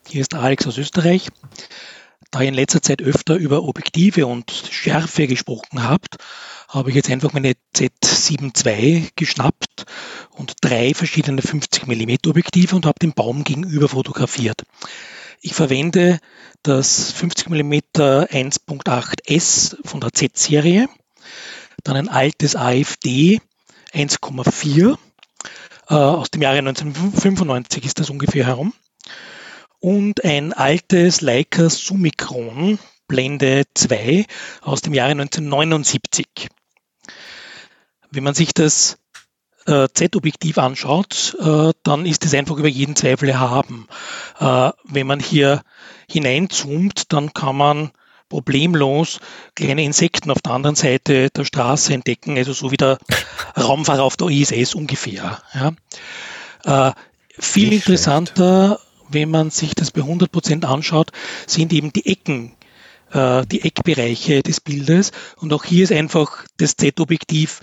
[0.08, 1.28] Hier ist der Alex aus Österreich.
[2.30, 6.16] Da ihr in letzter Zeit öfter über Objektive und Schärfe gesprochen habt,
[6.68, 9.86] habe ich jetzt einfach meine Z7 II geschnappt
[10.30, 14.62] und drei verschiedene 50 mm Objektive und habe den Baum gegenüber fotografiert.
[15.40, 16.20] Ich verwende
[16.62, 20.88] das 50 mm 1.8S von der Z-Serie,
[21.82, 23.40] dann ein altes AFD
[23.92, 24.96] 1,4
[25.88, 28.72] äh, aus dem Jahre 1995 ist das ungefähr herum
[29.80, 32.78] und ein altes Leica Summicron
[33.08, 34.24] Blende 2
[34.62, 36.48] aus dem Jahre 1979.
[38.12, 38.98] Wenn man sich das
[39.66, 43.88] äh, Z-Objektiv anschaut, äh, dann ist es einfach über jeden Zweifel erhaben.
[44.38, 45.62] Äh, wenn man hier
[46.08, 47.90] hineinzoomt, dann kann man
[48.28, 49.20] problemlos
[49.56, 52.98] kleine Insekten auf der anderen Seite der Straße entdecken, also so wie der
[53.58, 55.42] Raumfahrer auf der ISS ungefähr.
[55.52, 55.72] Ja.
[56.64, 56.92] Äh,
[57.38, 58.78] viel Nicht interessanter.
[59.12, 61.12] Wenn man sich das bei 100 Prozent anschaut,
[61.46, 62.52] sind eben die Ecken
[63.12, 65.12] äh, die Eckbereiche des Bildes.
[65.36, 67.60] Und auch hier ist einfach das Z-Objektiv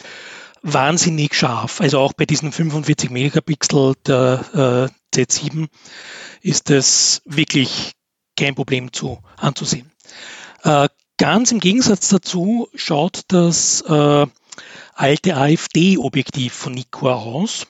[0.62, 1.82] wahnsinnig scharf.
[1.82, 5.68] Also auch bei diesen 45 Megapixel der äh, Z7
[6.42, 7.94] ist es wirklich
[8.36, 9.92] kein Problem zu, anzusehen.
[10.64, 14.28] Äh, ganz im Gegensatz dazu schaut das äh,
[14.94, 17.68] alte AFD-Objektiv von Nikkor aus.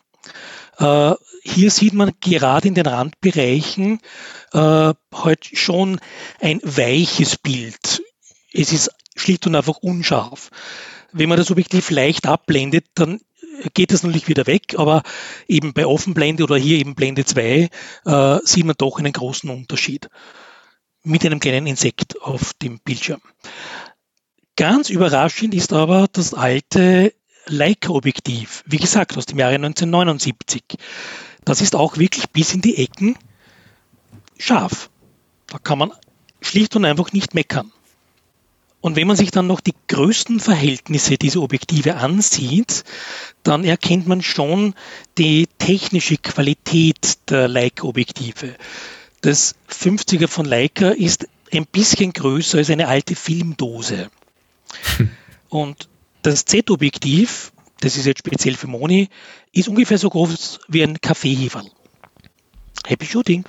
[1.47, 4.01] Hier sieht man gerade in den Randbereichen
[4.51, 5.99] äh, heute schon
[6.41, 8.03] ein weiches Bild.
[8.51, 10.51] Es ist schlicht und einfach unscharf.
[11.13, 13.21] Wenn man das Objektiv leicht abblendet, dann
[13.73, 15.03] geht das natürlich wieder weg, aber
[15.47, 17.69] eben bei Offenblende oder hier eben Blende 2
[18.05, 20.09] äh, sieht man doch einen großen Unterschied
[21.03, 23.21] mit einem kleinen Insekt auf dem Bildschirm.
[24.57, 27.13] Ganz überraschend ist aber das alte
[27.45, 30.63] Leica-Objektiv, wie gesagt, aus dem Jahre 1979.
[31.47, 33.15] Das ist auch wirklich bis in die Ecken
[34.37, 34.89] scharf.
[35.47, 35.93] Da kann man
[36.41, 37.71] schlicht und einfach nicht meckern.
[38.81, 42.83] Und wenn man sich dann noch die größten Verhältnisse dieser Objektive ansieht,
[43.43, 44.75] dann erkennt man schon
[45.17, 48.57] die technische Qualität der Leica-Objektive.
[49.21, 54.11] Das 50er von Leica ist ein bisschen größer als eine alte Filmdose.
[54.97, 55.11] Hm.
[55.47, 55.87] Und
[56.23, 59.09] das Z-Objektiv, das ist jetzt speziell für Moni,
[59.51, 61.65] ist ungefähr so groß wie ein Kaffeeheferl.
[62.85, 63.43] Happy Shooting!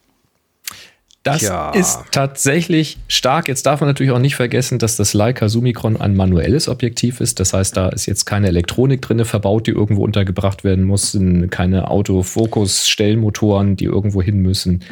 [1.25, 1.73] Das ja.
[1.73, 3.49] ist tatsächlich stark.
[3.49, 7.39] Jetzt darf man natürlich auch nicht vergessen, dass das Leica Summicron ein manuelles Objektiv ist.
[7.39, 11.19] Das heißt, da ist jetzt keine Elektronik drin verbaut, die irgendwo untergebracht werden muss,
[11.51, 14.85] keine Autofokus-Stellmotoren, die irgendwo hin müssen.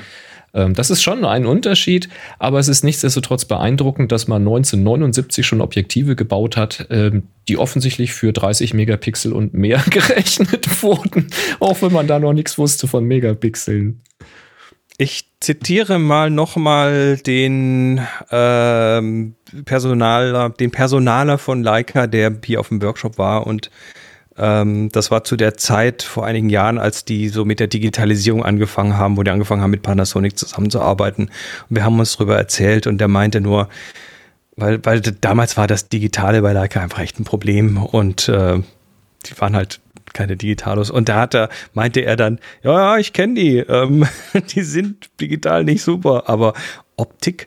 [0.56, 5.60] Ähm, das ist schon ein Unterschied, aber es ist nichtsdestotrotz beeindruckend, dass man 1979 schon
[5.60, 11.28] Objektive gebaut hat, ähm, die offensichtlich für 30 Megapixel und mehr gerechnet wurden,
[11.60, 14.00] auch wenn man da noch nichts wusste von Megapixeln.
[14.98, 18.00] Ich zitiere mal nochmal den
[18.30, 19.34] ähm,
[19.66, 23.70] Personaler, den Personaler von Leica, der hier auf dem Workshop war und
[24.38, 28.44] ähm, das war zu der Zeit vor einigen Jahren, als die so mit der Digitalisierung
[28.44, 31.30] angefangen haben, wo die angefangen haben, mit Panasonic zusammenzuarbeiten.
[31.68, 33.68] Und wir haben uns darüber erzählt und der meinte nur,
[34.56, 38.58] weil, weil damals war das Digitale bei Leica einfach echt ein Problem und äh,
[39.26, 39.80] die waren halt
[40.12, 40.90] keine Digitalos.
[40.90, 44.06] Und da hat er, meinte er dann, ja, ja, ich kenne die, ähm,
[44.54, 46.54] die sind digital nicht super, aber
[46.96, 47.46] Optik,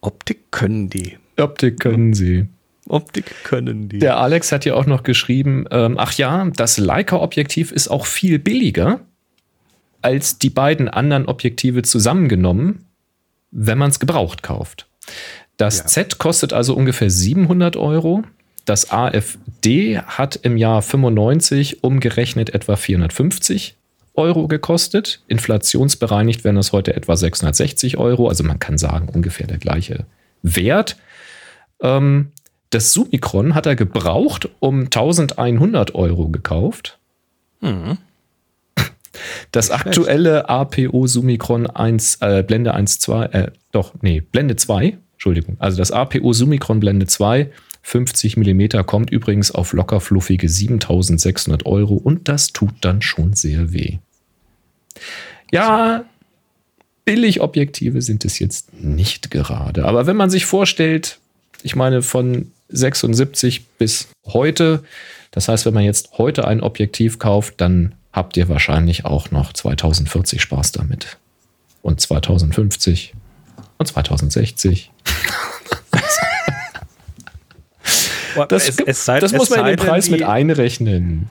[0.00, 1.18] Optik können die.
[1.36, 2.46] Optik können sie.
[2.88, 3.98] Optik können die.
[3.98, 8.38] Der Alex hat ja auch noch geschrieben, ähm, ach ja, das Leica-Objektiv ist auch viel
[8.38, 9.00] billiger
[10.02, 12.84] als die beiden anderen Objektive zusammengenommen,
[13.50, 14.86] wenn man es gebraucht kauft.
[15.56, 15.86] Das ja.
[15.86, 18.22] Z kostet also ungefähr 700 Euro.
[18.64, 23.76] Das AFD hat im Jahr 95 umgerechnet etwa 450
[24.14, 25.22] Euro gekostet.
[25.28, 28.28] Inflationsbereinigt wären das heute etwa 660 Euro.
[28.28, 30.06] Also man kann sagen, ungefähr der gleiche
[30.42, 30.96] Wert.
[31.80, 32.32] Ähm,
[32.70, 36.98] das Summicron hat er gebraucht um 1100 Euro gekauft.
[37.60, 37.98] Mhm.
[39.50, 45.56] Das aktuelle APO Summicron 1, äh, Blende 1, 2, äh, doch, nee, Blende 2, Entschuldigung.
[45.58, 47.50] Also das APO Summicron Blende 2,
[47.82, 53.72] 50 mm, kommt übrigens auf locker fluffige 7600 Euro und das tut dann schon sehr
[53.72, 53.98] weh.
[55.52, 56.04] Ja,
[57.04, 59.84] Billigobjektive sind es jetzt nicht gerade.
[59.84, 61.20] Aber wenn man sich vorstellt,
[61.62, 64.82] ich meine, von 76 bis heute.
[65.30, 69.52] Das heißt, wenn man jetzt heute ein Objektiv kauft, dann habt ihr wahrscheinlich auch noch
[69.52, 71.18] 2040 Spaß damit.
[71.82, 73.14] Und 2050
[73.78, 74.90] und 2060.
[78.48, 81.28] das, es, es sei, das muss man in den Preis mit einrechnen.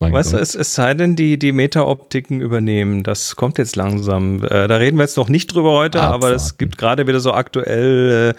[0.00, 3.04] weißt du, es, es, sei denn, die, die Meta-Optiken übernehmen.
[3.04, 4.42] Das kommt jetzt langsam.
[4.44, 6.24] Äh, da reden wir jetzt noch nicht drüber heute, Abwarten.
[6.24, 8.38] aber es gibt gerade wieder so aktuell äh,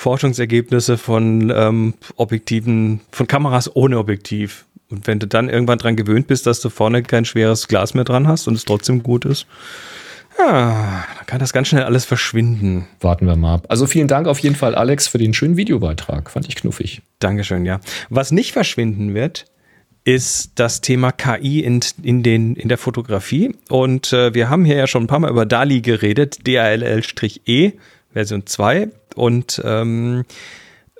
[0.00, 4.64] Forschungsergebnisse von ähm, Objektiven, von Kameras ohne Objektiv.
[4.88, 8.04] Und wenn du dann irgendwann dran gewöhnt bist, dass du vorne kein schweres Glas mehr
[8.04, 9.46] dran hast und es trotzdem gut ist,
[10.38, 12.86] ja, dann kann das ganz schnell alles verschwinden.
[13.00, 13.66] Warten wir mal ab.
[13.68, 16.30] Also vielen Dank auf jeden Fall, Alex, für den schönen Videobeitrag.
[16.30, 17.02] Fand ich knuffig.
[17.18, 17.80] Dankeschön, ja.
[18.08, 19.44] Was nicht verschwinden wird,
[20.04, 23.54] ist das Thema KI in, in, den, in der Fotografie.
[23.68, 27.72] Und äh, wir haben hier ja schon ein paar Mal über DALI geredet, DALL-E,
[28.14, 28.88] Version 2.
[29.14, 30.24] Und ähm,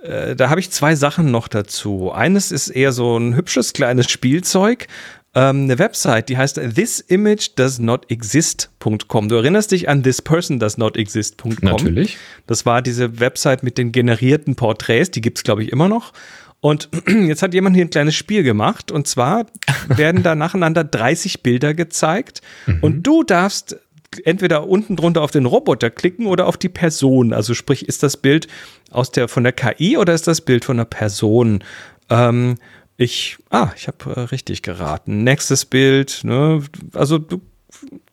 [0.02, 2.12] äh, da habe ich zwei Sachen noch dazu.
[2.12, 4.86] Eines ist eher so ein hübsches kleines Spielzeug.
[5.34, 9.28] Ähm, eine Website, die heißt thisimagedoesnotexist.com.
[9.28, 11.54] Du erinnerst dich an thispersondoesnotexist.com?
[11.62, 12.18] Natürlich.
[12.46, 16.12] Das war diese Website mit den generierten Porträts, die gibt es, glaube ich, immer noch.
[16.60, 18.90] Und jetzt hat jemand hier ein kleines Spiel gemacht.
[18.90, 19.46] Und zwar
[19.88, 22.40] werden da nacheinander 30 Bilder gezeigt.
[22.66, 22.78] Mhm.
[22.80, 23.76] Und du darfst
[24.24, 27.32] entweder unten drunter auf den Roboter klicken oder auf die Person.
[27.32, 28.48] Also sprich, ist das Bild
[28.90, 31.62] aus der von der KI oder ist das Bild von einer Person?
[32.08, 32.56] Ähm,
[32.96, 35.24] ich, ah, ich habe äh, richtig geraten.
[35.24, 36.62] Nächstes Bild, ne?
[36.92, 37.40] Also du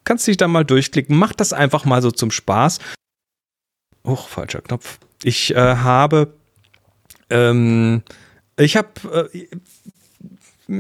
[0.04, 1.18] kannst dich da mal durchklicken.
[1.18, 2.80] Mach das einfach mal so zum Spaß.
[4.04, 5.00] Uch, falscher Knopf.
[5.24, 6.34] Ich äh, habe,
[7.30, 8.04] ähm,
[8.56, 9.48] ich habe, äh,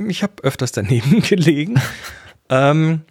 [0.07, 1.81] ich habe öfters daneben gelegen.
[2.49, 3.01] ähm,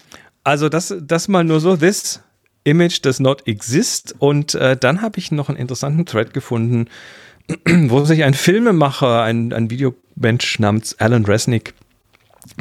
[0.46, 2.20] also das, das mal nur so, this
[2.62, 4.14] image does not exist.
[4.20, 6.86] Und äh, dann habe ich noch einen interessanten Thread gefunden,
[7.66, 11.74] wo sich ein Filmemacher, ein, ein Videomensch namens Alan Resnick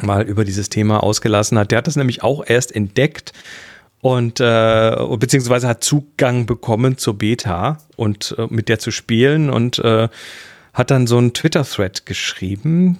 [0.02, 1.70] mal über dieses Thema ausgelassen hat.
[1.70, 3.32] Der hat das nämlich auch erst entdeckt
[4.00, 9.78] und äh, beziehungsweise hat Zugang bekommen zur Beta und äh, mit der zu spielen und
[9.78, 10.08] äh,
[10.74, 12.98] hat dann so einen Twitter-Thread geschrieben,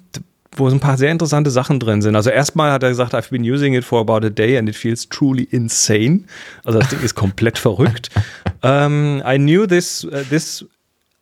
[0.59, 2.15] wo so ein paar sehr interessante Sachen drin sind.
[2.15, 4.75] Also erstmal hat er gesagt, I've been using it for about a day and it
[4.75, 6.25] feels truly insane.
[6.63, 8.09] Also das Ding ist komplett verrückt.
[8.61, 10.65] Um, ähm, I knew this, uh, this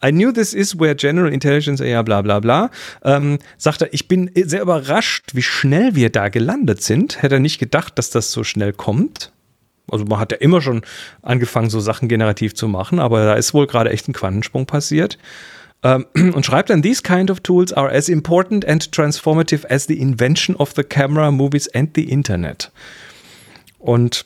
[0.03, 2.70] I knew this is where General Intelligence, ja, bla bla bla.
[3.03, 7.22] Ähm, sagt er, ich bin sehr überrascht, wie schnell wir da gelandet sind.
[7.22, 9.32] Hätte er nicht gedacht, dass das so schnell kommt.
[9.90, 10.82] Also man hat ja immer schon
[11.22, 15.18] angefangen, so Sachen generativ zu machen, aber da ist wohl gerade echt ein Quantensprung passiert.
[15.86, 19.99] Ähm, und schreibt dann, these kind of tools are as important and transformative as the
[20.02, 22.72] invention of the camera, movies and the Internet.
[23.78, 24.26] Und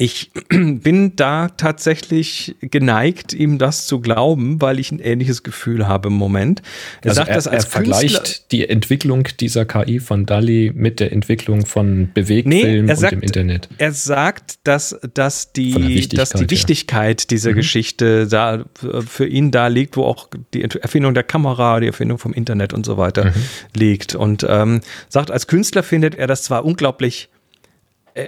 [0.00, 6.08] ich bin da tatsächlich geneigt, ihm das zu glauben, weil ich ein ähnliches Gefühl habe
[6.08, 6.62] im Moment.
[7.02, 11.00] Er also sagt er, das als er vergleicht die Entwicklung dieser KI von DALI mit
[11.00, 13.68] der Entwicklung von Bewegtfilm nee, und sagt, dem Internet.
[13.78, 17.26] Er sagt, dass, dass, die, dass die Wichtigkeit ja.
[17.28, 17.56] dieser mhm.
[17.56, 18.64] Geschichte da
[19.04, 22.86] für ihn da liegt, wo auch die Erfindung der Kamera, die Erfindung vom Internet und
[22.86, 23.32] so weiter mhm.
[23.74, 24.14] liegt.
[24.14, 27.30] Und ähm, sagt, als Künstler findet er das zwar unglaublich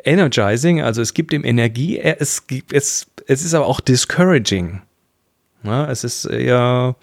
[0.04, 4.82] energizing, also es gibt ihm Energie, es, gibt, es, es ist aber auch discouraging.
[5.62, 6.96] Ja, es ist eher,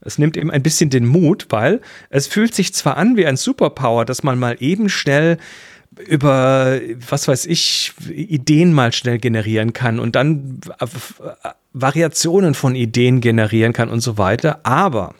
[0.00, 1.80] es nimmt ihm ein bisschen den Mut, weil
[2.10, 5.38] es fühlt sich zwar an wie ein Superpower, dass man mal eben schnell
[6.08, 10.60] über, was weiß ich, Ideen mal schnell generieren kann und dann
[11.72, 15.14] Variationen von Ideen generieren kann und so weiter, aber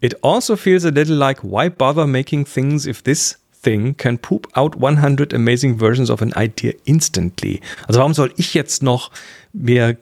[0.00, 4.48] it also feels a little like why bother making things if this thing can poop
[4.56, 7.60] out 100 amazing versions of an idea instantly.
[7.86, 9.10] Also warum soll ich jetzt noch
[9.52, 9.96] mir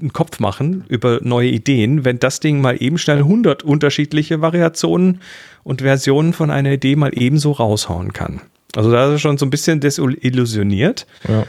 [0.00, 5.20] einen Kopf machen über neue Ideen, wenn das Ding mal eben schnell 100 unterschiedliche Variationen
[5.62, 8.40] und Versionen von einer Idee mal ebenso raushauen kann.
[8.74, 11.06] Also da ist er schon so ein bisschen desillusioniert.
[11.28, 11.44] Ja.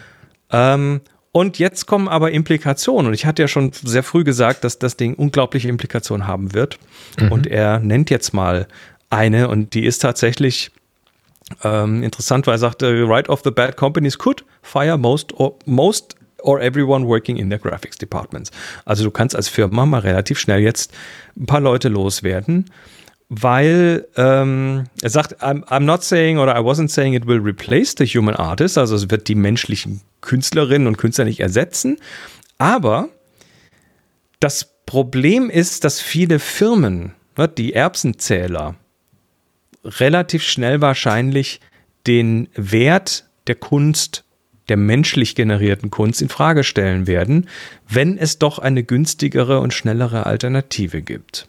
[0.51, 1.01] Ähm,
[1.31, 3.07] und jetzt kommen aber Implikationen.
[3.07, 6.77] Und ich hatte ja schon sehr früh gesagt, dass das Ding unglaubliche Implikationen haben wird.
[7.19, 7.31] Mhm.
[7.31, 8.67] Und er nennt jetzt mal
[9.09, 10.71] eine und die ist tatsächlich
[11.63, 16.15] ähm, interessant, weil er sagte, right off the bat, companies could fire most or, most
[16.41, 18.51] or everyone working in their graphics departments.
[18.85, 20.91] Also du kannst als Firma mal relativ schnell jetzt
[21.37, 22.69] ein paar Leute loswerden,
[23.29, 27.95] weil ähm, er sagt, I'm, I'm not saying or I wasn't saying it will replace
[27.97, 31.97] the human artist, also es wird die menschlichen Künstlerinnen und Künstler nicht ersetzen,
[32.57, 33.09] aber
[34.39, 38.75] das Problem ist, dass viele Firmen, ne, die Erbsenzähler,
[39.83, 41.59] relativ schnell wahrscheinlich
[42.07, 44.23] den Wert der Kunst,
[44.69, 47.49] der menschlich generierten Kunst in Frage stellen werden,
[47.87, 51.47] wenn es doch eine günstigere und schnellere Alternative gibt.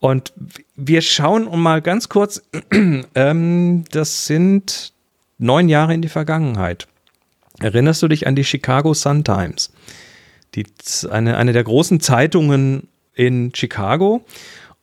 [0.00, 0.34] Und
[0.76, 2.42] wir schauen mal ganz kurz,
[3.14, 4.92] ähm, das sind
[5.38, 6.86] neun Jahre in die Vergangenheit.
[7.58, 9.72] Erinnerst du dich an die Chicago Sun-Times?
[10.54, 10.66] Die,
[11.10, 14.24] eine, eine der großen Zeitungen in Chicago.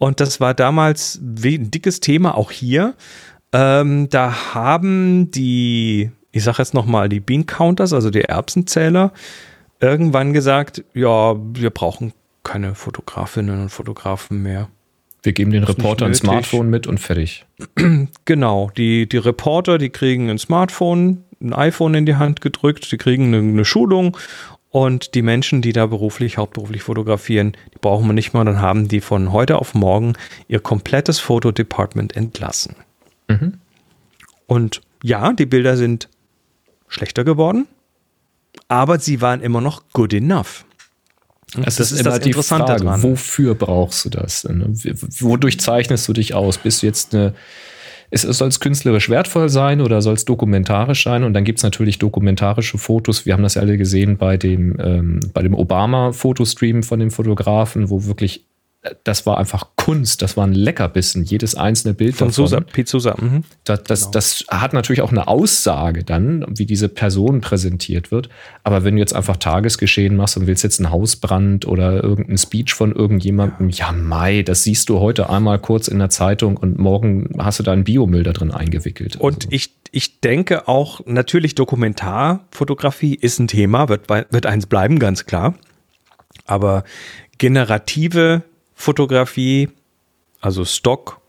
[0.02, 2.96] Und das war damals ein dickes Thema, auch hier.
[3.54, 9.14] Ähm, da haben die, ich sage jetzt nochmal, die Bean Counters, also die Erbsenzähler,
[9.80, 12.14] irgendwann gesagt, ja, wir brauchen
[12.44, 14.70] keine Fotografinnen und Fotografen mehr.
[15.22, 17.46] Wir geben den Reporter ein Smartphone mit und fertig.
[18.26, 22.98] Genau, die, die Reporter, die kriegen ein Smartphone, ein iPhone in die Hand gedrückt, die
[22.98, 24.18] kriegen eine, eine Schulung
[24.72, 28.46] und die Menschen, die da beruflich, hauptberuflich fotografieren, die brauchen wir nicht mehr.
[28.46, 30.14] Dann haben die von heute auf morgen
[30.48, 32.76] ihr komplettes Fotodepartment entlassen.
[33.28, 33.60] Mhm.
[34.48, 36.08] Und ja, die Bilder sind
[36.88, 37.68] schlechter geworden,
[38.70, 40.64] aber sie waren immer noch good enough.
[41.54, 43.04] das, das ist das Interessante Frage, dran.
[43.04, 44.48] Wofür brauchst du das?
[45.20, 46.58] Wodurch zeichnest du dich aus?
[46.58, 47.34] Bist du jetzt eine
[48.12, 51.24] es, soll es künstlerisch wertvoll sein oder soll es dokumentarisch sein?
[51.24, 53.26] Und dann gibt es natürlich dokumentarische Fotos.
[53.26, 57.90] Wir haben das ja alle gesehen bei dem, ähm, bei dem Obama-Fotostream von dem Fotografen,
[57.90, 58.46] wo wirklich
[59.04, 62.48] das war einfach Kunst, das war ein Leckerbissen, jedes einzelne Bild von davon.
[62.84, 63.16] Susa.
[63.20, 63.44] Mhm.
[63.64, 64.12] Das, das, genau.
[64.12, 68.30] das, hat natürlich auch eine Aussage dann, wie diese Person präsentiert wird.
[68.64, 72.74] Aber wenn du jetzt einfach Tagesgeschehen machst und willst jetzt einen Hausbrand oder irgendeinen Speech
[72.74, 76.80] von irgendjemandem, ja, ja Mai, das siehst du heute einmal kurz in der Zeitung und
[76.80, 79.16] morgen hast du da einen Biomüll da drin eingewickelt.
[79.18, 79.48] Und also.
[79.52, 85.54] ich, ich denke auch, natürlich Dokumentarfotografie ist ein Thema, wird, wird eins bleiben, ganz klar.
[86.48, 86.84] Aber
[87.38, 88.44] generative
[88.82, 89.70] Fotografie,
[90.42, 91.22] also Stock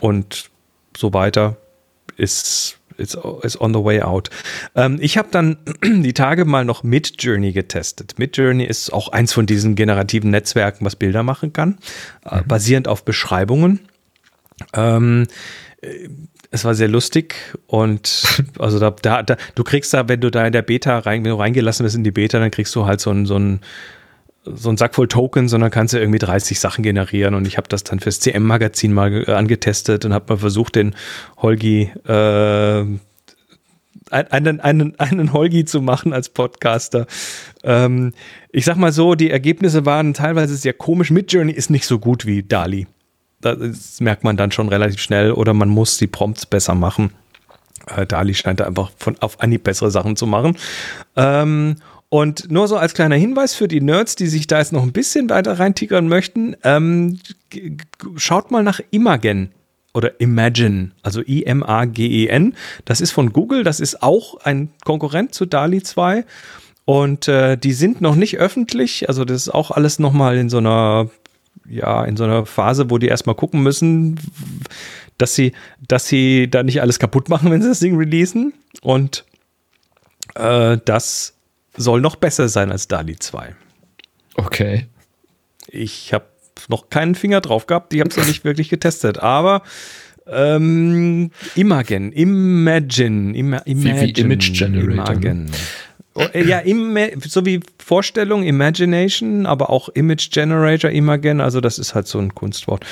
[0.00, 0.50] und
[0.96, 1.56] so weiter,
[2.16, 4.30] ist, ist, ist on the way out.
[4.74, 8.18] Ähm, ich habe dann die Tage mal noch Midjourney getestet.
[8.18, 11.78] Midjourney ist auch eins von diesen generativen Netzwerken, was Bilder machen kann,
[12.24, 12.48] äh, mhm.
[12.48, 13.80] basierend auf Beschreibungen.
[14.72, 15.26] Ähm,
[15.82, 16.08] äh,
[16.50, 17.34] es war sehr lustig
[17.66, 18.24] und
[18.58, 21.32] also da, da, da, du kriegst da, wenn du da in der Beta rein, wenn
[21.32, 23.60] du reingelassen bist in die Beta, dann kriegst du halt so ein, so ein
[24.54, 27.34] so ein Sack voll Tokens, sondern kannst du irgendwie 30 Sachen generieren.
[27.34, 30.94] Und ich habe das dann fürs CM-Magazin mal äh, angetestet und habe mal versucht, den
[31.36, 32.84] Holgi äh,
[34.10, 37.06] einen, einen, einen Holgi zu machen als Podcaster.
[37.64, 38.12] Ähm,
[38.52, 41.10] ich sag mal so, die Ergebnisse waren teilweise sehr komisch.
[41.10, 42.86] Midjourney ist nicht so gut wie Dali.
[43.40, 47.12] Das merkt man dann schon relativ schnell oder man muss die Prompts besser machen.
[47.94, 50.56] Äh, Dali scheint da einfach von auf Anhieb bessere Sachen zu machen.
[51.16, 51.76] Ähm,
[52.08, 54.92] und nur so als kleiner Hinweis für die Nerds, die sich da jetzt noch ein
[54.92, 57.18] bisschen weiter reintigern möchten, ähm,
[58.16, 59.50] schaut mal nach Imagen
[59.92, 62.54] oder Imagine, also I-M-A-G-E-N.
[62.84, 66.24] Das ist von Google, das ist auch ein Konkurrent zu DALI 2.
[66.84, 70.58] Und äh, die sind noch nicht öffentlich, also das ist auch alles nochmal in so
[70.58, 71.10] einer,
[71.68, 74.20] ja, in so einer Phase, wo die erstmal gucken müssen,
[75.18, 75.52] dass sie,
[75.88, 78.52] dass sie da nicht alles kaputt machen, wenn sie das Ding releasen.
[78.82, 79.24] Und
[80.36, 81.35] äh, das
[81.76, 83.54] soll noch besser sein als DALI 2.
[84.36, 84.86] Okay.
[85.68, 86.26] Ich habe
[86.68, 89.62] noch keinen Finger drauf gehabt, die haben es noch nicht wirklich getestet, aber
[90.26, 94.92] ähm, Imagen, Imagine, Ima, Imagine, wie Image Generator, ne?
[94.94, 95.50] Imagen.
[96.14, 101.78] Oh, äh, ja, im, so wie Vorstellung, Imagination, aber auch Image Generator, Imagen, also das
[101.78, 102.84] ist halt so ein Kunstwort.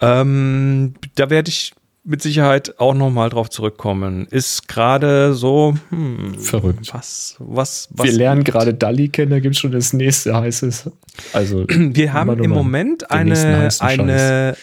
[0.00, 1.74] Ähm, da werde ich
[2.04, 4.26] mit Sicherheit auch noch mal drauf zurückkommen.
[4.30, 6.92] Ist gerade so hm, Verrückt.
[6.92, 10.90] Was, was, was Wir lernen gerade Dali kennen, da gibt es schon das nächste heißes.
[11.32, 14.56] Also wir haben im Moment eine, eine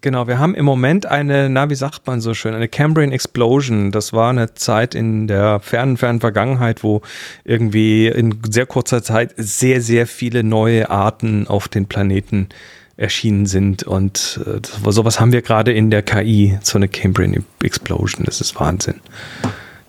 [0.00, 3.90] genau, wir haben im Moment eine, na, wie sagt man so schön, eine Cambrian Explosion.
[3.90, 7.02] Das war eine Zeit in der fernen, fernen Vergangenheit, wo
[7.44, 12.50] irgendwie in sehr kurzer Zeit sehr, sehr viele neue Arten auf den Planeten
[12.96, 13.82] erschienen sind.
[13.82, 14.60] Und äh,
[14.90, 18.24] sowas haben wir gerade in der KI, so eine Cambrian Explosion.
[18.24, 19.00] Das ist Wahnsinn.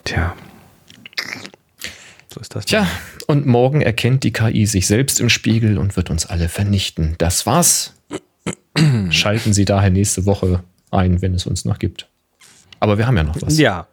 [0.04, 0.36] Tja.
[2.34, 2.66] So ist das.
[2.66, 2.88] Tja,
[3.28, 7.16] und morgen erkennt die KI sich selbst im Spiegel und wird uns alle vernichten.
[7.18, 7.94] Das war's.
[9.10, 12.10] Schalten Sie daher nächste Woche ein, wenn es uns noch gibt.
[12.80, 13.58] Aber wir haben ja noch was.
[13.58, 13.88] Ja.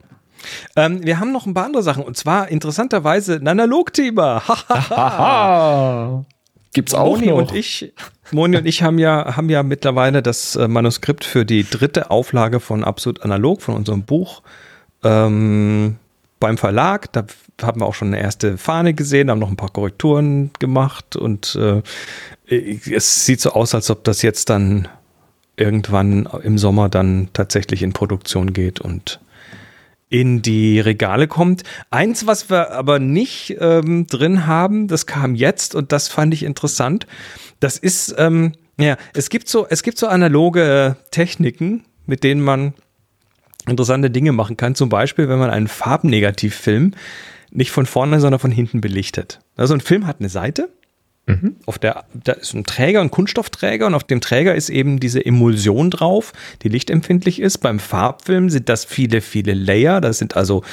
[0.75, 2.03] Ähm, wir haben noch ein paar andere Sachen.
[2.03, 4.43] Und zwar interessanterweise ein Analog-Thema.
[6.73, 7.37] Gibt's auch Moni noch.
[7.37, 7.93] und ich,
[8.31, 12.61] Moni und ich haben ja, haben ja mittlerweile das äh, Manuskript für die dritte Auflage
[12.61, 14.43] von Absolut Analog, von unserem Buch,
[15.05, 15.97] ähm,
[16.41, 17.13] beim Verlag.
[17.13, 17.27] Da
[17.61, 21.57] haben wir auch schon eine erste Fahne gesehen, haben noch ein paar Korrekturen gemacht und
[21.57, 21.83] äh,
[22.49, 24.89] es sieht so aus, als ob das jetzt dann
[25.57, 29.21] irgendwann im Sommer dann tatsächlich in Produktion geht und
[30.13, 31.63] in die Regale kommt.
[31.91, 36.43] Eins, was wir aber nicht ähm, drin haben, das kam jetzt und das fand ich
[36.43, 37.07] interessant.
[37.61, 42.75] Das ist, ähm, ja, es gibt so, es gibt so analoge Techniken, mit denen man
[43.67, 44.75] interessante Dinge machen kann.
[44.75, 46.93] Zum Beispiel, wenn man einen Farbnegativfilm
[47.51, 49.41] nicht von vorne, sondern von hinten belichtet.
[49.57, 50.69] Also ein Film hat eine Seite.
[51.27, 51.57] Mhm.
[51.67, 55.25] Auf der, da ist ein Träger, ein Kunststoffträger und auf dem Träger ist eben diese
[55.25, 56.33] Emulsion drauf,
[56.63, 57.59] die lichtempfindlich ist.
[57.59, 60.01] Beim Farbfilm sind das viele, viele Layer.
[60.01, 60.65] Das sind also,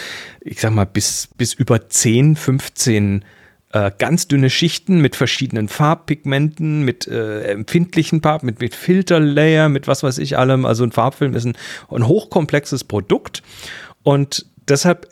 [0.42, 3.26] ich sag mal, bis, bis über 10, 15
[3.72, 9.88] äh, ganz dünne Schichten mit verschiedenen Farbpigmenten, mit äh, empfindlichen Farben, mit, mit Filterlayer, mit
[9.88, 10.66] was weiß ich allem.
[10.66, 11.56] Also ein Farbfilm ist ein,
[11.92, 13.44] ein hochkomplexes Produkt
[14.02, 15.08] und deshalb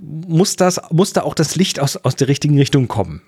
[0.00, 3.22] muss das, muss da auch das Licht aus, aus der richtigen Richtung kommen.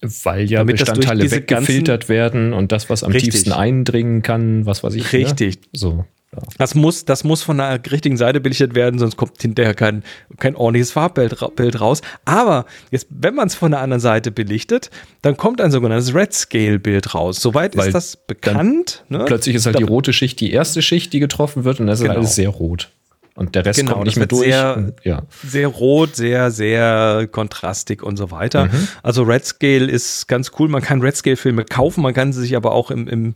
[0.00, 3.32] Weil ja Damit Bestandteile weggefiltert werden und das, was am Richtig.
[3.32, 5.12] tiefsten eindringen kann, was weiß ich.
[5.12, 5.56] Richtig.
[5.56, 5.62] Ne?
[5.72, 6.04] So.
[6.34, 6.42] Ja.
[6.58, 10.02] Das muss, das muss von der richtigen Seite belichtet werden, sonst kommt hinterher kein,
[10.38, 12.02] kein ordentliches Farbbild ra- Bild raus.
[12.24, 14.90] Aber jetzt, wenn man es von der anderen Seite belichtet,
[15.22, 17.40] dann kommt ein sogenanntes Red Scale Bild raus.
[17.40, 19.04] Soweit Weil ist das bekannt.
[19.08, 19.24] Ne?
[19.26, 22.00] Plötzlich ist halt Da- die rote Schicht die erste Schicht, die getroffen wird und das
[22.00, 22.16] ist Genau.
[22.18, 22.90] alles sehr rot.
[23.36, 24.44] Und der Rest Genau, kommt das nicht mehr durch.
[24.44, 25.22] sehr- Und, ja.
[25.44, 28.66] sehr rot, sehr, sehr kontrastig und so weiter.
[28.66, 28.88] Mhm.
[29.02, 30.68] Also Red Scale ist ganz cool.
[30.68, 33.34] Man kann Red Scale Filme kaufen, man kann sie sich aber auch im, im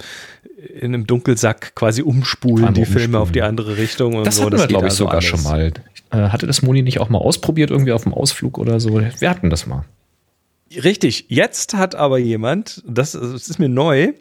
[0.80, 3.16] in einem Dunkelsack quasi umspulen, Einmal die Filme umspulen.
[3.22, 4.42] auf die andere Richtung und Das so.
[4.42, 5.24] hatten wir, geht glaube ich, also sogar alles.
[5.24, 5.72] schon mal.
[6.10, 9.00] Äh, hatte das Moni nicht auch mal ausprobiert, irgendwie auf dem Ausflug oder so?
[9.18, 9.84] Wir hatten das mal.
[10.84, 11.26] Richtig.
[11.28, 14.12] Jetzt hat aber jemand, das, das ist mir neu,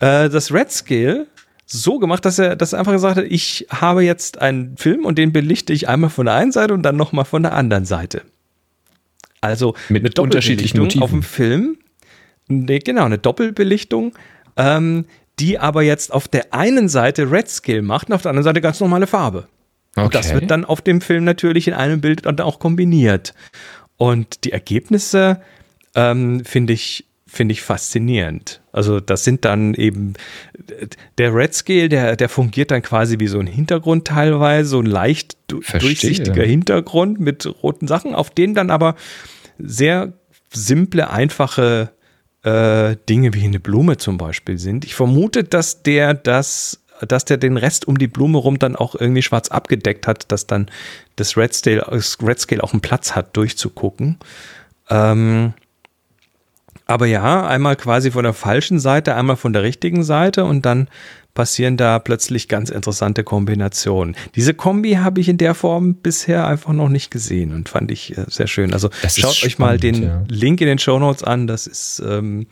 [0.00, 1.26] äh, das Red Scale
[1.66, 5.16] so gemacht, dass er, dass er einfach gesagt hat, ich habe jetzt einen Film und
[5.16, 8.22] den belichte ich einmal von der einen Seite und dann nochmal von der anderen Seite.
[9.40, 11.20] Also Mit eine unterschiedlichen Doppelbelichtung auf Motiven.
[11.20, 11.78] dem Film.
[12.48, 14.14] Nee, genau, eine Doppelbelichtung,
[14.56, 15.06] ähm,
[15.38, 18.60] die aber jetzt auf der einen Seite Red Scale macht und auf der anderen Seite
[18.60, 19.48] ganz normale Farbe.
[19.96, 23.32] Und das wird dann auf dem Film natürlich in einem Bild dann auch kombiniert.
[23.96, 25.40] Und die Ergebnisse
[25.94, 28.62] ähm, finde ich, finde ich faszinierend.
[28.72, 30.14] Also das sind dann eben,
[31.18, 34.86] der Red Scale, der, der fungiert dann quasi wie so ein Hintergrund teilweise, so ein
[34.86, 38.96] leicht du- durchsichtiger Hintergrund mit roten Sachen, auf denen dann aber
[39.58, 40.12] sehr
[40.52, 41.90] simple, einfache
[42.42, 44.84] äh, Dinge wie eine Blume zum Beispiel sind.
[44.84, 48.94] Ich vermute, dass der das, dass der den Rest um die Blume rum dann auch
[48.94, 50.70] irgendwie schwarz abgedeckt hat, dass dann
[51.16, 54.18] das Red Scale, das Red Scale auch einen Platz hat, durchzugucken.
[54.90, 55.54] Ähm,
[56.86, 60.88] aber ja, einmal quasi von der falschen Seite, einmal von der richtigen Seite und dann
[61.34, 64.14] passieren da plötzlich ganz interessante Kombinationen.
[64.36, 68.16] Diese Kombi habe ich in der Form bisher einfach noch nicht gesehen und fand ich
[68.16, 68.72] äh, sehr schön.
[68.72, 70.24] Also Das ist schaut euch mal spannend, den ja.
[70.28, 71.46] Link in den Show Notes an.
[71.48, 72.46] Das ist ähm,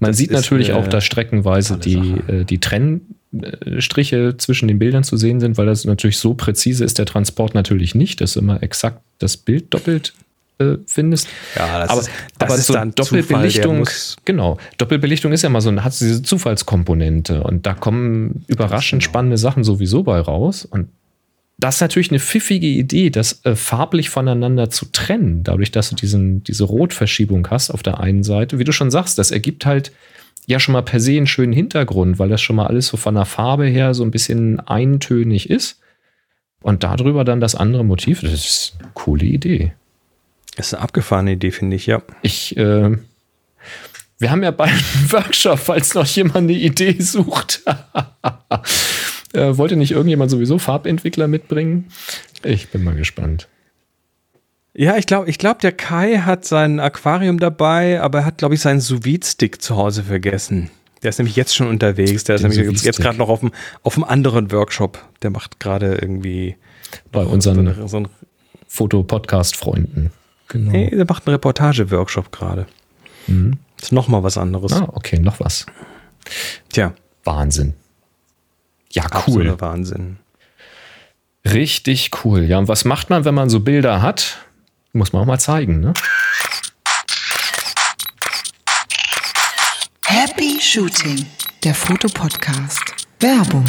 [0.00, 2.32] Man das sieht ist natürlich auch da streckenweise die, Sache.
[2.32, 6.84] äh, die äh, Striche zwischen den Bildern zu sehen sind, weil das natürlich so präzise
[6.84, 10.14] ist, der Transport natürlich nicht, dass du immer exakt das Bild doppelt
[10.58, 11.28] äh, findest.
[11.54, 14.58] Ja, das aber, ist- das aber ist so dann Zufall, Doppelbelichtung, muss- genau.
[14.78, 19.10] Doppelbelichtung ist ja mal so, hat diese Zufallskomponente und da kommen überraschend genau.
[19.10, 20.88] spannende Sachen sowieso bei raus und
[21.58, 25.96] das ist natürlich eine pfiffige Idee, das äh, farblich voneinander zu trennen, dadurch, dass du
[25.96, 28.58] diesen, diese Rotverschiebung hast auf der einen Seite.
[28.58, 29.90] Wie du schon sagst, das ergibt halt
[30.46, 33.14] ja schon mal per se einen schönen Hintergrund, weil das schon mal alles so von
[33.14, 35.80] der Farbe her so ein bisschen eintönig ist.
[36.62, 39.72] Und darüber dann das andere Motiv, das ist eine coole Idee.
[40.56, 42.02] Das ist eine abgefahrene Idee, finde ich, ja.
[42.22, 42.96] Ich, äh,
[44.18, 47.62] wir haben ja bald einen Workshop, falls noch jemand eine Idee sucht.
[49.34, 51.88] äh, wollte nicht irgendjemand sowieso Farbentwickler mitbringen?
[52.42, 53.48] Ich bin mal gespannt.
[54.72, 58.54] Ja, ich glaube, ich glaub, der Kai hat sein Aquarium dabei, aber er hat, glaube
[58.54, 60.70] ich, seinen sous stick zu Hause vergessen.
[61.02, 62.24] Der ist nämlich jetzt schon unterwegs.
[62.24, 62.86] Der ist Den nämlich Sous-Vide-Stick.
[62.86, 63.52] jetzt gerade noch auf einem,
[63.82, 65.02] auf einem anderen Workshop.
[65.22, 66.56] Der macht gerade irgendwie
[67.12, 68.04] Bei unseren so
[68.66, 70.10] Foto-Podcast-Freunden.
[70.48, 70.70] Genau.
[70.70, 72.66] nee, der macht einen Reportage-Workshop gerade.
[73.80, 74.72] Ist noch mal was anderes.
[74.72, 75.66] Ah, okay, noch was.
[76.72, 76.94] Tja,
[77.24, 77.74] Wahnsinn.
[78.92, 79.12] Ja, cool.
[79.12, 80.18] absoluter Wahnsinn.
[81.44, 82.42] Richtig cool.
[82.44, 84.38] Ja, und was macht man, wenn man so Bilder hat?
[84.92, 85.94] Muss man auch mal zeigen, ne?
[90.04, 91.26] Happy Shooting,
[91.62, 92.82] der Fotopodcast.
[93.20, 93.64] Werbung.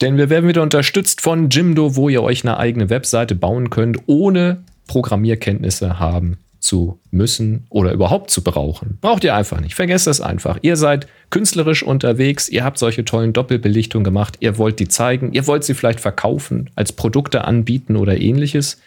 [0.00, 3.98] Denn wir werden wieder unterstützt von Jimdo, wo ihr euch eine eigene Webseite bauen könnt,
[4.06, 8.96] ohne Programmierkenntnisse haben zu müssen oder überhaupt zu brauchen.
[9.02, 9.74] Braucht ihr einfach nicht.
[9.74, 10.58] Vergesst das einfach.
[10.62, 15.46] Ihr seid künstlerisch unterwegs, ihr habt solche tollen Doppelbelichtungen gemacht, ihr wollt die zeigen, ihr
[15.46, 18.80] wollt sie vielleicht verkaufen, als Produkte anbieten oder ähnliches,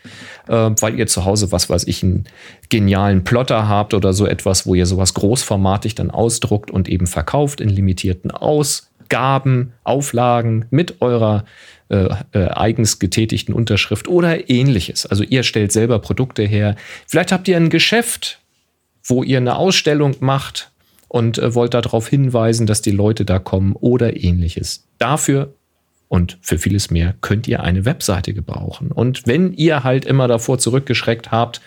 [0.47, 2.25] äh, weil ihr zu Hause, was weiß ich, einen
[2.69, 7.61] genialen Plotter habt oder so etwas, wo ihr sowas großformatig dann ausdruckt und eben verkauft
[7.61, 11.45] in limitierten Ausgaben, Auflagen mit eurer
[11.89, 15.05] äh, äh, eigens getätigten Unterschrift oder ähnliches.
[15.05, 16.75] Also ihr stellt selber Produkte her.
[17.05, 18.39] Vielleicht habt ihr ein Geschäft,
[19.03, 20.71] wo ihr eine Ausstellung macht
[21.07, 24.85] und äh, wollt darauf hinweisen, dass die Leute da kommen oder ähnliches.
[24.97, 25.53] Dafür
[26.09, 28.91] und für vieles mehr könnt ihr eine Webseite gebrauchen.
[28.91, 31.61] Und wenn ihr halt immer davor zurückgeschreckt habt,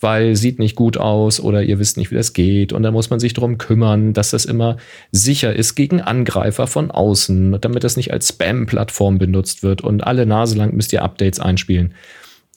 [0.00, 3.10] weil sieht nicht gut aus oder ihr wisst nicht, wie das geht und dann muss
[3.10, 4.76] man sich darum kümmern, dass das immer
[5.12, 10.24] sicher ist gegen Angreifer von außen, damit das nicht als Spam-Plattform benutzt wird und alle
[10.24, 11.94] Nase lang müsst ihr Updates einspielen.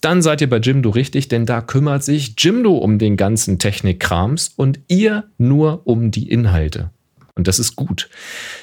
[0.01, 4.53] Dann seid ihr bei Jimdo richtig, denn da kümmert sich Jimdo um den ganzen Technikkrams
[4.55, 6.91] und ihr nur um die Inhalte.
[7.35, 8.09] Und das ist gut.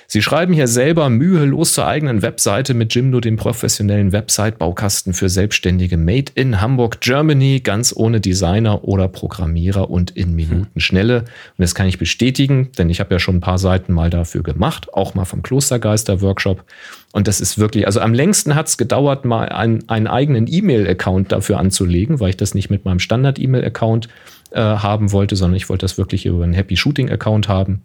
[0.06, 5.96] Sie schreiben hier selber mühelos zur eigenen Webseite mit Jimdo, dem professionellen Website-Baukasten für Selbstständige
[5.96, 11.22] Made in Hamburg, Germany, ganz ohne Designer oder Programmierer und in Minutenschnelle.
[11.22, 14.44] Und das kann ich bestätigen, denn ich habe ja schon ein paar Seiten mal dafür
[14.44, 16.64] gemacht, auch mal vom Klostergeister-Workshop.
[17.10, 21.32] Und das ist wirklich, also am längsten hat es gedauert, mal einen, einen eigenen E-Mail-Account
[21.32, 24.08] dafür anzulegen, weil ich das nicht mit meinem Standard-E-Mail-Account
[24.52, 27.82] äh, haben wollte, sondern ich wollte das wirklich über einen Happy Shooting-Account haben.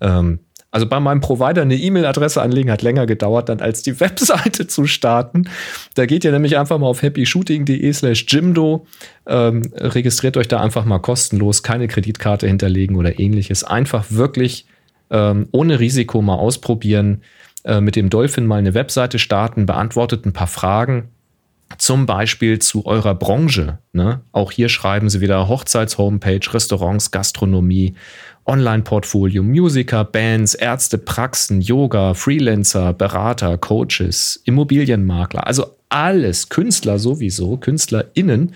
[0.00, 4.66] Ähm, also bei meinem Provider eine E-Mail-Adresse anlegen hat länger gedauert, dann als die Webseite
[4.66, 5.48] zu starten.
[5.94, 8.86] Da geht ihr nämlich einfach mal auf happyshooting.de slash Jimdo,
[9.26, 13.64] ähm, registriert euch da einfach mal kostenlos, keine Kreditkarte hinterlegen oder ähnliches.
[13.64, 14.66] Einfach wirklich
[15.10, 17.22] ähm, ohne Risiko mal ausprobieren,
[17.64, 21.08] äh, mit dem Dolphin mal eine Webseite starten, beantwortet ein paar Fragen,
[21.76, 23.78] zum Beispiel zu eurer Branche.
[23.92, 24.20] Ne?
[24.32, 27.94] Auch hier schreiben sie wieder Hochzeits-Homepage, Restaurants, Gastronomie,
[28.48, 38.54] Online-Portfolio, Musiker, Bands, Ärzte, Praxen, Yoga, Freelancer, Berater, Coaches, Immobilienmakler, also alles, Künstler sowieso, KünstlerInnen.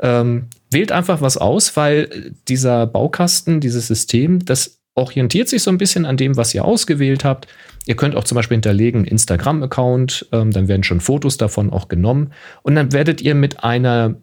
[0.00, 5.78] Ähm, wählt einfach was aus, weil dieser Baukasten, dieses System, das orientiert sich so ein
[5.78, 7.46] bisschen an dem, was ihr ausgewählt habt.
[7.86, 12.32] Ihr könnt auch zum Beispiel hinterlegen Instagram-Account, ähm, dann werden schon Fotos davon auch genommen
[12.62, 14.16] und dann werdet ihr mit einer,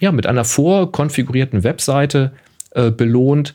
[0.00, 2.32] ja, mit einer vorkonfigurierten Webseite
[2.70, 3.54] äh, belohnt.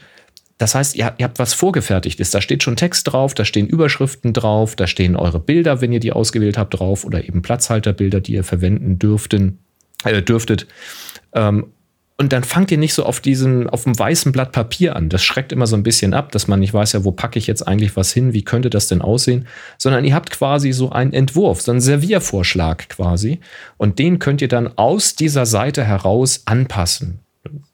[0.62, 2.30] Das heißt, ihr, ihr habt was vorgefertigtes.
[2.30, 6.00] Da steht schon Text drauf, da stehen Überschriften drauf, da stehen eure Bilder, wenn ihr
[6.00, 9.58] die ausgewählt habt, drauf oder eben Platzhalterbilder, die ihr verwenden dürften,
[10.04, 10.68] äh, dürftet.
[11.34, 11.72] Ähm,
[12.20, 15.10] und dann fangt ihr nicht so auf diesem, auf dem weißen Blatt Papier an.
[15.10, 17.48] Das schreckt immer so ein bisschen ab, dass man nicht weiß, ja, wo packe ich
[17.48, 19.48] jetzt eigentlich was hin, wie könnte das denn aussehen,
[19.80, 23.40] sondern ihr habt quasi so einen Entwurf, so einen Serviervorschlag quasi.
[23.78, 27.22] Und den könnt ihr dann aus dieser Seite heraus anpassen.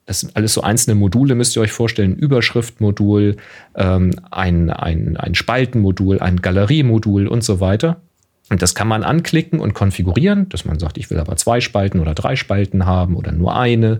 [0.06, 2.14] Das sind alles so einzelne Module, müsst ihr euch vorstellen.
[2.14, 3.36] Ein Überschriftmodul,
[3.76, 8.02] ähm, ein, ein, ein Spaltenmodul, ein Galeriemodul und so weiter.
[8.50, 12.00] Und das kann man anklicken und konfigurieren, dass man sagt, ich will aber zwei Spalten
[12.00, 14.00] oder drei Spalten haben oder nur eine.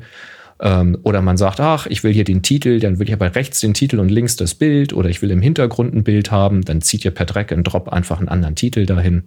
[0.60, 3.60] Ähm, oder man sagt, ach, ich will hier den Titel, dann will ich aber rechts
[3.60, 6.82] den Titel und links das Bild oder ich will im Hintergrund ein Bild haben, dann
[6.82, 9.26] zieht ihr per Drag and Drop einfach einen anderen Titel dahin.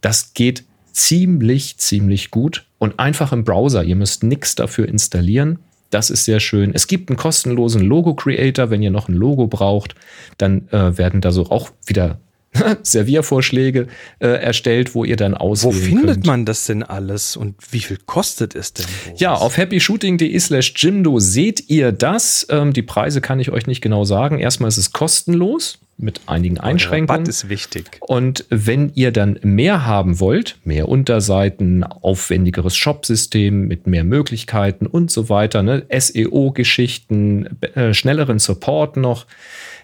[0.00, 3.82] Das geht ziemlich, ziemlich gut und einfach im Browser.
[3.82, 5.58] Ihr müsst nichts dafür installieren.
[5.92, 6.72] Das ist sehr schön.
[6.74, 8.70] Es gibt einen kostenlosen Logo-Creator.
[8.70, 9.94] Wenn ihr noch ein Logo braucht,
[10.38, 12.18] dann äh, werden da so auch wieder
[12.82, 13.88] Serviervorschläge
[14.18, 16.26] äh, erstellt, wo ihr dann auswählen Wo findet könnt.
[16.26, 18.86] man das denn alles und wie viel kostet es denn?
[19.04, 19.20] Boris?
[19.20, 22.46] Ja, auf happyshooting.de slash Jimdo seht ihr das.
[22.48, 24.38] Ähm, die Preise kann ich euch nicht genau sagen.
[24.38, 27.26] Erstmal ist es kostenlos mit einigen Der Rabatt Einschränkungen.
[27.26, 27.98] ist wichtig.
[28.00, 35.10] Und wenn ihr dann mehr haben wollt, mehr Unterseiten, aufwendigeres Shopsystem mit mehr Möglichkeiten und
[35.10, 39.26] so weiter, ne, SEO-Geschichten, äh, schnelleren Support noch,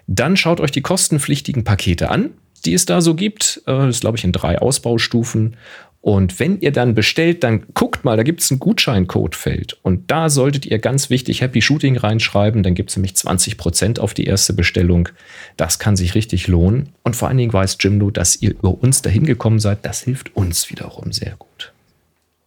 [0.07, 2.31] dann schaut euch die kostenpflichtigen Pakete an,
[2.65, 3.63] die es da so gibt.
[3.67, 5.57] Äh, das ist, glaube ich, in drei Ausbaustufen.
[6.01, 9.79] Und wenn ihr dann bestellt, dann guckt mal, da gibt es ein Gutscheincodefeld.
[9.83, 12.63] Und da solltet ihr ganz wichtig Happy Shooting reinschreiben.
[12.63, 15.09] Dann gibt es nämlich 20% auf die erste Bestellung.
[15.57, 16.91] Das kann sich richtig lohnen.
[17.03, 19.85] Und vor allen Dingen weiß Jimdo, dass ihr über uns dahin gekommen seid.
[19.85, 21.73] Das hilft uns wiederum sehr gut.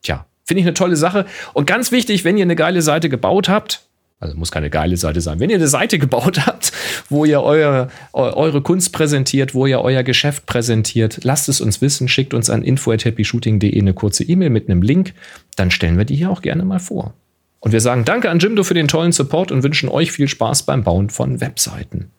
[0.01, 1.25] Tja, finde ich eine tolle Sache.
[1.53, 3.85] Und ganz wichtig, wenn ihr eine geile Seite gebaut habt,
[4.21, 5.39] also muss keine geile Seite sein.
[5.41, 6.71] Wenn ihr eine Seite gebaut habt,
[7.09, 11.81] wo ihr euer, eu- eure Kunst präsentiert, wo ihr euer Geschäft präsentiert, lasst es uns
[11.81, 15.13] wissen, schickt uns an info@happyshooting.de eine kurze E-Mail mit einem Link,
[15.57, 17.13] dann stellen wir die hier auch gerne mal vor.
[17.59, 20.63] Und wir sagen Danke an Jimdo für den tollen Support und wünschen euch viel Spaß
[20.63, 22.09] beim Bauen von Webseiten.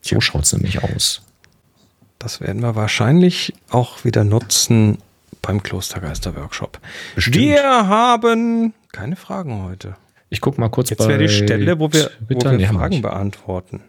[0.00, 1.22] So schaut's nämlich aus.
[2.18, 4.98] Das werden wir wahrscheinlich auch wieder nutzen
[5.42, 6.78] beim Klostergeister-Workshop.
[7.16, 9.96] Wir haben keine Fragen heute.
[10.30, 12.50] Ich guck mal kurz Jetzt wäre die Stelle, wo wir, wo Twitter.
[12.50, 13.82] haben wir Fragen beantworten.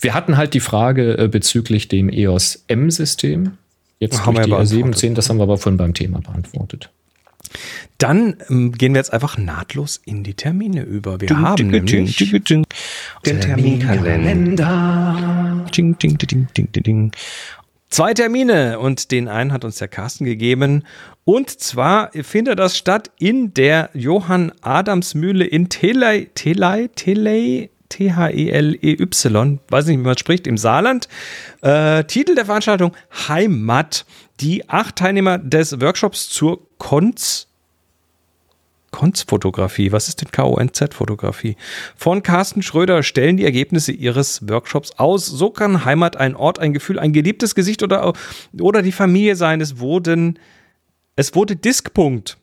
[0.00, 3.58] Wir hatten halt die Frage äh, bezüglich dem EOS M-System.
[3.98, 5.10] Jetzt Haben durch wir die beantwortet.
[5.10, 6.90] R17, das haben wir aber vorhin beim Thema beantwortet.
[7.98, 11.20] Dann ähm, gehen wir jetzt einfach nahtlos in die Termine über.
[11.20, 12.16] Wir haben nämlich
[13.24, 15.64] den Terminkalender.
[15.76, 17.12] Ding, ding, ding, ding, ding, ding.
[17.94, 20.82] Zwei Termine und den einen hat uns der Carsten gegeben.
[21.22, 29.60] Und zwar findet das statt in der Johann Adams Mühle in Telei, Telei, Telei, T-H-E-L-E-Y,
[29.68, 31.08] weiß nicht, wie man spricht, im Saarland.
[31.62, 32.96] Äh, Titel der Veranstaltung
[33.28, 34.06] Heimat.
[34.40, 37.46] Die acht Teilnehmer des Workshops zur Konz
[38.94, 39.90] Konz-Fotografie.
[39.90, 41.56] Was ist denn K-O-N-Z-Fotografie?
[41.96, 45.26] Von Carsten Schröder stellen die Ergebnisse ihres Workshops aus.
[45.26, 48.12] So kann Heimat ein Ort, ein Gefühl, ein geliebtes Gesicht oder,
[48.56, 49.60] oder die Familie sein.
[49.60, 50.38] Es wurden,
[51.16, 52.38] es wurde Diskpunkt.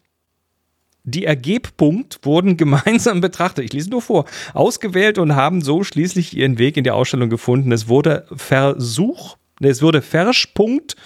[1.06, 3.64] Die Ergebpunkt wurden gemeinsam betrachtet.
[3.64, 4.26] Ich lese nur vor.
[4.54, 7.72] Ausgewählt und haben so schließlich ihren Weg in die Ausstellung gefunden.
[7.72, 10.98] Es wurde Versuch, es wurde Verschpunkt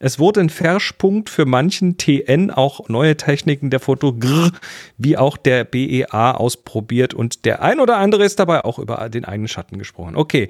[0.00, 4.50] es wurde ein Verschpunkt für manchen TN auch neue Techniken der Fotogrr
[4.98, 9.24] wie auch der BEA ausprobiert und der ein oder andere ist dabei auch über den
[9.24, 10.16] eigenen Schatten gesprochen.
[10.16, 10.48] Okay.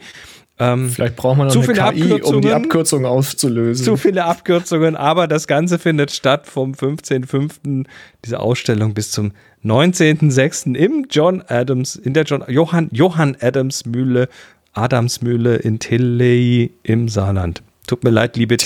[0.56, 2.64] Ähm, Vielleicht braucht man noch Zu eine viele KI, um die Abkürzungen.
[2.64, 3.84] Abkürzung aufzulösen.
[3.84, 7.86] zu viele Abkürzungen, aber das Ganze findet statt vom 15.05.
[8.24, 9.32] diese Ausstellung bis zum
[9.64, 10.76] 19.06.
[10.76, 14.28] im John Adams, in der John, Johann, Johann Adams Mühle,
[14.74, 17.62] Adams Mühle in Tilley im Saarland.
[17.86, 18.56] Tut mir leid, liebe.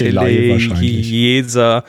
[0.81, 1.85] Jeser,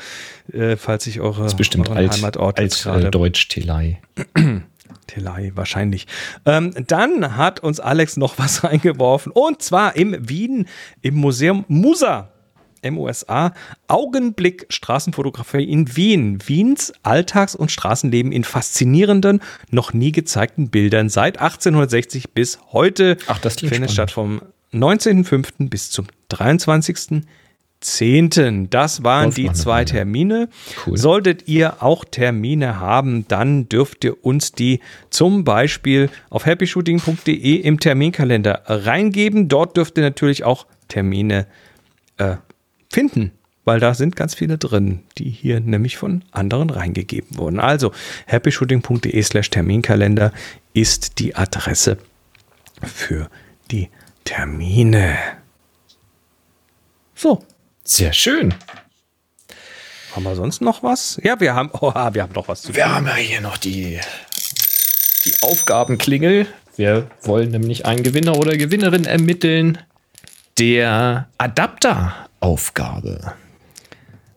[0.51, 4.01] äh, falls ich eure, das ist bestimmt alt, Heimatort alt äh, gerade Deutsch-Telei.
[5.09, 6.05] Tilley, wahrscheinlich.
[6.45, 10.67] Ähm, dann hat uns Alex noch was reingeworfen und zwar im Wien,
[11.01, 12.29] im Museum Musa.
[12.81, 13.53] MUSA,
[13.89, 16.39] Augenblick Straßenfotografie in Wien.
[16.47, 23.17] Wiens Alltags- und Straßenleben in faszinierenden, noch nie gezeigten Bildern seit 1860 bis heute.
[23.27, 24.11] Ach, das klingt findet spannend.
[24.11, 24.41] statt vom
[24.73, 25.69] 19.05.
[25.69, 28.67] bis zum 23.10.
[28.69, 29.85] Das waren die zwei.
[29.85, 30.49] Termine.
[30.85, 30.97] Cool.
[30.97, 34.79] Solltet ihr auch Termine haben, dann dürft ihr uns die
[35.09, 39.47] zum Beispiel auf happyshooting.de im Terminkalender reingeben.
[39.47, 41.47] Dort dürft ihr natürlich auch Termine
[42.17, 42.35] äh,
[42.91, 43.31] finden,
[43.65, 47.59] weil da sind ganz viele drin, die hier nämlich von anderen reingegeben wurden.
[47.59, 47.91] Also
[48.27, 50.31] happyshooting.de slash Terminkalender
[50.73, 51.97] ist die Adresse
[52.83, 53.29] für
[53.71, 53.89] die
[54.29, 55.17] Termine.
[57.15, 57.43] So,
[57.83, 58.53] Sehr schön.
[60.15, 61.19] haben wir sonst noch was?
[61.23, 63.99] Ja, wir haben, oh, wir haben noch was zu Wir haben ja hier noch die,
[65.25, 66.45] die Aufgabenklingel.
[66.75, 69.79] Wir wollen nämlich einen Gewinner oder Gewinnerin ermitteln.
[70.59, 73.33] Der Adapteraufgabe.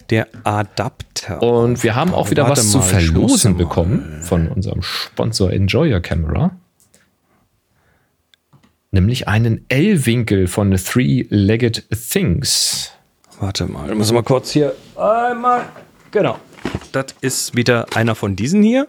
[0.09, 1.43] Der Adapter.
[1.43, 5.53] Und wir haben auch wieder Warte was zu mal, muss verlosen bekommen von unserem Sponsor
[5.53, 6.57] Enjoyer Camera.
[8.95, 12.93] Nämlich einen L-Winkel von Three-Legged Things.
[13.41, 15.65] Warte mal, ich muss mal kurz hier einmal.
[16.11, 16.39] Genau.
[16.93, 18.87] Das ist wieder einer von diesen hier.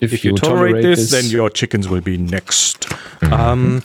[0.00, 2.86] If, you, tolerate, this, then your chickens will be next.
[3.22, 3.82] Ähm,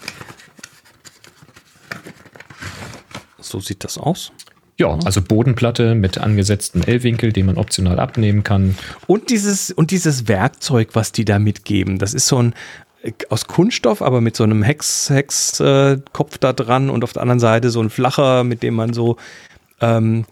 [3.39, 4.33] so sieht das aus.
[4.77, 8.75] Ja, also Bodenplatte mit angesetztem L-Winkel, den man optional abnehmen kann.
[9.07, 12.53] Und dieses, und dieses Werkzeug, was die da mitgeben, das ist so ein
[13.29, 15.97] aus Kunststoff, aber mit so einem Hex, Hex äh,
[16.39, 19.17] da dran und auf der anderen Seite so ein flacher, mit dem man so
[19.81, 20.25] ähm,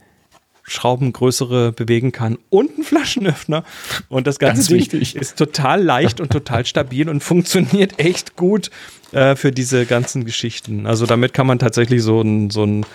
[0.64, 3.64] Schrauben größere bewegen kann und ein Flaschenöffner.
[4.10, 5.16] Und das ganze Ganz Ding wichtig.
[5.16, 8.70] ist total leicht und total stabil und funktioniert echt gut
[9.12, 10.86] äh, für diese ganzen Geschichten.
[10.86, 12.86] Also damit kann man tatsächlich so ein, so ein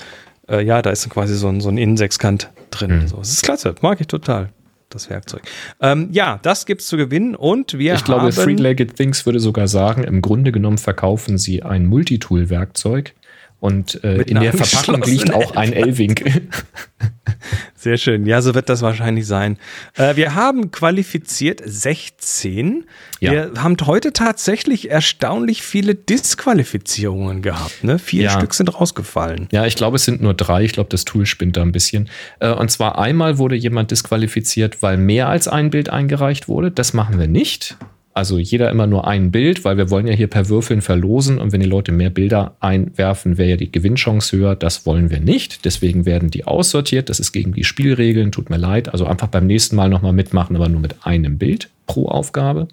[0.49, 3.01] äh, ja, da ist quasi so ein, so ein Innensechskant drin.
[3.01, 3.09] Mhm.
[3.09, 4.51] So, das ist klasse, mag ich total,
[4.97, 5.43] das Werkzeug.
[5.81, 8.31] Ähm, ja, das gibt's zu gewinnen und wir Ich glaube.
[8.31, 13.15] Three-Legged Things würde sogar sagen, im Grunde genommen verkaufen sie ein Multitool-Werkzeug
[13.61, 16.49] und äh, in der Verpackung liegt auch ein L-Winkel.
[17.75, 18.27] Sehr schön.
[18.27, 19.59] Ja, so wird das wahrscheinlich sein.
[19.97, 22.85] Äh, wir haben qualifiziert 16.
[23.21, 23.33] Ja.
[23.33, 27.85] Wir haben heute tatsächlich erstaunlich viele Disqualifizierungen gehabt.
[27.85, 27.99] Ne?
[27.99, 28.31] Vier Ja.
[28.31, 29.49] Stück sind rausgefallen.
[29.53, 30.65] Ja, ich glaube, es sind nur drei.
[30.65, 32.09] Ich glaube, das Tool spinnt da ein bisschen.
[32.41, 36.71] Äh, Und zwar einmal wurde jemand disqualifiziert, weil mehr als ein Bild eingereicht wurde.
[36.71, 37.77] Das machen wir nicht.
[38.17, 41.39] Also jeder immer nur ein Bild, weil wir wollen ja hier per Würfeln verlosen.
[41.39, 44.57] Und wenn die Leute mehr Bilder einwerfen, wäre ja die Gewinnchance höher.
[44.57, 45.67] Das wollen wir nicht.
[45.67, 47.11] Deswegen werden die aussortiert.
[47.11, 48.33] Das ist gegen die Spielregeln.
[48.33, 48.89] Tut mir leid.
[48.89, 52.69] Also einfach beim nächsten Mal nochmal mitmachen, aber nur mit einem Bild pro Aufgabe.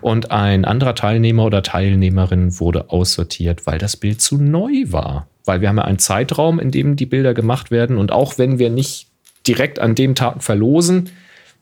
[0.00, 5.26] Und ein anderer Teilnehmer oder Teilnehmerin wurde aussortiert, weil das Bild zu neu war.
[5.44, 7.98] Weil wir haben ja einen Zeitraum, in dem die Bilder gemacht werden.
[7.98, 9.08] Und auch wenn wir nicht
[9.46, 11.10] direkt an dem Tag verlosen,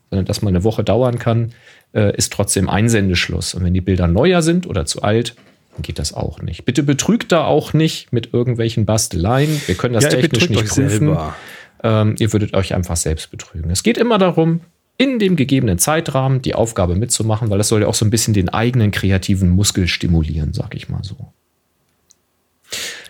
[0.09, 1.51] sondern das mal eine Woche dauern kann,
[1.95, 3.53] äh, ist trotzdem Einsendeschluss.
[3.55, 5.35] Und wenn die Bilder neuer sind oder zu alt,
[5.73, 6.65] dann geht das auch nicht.
[6.65, 9.61] Bitte betrügt da auch nicht mit irgendwelchen Basteleien.
[9.65, 11.17] Wir können das Ja, technisch nicht prüfen.
[11.83, 13.69] Ähm, ihr würdet euch einfach selbst betrügen.
[13.71, 14.61] Es geht immer darum,
[14.97, 18.33] in dem gegebenen Zeitrahmen die Aufgabe mitzumachen, weil das soll ja auch so ein bisschen
[18.33, 21.15] den eigenen kreativen Muskel stimulieren, sag ich mal so.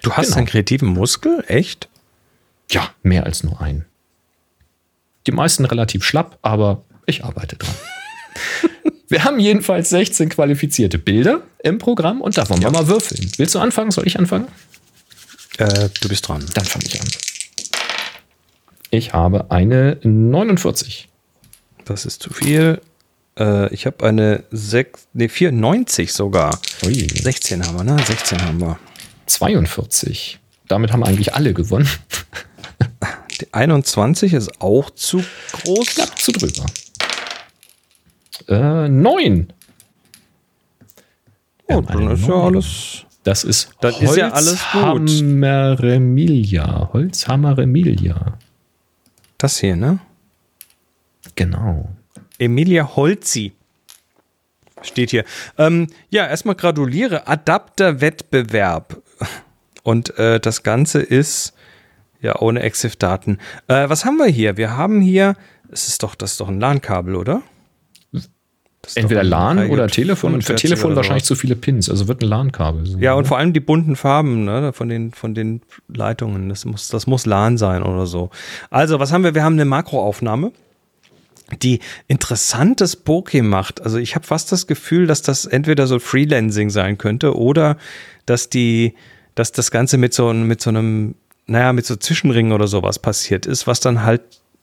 [0.01, 0.37] Du hast Genau.
[0.37, 1.43] einen kreativen Muskel?
[1.47, 1.87] Echt?
[2.71, 3.85] Ja, mehr als nur einen.
[5.27, 7.73] Die meisten relativ schlapp, aber ich arbeite dran.
[9.09, 13.31] wir haben jedenfalls 16 qualifizierte Bilder im Programm und da wollen wir mal würfeln.
[13.37, 13.91] Willst du anfangen?
[13.91, 14.47] Soll ich anfangen?
[15.57, 16.45] Äh, du bist dran.
[16.53, 17.07] Dann fange ich an.
[18.91, 21.09] Ich habe eine 49.
[21.85, 22.81] Das ist zu viel.
[23.37, 26.59] Äh, ich habe eine 6, nee, 94 sogar.
[26.85, 27.07] Ui.
[27.07, 27.97] 16 haben wir, ne?
[28.05, 28.79] 16 haben wir.
[29.27, 30.39] 42.
[30.67, 31.89] Damit haben eigentlich alle gewonnen.
[33.41, 35.87] Die 21 ist auch zu groß.
[35.95, 36.65] Knapp zu drüber.
[38.47, 39.51] Äh, 9.
[41.67, 43.05] Oh, dann ist ja alles.
[43.23, 44.83] Das ist Dann ist ja alles gut.
[44.83, 46.91] Holzhammeremilia.
[46.93, 48.37] Holzhammeremilia.
[49.39, 49.97] Das hier, ne?
[51.33, 51.89] Genau.
[52.37, 53.53] Emilia Holzi.
[54.83, 55.25] Steht hier.
[55.57, 57.27] Ähm, ja, erstmal gratuliere.
[57.27, 59.01] Adapter-Wettbewerb.
[59.81, 61.53] Und äh, das Ganze ist
[62.21, 63.39] ja ohne Exif-Daten.
[63.67, 64.57] Äh, was haben wir hier?
[64.57, 65.35] Wir haben hier,
[65.71, 67.41] es ist doch, das ist doch ein LAN-Kabel, oder?
[68.95, 71.37] Entweder LAN oder Telefon und für 45 Telefon wahrscheinlich sowas.
[71.39, 71.89] zu viele Pins.
[71.89, 72.97] Also wird ein LAN-Kabel.
[72.99, 76.49] Ja, und vor allem die bunten Farben ne, von, den, von den Leitungen.
[76.49, 78.29] Das muss, das muss LAN sein oder so.
[78.69, 79.33] Also, was haben wir?
[79.35, 80.51] Wir haben eine Makroaufnahme,
[81.61, 83.81] die interessantes Bokeh macht.
[83.81, 87.77] Also, ich habe fast das Gefühl, dass das entweder so Freelancing sein könnte oder
[88.25, 88.93] dass die,
[89.35, 92.97] dass das Ganze mit so, einem- mit so einem, naja, mit so Zwischenringen oder sowas
[92.99, 94.21] passiert ist, was dann halt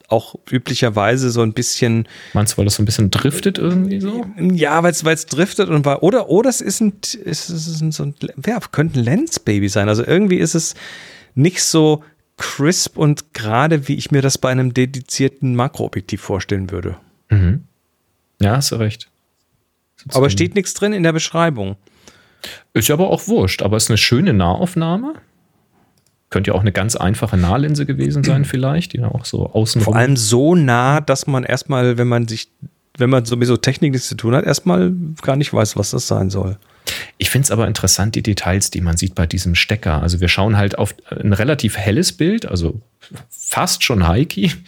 [0.09, 4.25] auch üblicherweise so ein bisschen Meinst du, weil das so ein bisschen driftet irgendwie so?
[4.37, 6.03] ja, weil es driftet und war.
[6.03, 6.93] Oder, oder es ist ein,
[7.23, 8.15] ist, es ist ein so ein,
[8.45, 9.89] ja, könnte ein Lensbaby sein.
[9.89, 10.75] Also irgendwie ist es
[11.35, 12.03] nicht so
[12.37, 16.97] crisp und gerade, wie ich mir das bei einem dedizierten Makroobjektiv vorstellen würde.
[17.29, 17.63] Mhm.
[18.39, 19.09] Ja, hast du recht.
[20.09, 21.77] Aber steht nichts drin in der Beschreibung.
[22.73, 25.13] Ist aber auch wurscht, aber ist eine schöne Nahaufnahme.
[26.33, 29.81] Könnte ja auch eine ganz einfache Nahlinse gewesen sein, vielleicht, die ja auch so außen
[29.81, 32.49] Vor allem so nah, dass man erstmal, wenn man sich,
[32.97, 34.91] wenn man sowieso Technik nichts zu tun hat, erstmal
[35.21, 36.57] gar nicht weiß, was das sein soll.
[37.17, 40.01] Ich finde es aber interessant, die Details, die man sieht bei diesem Stecker.
[40.01, 42.81] Also wir schauen halt auf ein relativ helles Bild, also
[43.29, 44.51] fast schon Heiki.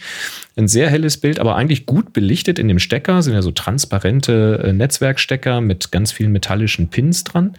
[0.58, 3.20] Ein sehr helles Bild, aber eigentlich gut belichtet in dem Stecker.
[3.20, 7.56] Sind ja so transparente äh, Netzwerkstecker mit ganz vielen metallischen Pins dran.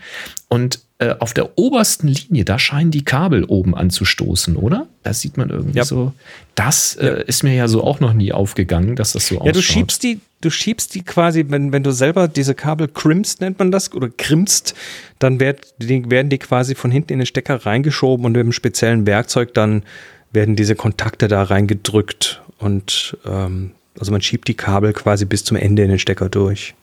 [0.49, 4.87] Und äh, auf der obersten Linie, da scheinen die Kabel oben anzustoßen, oder?
[5.03, 5.85] Da sieht man irgendwie Ja.
[5.85, 6.13] so.
[6.55, 9.55] Das äh, ist mir ja so auch noch nie aufgegangen, dass das so Ja, ausschaut.
[9.57, 13.59] du schiebst die, du schiebst die quasi, wenn, wenn du selber diese Kabel crimpst, nennt
[13.59, 14.75] man das, oder krimmst,
[15.19, 18.51] dann werd, die, werden die quasi von hinten in den Stecker reingeschoben und mit einem
[18.51, 19.83] speziellen Werkzeug dann
[20.31, 25.57] werden diese Kontakte da reingedrückt und ähm, also man schiebt die Kabel quasi bis zum
[25.57, 26.75] Ende in den Stecker durch.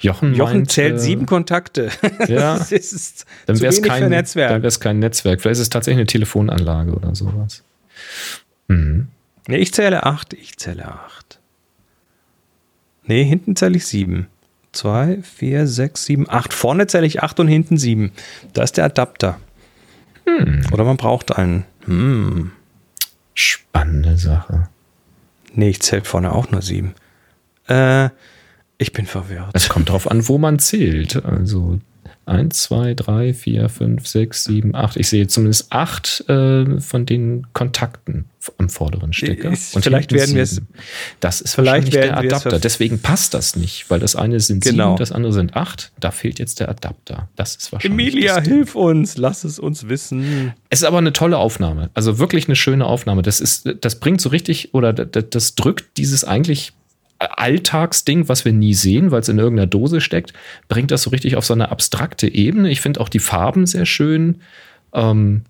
[0.00, 1.90] Jochen, Jochen meint, zählt äh, sieben Kontakte.
[2.26, 2.58] Ja.
[2.58, 4.50] das ist Dann wäre es kein, Netzwerk.
[4.50, 5.40] dann wär's kein Netzwerk.
[5.40, 7.62] Vielleicht ist es tatsächlich eine Telefonanlage oder sowas.
[8.68, 9.08] Mhm.
[9.46, 11.27] Nee, ich zähle acht, ich zähle acht.
[13.08, 14.28] Nee, hinten zähle ich sieben.
[14.72, 16.52] Zwei, vier, sechs, sieben, acht.
[16.52, 18.12] Vorne zähle ich acht und hinten sieben.
[18.52, 19.40] Da ist der Adapter.
[20.72, 21.64] Oder man braucht einen.
[21.86, 22.52] Hm.
[23.34, 24.68] Spannende Sache.
[25.54, 26.94] Nee, ich zähle vorne auch nur sieben.
[27.66, 28.10] Äh,
[28.76, 29.50] ich bin verwirrt.
[29.54, 31.24] Es kommt drauf an, wo man zählt.
[31.24, 31.80] Also
[32.26, 34.96] 1, 2, 3, 4, 5, 6, 7, 8.
[34.96, 38.26] Ich sehe zumindest acht äh, von den Kontakten
[38.58, 39.50] am vorderen Stecker.
[39.52, 40.62] Ist- vielleicht werden wir es-.
[41.20, 42.58] Das ist vielleicht der Adapter.
[42.58, 44.90] Deswegen passt das nicht, weil das eine sind Genau.
[44.92, 45.92] sieben, das andere sind acht.
[46.00, 47.28] Da fehlt jetzt der Adapter.
[47.36, 48.14] Das ist wahrscheinlich.
[48.14, 50.54] Emilia, hilf uns, lass es uns wissen.
[50.70, 51.90] Es ist aber eine tolle Aufnahme.
[51.94, 53.22] Also wirklich eine schöne Aufnahme.
[53.22, 56.72] Das ist, das bringt so richtig oder das, das drückt dieses eigentlich
[57.20, 60.32] Alltagsding, was wir nie sehen, weil es in irgendeiner Dose steckt,
[60.68, 62.70] bringt das so richtig auf so eine abstrakte Ebene.
[62.70, 64.40] Ich finde auch die Farben sehr schön.
[64.92, 65.42] Ähm,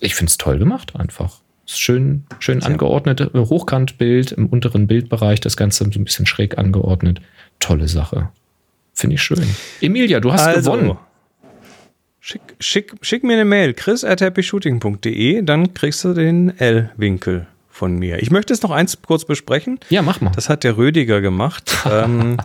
[0.00, 1.40] ich finde es toll gemacht einfach.
[1.66, 7.20] Schön, schön angeordnet, äh, Hochkantbild im unteren Bildbereich, das Ganze so ein bisschen schräg angeordnet.
[7.58, 8.30] Tolle Sache.
[8.94, 9.42] Finde ich schön.
[9.80, 10.96] Emilia, du hast Also, gewonnen.
[12.20, 17.98] Schick, schick, schick mir eine Mail, chris at happyshooting.de, dann kriegst du den L-Winkel von
[17.98, 18.22] mir.
[18.22, 19.78] Ich möchte es noch eins kurz besprechen.
[19.90, 20.32] Ja, mach mal.
[20.34, 21.76] Das hat der Rödiger gemacht.
[21.90, 22.38] ähm,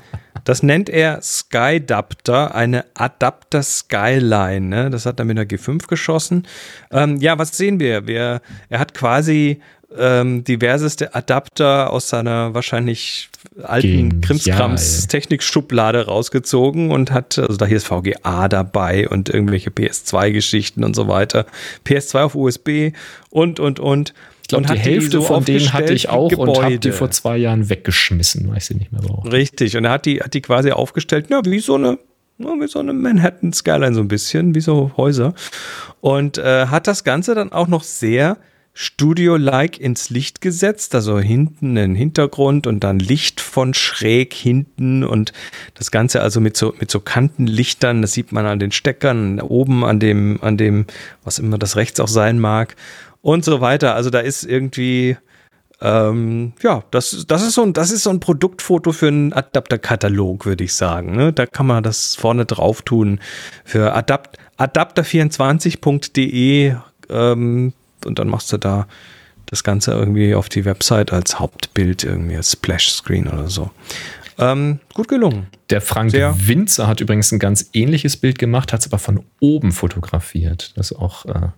[0.44, 4.68] das nennt er Skydapter, eine Adapter Skyline.
[4.68, 4.90] Ne?
[4.90, 6.48] Das hat er mit einer G5 geschossen.
[6.92, 8.08] Ähm, ja, was sehen wir?
[8.08, 9.62] wir er hat quasi
[9.98, 13.30] ähm, diverseste Adapter aus seiner wahrscheinlich
[13.64, 14.22] alten Genial.
[14.22, 20.96] Krimskrams Technikschublade rausgezogen und hat, also da hier ist VGA dabei und irgendwelche PS2-Geschichten und
[20.96, 21.46] so weiter.
[21.86, 22.92] PS2 auf USB
[23.30, 24.14] und, und, und.
[24.52, 26.94] Glaube, und die Hälfte so von denen hatte ich auch und habe die Gebäude.
[26.94, 29.32] vor zwei Jahren weggeschmissen, weil ich sie nicht mehr brauche.
[29.32, 31.98] Richtig, und er hat die, hat die quasi aufgestellt, ja, wie so eine,
[32.38, 35.34] wie so eine Manhattan Skyline so ein bisschen, wie so Häuser.
[36.00, 38.38] Und äh, hat das Ganze dann auch noch sehr
[38.74, 45.34] Studio-like ins Licht gesetzt, also hinten einen Hintergrund und dann Licht von schräg hinten und
[45.74, 49.84] das Ganze also mit so, mit so Kantenlichtern, das sieht man an den Steckern, oben
[49.84, 50.86] an dem, an dem,
[51.24, 52.76] was immer das rechts auch sein mag
[53.22, 53.96] und so weiter.
[53.96, 55.18] Also da ist irgendwie,
[55.82, 60.46] ähm, ja, das, das, ist so ein, das ist so ein Produktfoto für einen Adapterkatalog,
[60.46, 61.16] würde ich sagen.
[61.16, 61.34] Ne?
[61.34, 63.20] Da kann man das vorne drauf tun.
[63.64, 66.76] Für Adapt, adapter24.de
[67.10, 67.74] ähm,
[68.06, 68.88] und dann machst du da
[69.46, 73.70] das Ganze irgendwie auf die Website als Hauptbild, irgendwie als Splash-Screen oder so.
[74.38, 75.48] Ähm, gut gelungen.
[75.70, 76.48] Der Frank Sehr.
[76.48, 80.74] Winzer hat übrigens ein ganz ähnliches Bild gemacht, hat es aber von oben fotografiert.
[80.78, 81.50] Das ist auch, äh,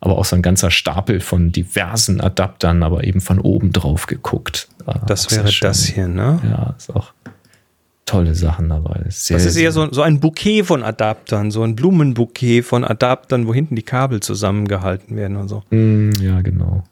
[0.00, 4.68] aber auch so ein ganzer Stapel von diversen Adaptern, aber eben von oben drauf geguckt.
[4.84, 6.40] War Das auch sehr wäre das hier, ne?
[6.44, 7.12] Ja, ist auch
[8.06, 9.04] tolle Sachen dabei.
[9.08, 13.46] Sehr, Das ist eher so, so ein Bouquet von Adaptern, so ein Blumenbouquet von Adaptern,
[13.46, 15.62] wo hinten die Kabel zusammengehalten werden und so.
[15.70, 16.84] Mm, Ja, genau.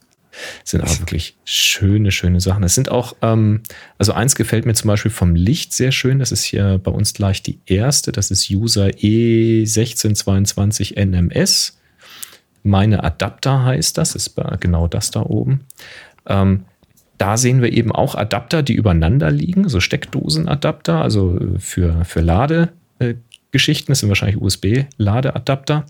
[0.62, 2.62] Es sind aber wirklich schöne, schöne Sachen.
[2.62, 3.62] Es sind auch, ähm,
[3.97, 6.19] also eins gefällt mir zum Beispiel vom Licht sehr schön.
[6.19, 8.12] Das ist hier bei uns gleich die erste.
[8.12, 11.78] Das ist User E1622 NMS.
[12.67, 14.15] Meine Adapter heißt das.
[14.15, 15.61] Ist genau das da oben.
[16.27, 16.65] Ähm,
[17.19, 22.21] da sehen wir eben auch Adapter, die übereinander liegen, so Steckdosenadapter, also äh, für, für
[22.21, 23.93] Ladegeschichten.
[23.93, 25.87] Das sind wahrscheinlich USB-Ladeadapter.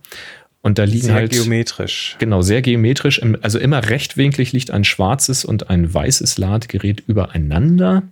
[0.63, 1.31] Und da liegen Sehr halt.
[1.31, 2.17] geometrisch.
[2.19, 3.23] Genau, sehr geometrisch.
[3.41, 8.03] Also immer rechtwinklig liegt ein schwarzes und ein weißes Ladegerät übereinander.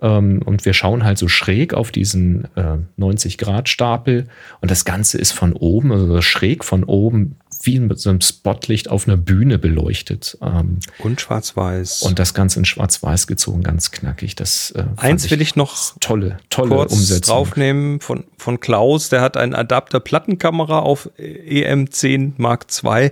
[0.00, 4.26] Ähm, Und wir schauen halt so schräg auf diesen äh, 90-Grad-Stapel.
[4.60, 8.90] Und das Ganze ist von oben, also schräg von oben, wie mit so einem Spotlicht
[8.90, 10.36] auf einer Bühne beleuchtet.
[10.42, 12.02] Ähm, Und schwarz-weiß.
[12.02, 14.34] Und das Ganze in schwarz-weiß gezogen, ganz knackig.
[14.34, 17.34] Das äh, Eins will ich noch tolle, tolle kurz Umsetzung.
[17.34, 19.08] draufnehmen von, von Klaus.
[19.08, 23.10] Der hat einen Adapter Plattenkamera auf EM10 Mark II.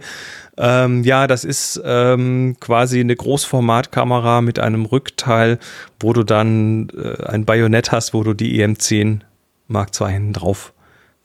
[0.59, 5.59] Ähm, ja, das ist ähm, quasi eine Großformatkamera mit einem Rückteil,
[6.01, 9.21] wo du dann äh, ein Bajonett hast, wo du die EM10
[9.69, 10.73] Mark II hinten drauf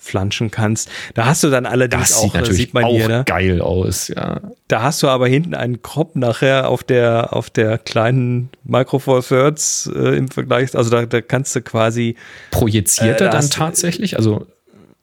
[0.06, 0.90] flanschen kannst.
[1.14, 3.24] Da hast du dann allerdings Das auch, sieht äh, natürlich sieht man auch hier, ne?
[3.26, 4.42] geil aus, ja.
[4.68, 9.24] Da hast du aber hinten einen Crop nachher auf der, auf der kleinen Micro Four
[9.24, 10.76] Thirds äh, im Vergleich.
[10.76, 12.16] Also da, da kannst du quasi
[12.52, 14.18] Projiziert Äh, er da dann tatsächlich?
[14.18, 14.48] Also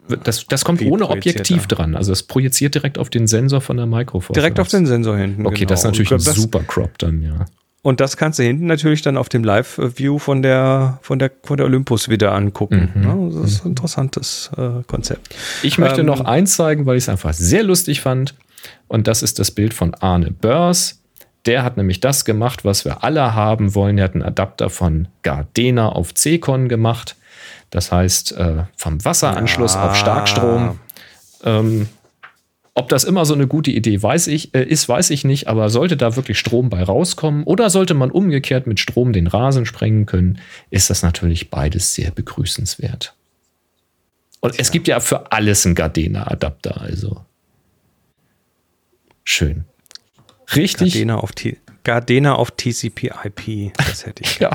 [0.08, 1.94] das, das kommt ohne Objektiv dran.
[1.94, 5.16] Also es projiziert direkt auf den Sensor von der Micro Four direkt auf den Sensor
[5.16, 5.46] hinten.
[5.46, 5.68] Okay, genau.
[5.70, 7.46] das ist natürlich und ein das, super Crop dann, ja.
[7.84, 11.56] Und das kannst du hinten natürlich dann auf dem Live-View von der, von der, von
[11.56, 12.92] der Olympus wieder angucken.
[12.94, 13.02] Mhm.
[13.02, 15.34] Ja, das ist ein interessantes äh, Konzept.
[15.64, 18.36] Ich möchte Ähm, noch eins zeigen, weil ich es einfach sehr lustig fand.
[18.86, 21.00] Und das ist das Bild von Arne Börs.
[21.44, 23.98] Der hat nämlich das gemacht, was wir alle haben wollen.
[23.98, 27.16] Er hat einen Adapter von Gardena auf C-Con gemacht.
[27.70, 30.78] Das heißt, äh, vom Wasseranschluss auf Starkstrom.
[31.42, 31.88] Ähm,
[32.74, 35.68] ob das immer so eine gute Idee weiß ich, äh, ist, weiß ich nicht, aber
[35.68, 40.06] sollte da wirklich Strom bei rauskommen oder sollte man umgekehrt mit Strom den Rasen sprengen
[40.06, 40.38] können,
[40.70, 43.14] ist das natürlich beides sehr begrüßenswert.
[44.40, 47.24] Und es gibt ja für alles einen Gardena-Adapter, also
[49.22, 49.64] schön.
[50.56, 50.94] Richtig.
[50.94, 54.50] Gardena auf, T Gardena auf TCP/IP, das hätte ich ja,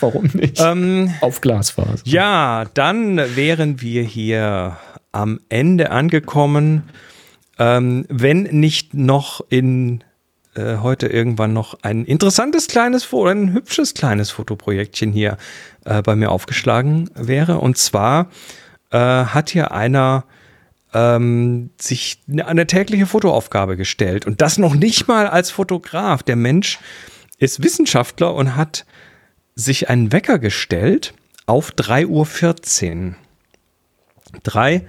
[0.00, 0.58] warum nicht?
[0.58, 2.02] Ähm, auf Glasfaser.
[2.04, 4.78] Ja, dann wären wir hier
[5.12, 6.84] am Ende angekommen.
[7.58, 10.02] Ähm, wenn nicht noch in
[10.54, 15.38] äh, heute irgendwann noch ein interessantes kleines Foto, ein hübsches kleines Fotoprojektchen hier
[15.84, 17.58] äh, bei mir aufgeschlagen wäre.
[17.58, 18.28] Und zwar
[18.90, 20.24] äh, hat hier einer
[20.92, 24.26] ähm, sich eine, eine tägliche Fotoaufgabe gestellt.
[24.26, 26.22] Und das noch nicht mal als Fotograf.
[26.22, 26.78] Der Mensch
[27.38, 28.84] ist Wissenschaftler und hat
[29.54, 31.14] sich einen Wecker gestellt
[31.46, 33.14] auf 3.14 Uhr.
[34.42, 34.86] 3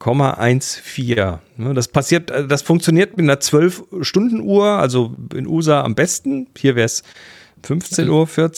[0.00, 1.38] 0,14.
[1.56, 6.48] Ne, das passiert, äh, das funktioniert mit einer 12-Stunden-Uhr, also in USA am besten.
[6.56, 7.02] Hier wäre es
[7.64, 8.08] 15.14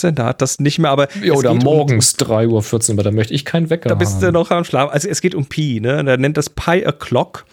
[0.06, 1.08] Uhr da hat das nicht mehr, aber.
[1.22, 3.88] Ja, oder morgens um, 3 Uhr aber da möchte ich keinen Wecker.
[3.88, 4.20] Da bist haben.
[4.20, 4.92] du noch am Schlafen.
[4.92, 6.04] Also es geht um Pi, ne?
[6.04, 7.44] Da nennt das Pi O'Clock.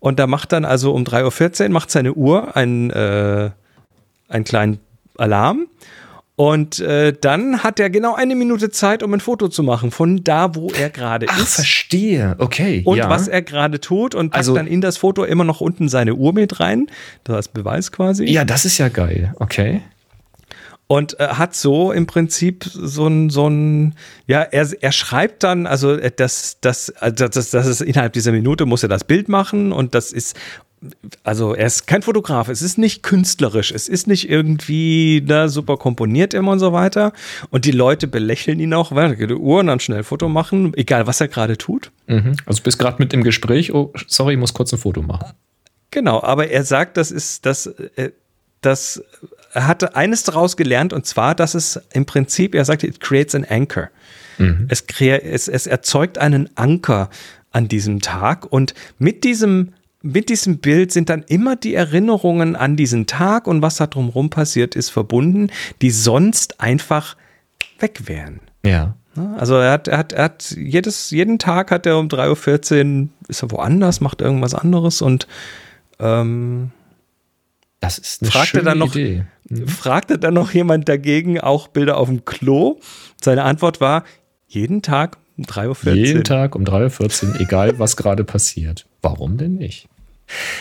[0.00, 3.50] Und da macht dann also um 3.14 Uhr, macht seine Uhr einen, äh,
[4.28, 4.80] einen kleinen
[5.16, 5.68] Alarm
[6.34, 10.24] und äh, dann hat er genau eine Minute Zeit, um ein Foto zu machen von
[10.24, 11.56] da, wo er gerade ist.
[11.56, 12.36] verstehe.
[12.38, 12.82] Okay.
[12.84, 13.10] Und ja.
[13.10, 16.14] was er gerade tut und packt also, dann in das Foto immer noch unten seine
[16.14, 16.86] Uhr mit rein.
[17.24, 18.24] Das als Beweis quasi.
[18.24, 19.34] Ja, das ist ja geil.
[19.38, 19.82] Okay
[20.92, 23.94] und äh, hat so im Prinzip so ein, so ein
[24.26, 28.30] ja, er, er schreibt dann, also äh, das, das, also das, das ist innerhalb dieser
[28.30, 30.36] Minute muss er das Bild machen und das ist
[31.22, 35.76] also er ist kein Fotograf, es ist nicht künstlerisch, es ist nicht irgendwie da super
[35.76, 37.12] komponiert immer und so weiter.
[37.50, 40.28] Und die Leute belächeln ihn auch, weil er die Uhr und dann schnell ein Foto
[40.28, 41.90] machen, egal was er gerade tut.
[42.06, 42.36] Mhm.
[42.46, 45.32] Also du bist gerade mit im Gespräch, oh, sorry, ich muss kurz ein Foto machen.
[45.90, 48.10] Genau, aber er sagt, das ist das, äh,
[48.60, 49.02] das
[49.52, 53.34] er hatte eines daraus gelernt und zwar, dass es im Prinzip, er sagte, it creates
[53.34, 53.90] an anchor.
[54.38, 54.66] Mhm.
[54.68, 57.10] Es, es, es erzeugt einen Anker
[57.50, 62.76] an diesem Tag und mit diesem mit diesem Bild sind dann immer die Erinnerungen an
[62.76, 65.50] diesen Tag und was da drumherum passiert ist verbunden,
[65.80, 67.16] die sonst einfach
[67.78, 68.40] weg wären.
[68.64, 68.96] Ja.
[69.36, 73.08] Also er hat, er hat, er hat jedes, jeden Tag hat er um 3.14 Uhr,
[73.28, 75.26] ist er woanders, macht irgendwas anderes und
[75.98, 76.70] ähm,
[77.80, 79.24] das ist eine fragte schöne dann noch, Idee.
[79.48, 79.68] Mhm.
[79.68, 82.78] Fragte dann noch jemand dagegen auch Bilder auf dem Klo.
[83.20, 84.04] Seine Antwort war,
[84.46, 85.94] jeden Tag um 3.14 Uhr.
[85.94, 88.86] Jeden Tag um 3.14 Uhr, egal was gerade passiert.
[89.02, 89.88] Warum denn nicht?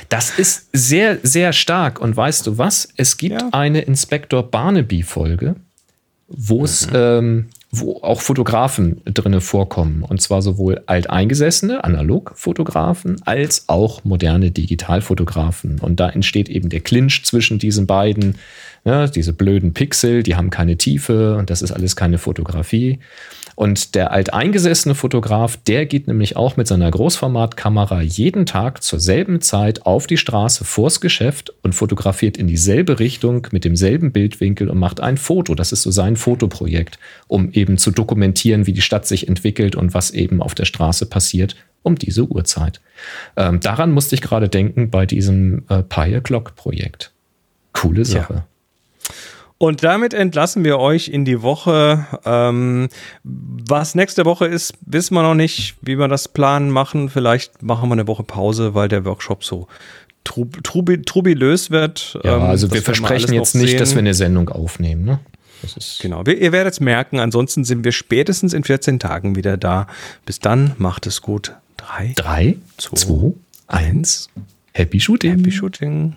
[0.09, 1.99] Das ist sehr, sehr stark.
[1.99, 2.89] Und weißt du was?
[2.97, 3.49] Es gibt ja.
[3.51, 5.55] eine Inspektor Barnaby-Folge,
[6.27, 6.95] wo es mhm.
[6.95, 10.03] ähm, wo auch Fotografen drinne vorkommen.
[10.03, 15.79] Und zwar sowohl alteingesessene Analogfotografen als auch moderne Digitalfotografen.
[15.79, 18.35] Und da entsteht eben der Clinch zwischen diesen beiden.
[18.84, 22.99] Ja, diese blöden Pixel, die haben keine Tiefe und das ist alles keine Fotografie.
[23.56, 29.41] Und der alteingesessene Fotograf, der geht nämlich auch mit seiner Großformatkamera jeden Tag zur selben
[29.41, 34.80] Zeit auf die Straße vors Geschäft und fotografiert in dieselbe Richtung mit demselben Bildwinkel und
[34.80, 35.53] macht ein Foto.
[35.53, 36.98] Das ist so sein Fotoprojekt,
[37.28, 41.06] um eben zu dokumentieren, wie die Stadt sich entwickelt und was eben auf der Straße
[41.06, 42.80] passiert um diese Uhrzeit.
[43.36, 47.12] Ähm, daran musste ich gerade denken bei diesem äh, Pie Clock Projekt.
[47.74, 48.34] Coole Sache.
[48.34, 48.48] Ja.
[49.61, 52.07] Und damit entlassen wir euch in die Woche.
[52.25, 52.89] Ähm,
[53.23, 57.09] was nächste Woche ist, wissen wir noch nicht, wie wir das planen machen.
[57.09, 59.67] Vielleicht machen wir eine Woche Pause, weil der Workshop so
[60.23, 62.17] trub, trubi, trubilös wird.
[62.23, 65.05] Ja, ähm, also wir versprechen jetzt nicht, dass wir eine Sendung aufnehmen.
[65.05, 65.19] Ne?
[65.99, 67.19] genau, ihr werdet es merken.
[67.19, 69.85] Ansonsten sind wir spätestens in 14 Tagen wieder da.
[70.25, 71.53] Bis dann, macht es gut.
[71.77, 73.33] Drei, Drei zwei, zwei
[73.67, 74.27] eins.
[74.73, 75.38] Happy Shooting.
[75.38, 76.15] Happy Shooting.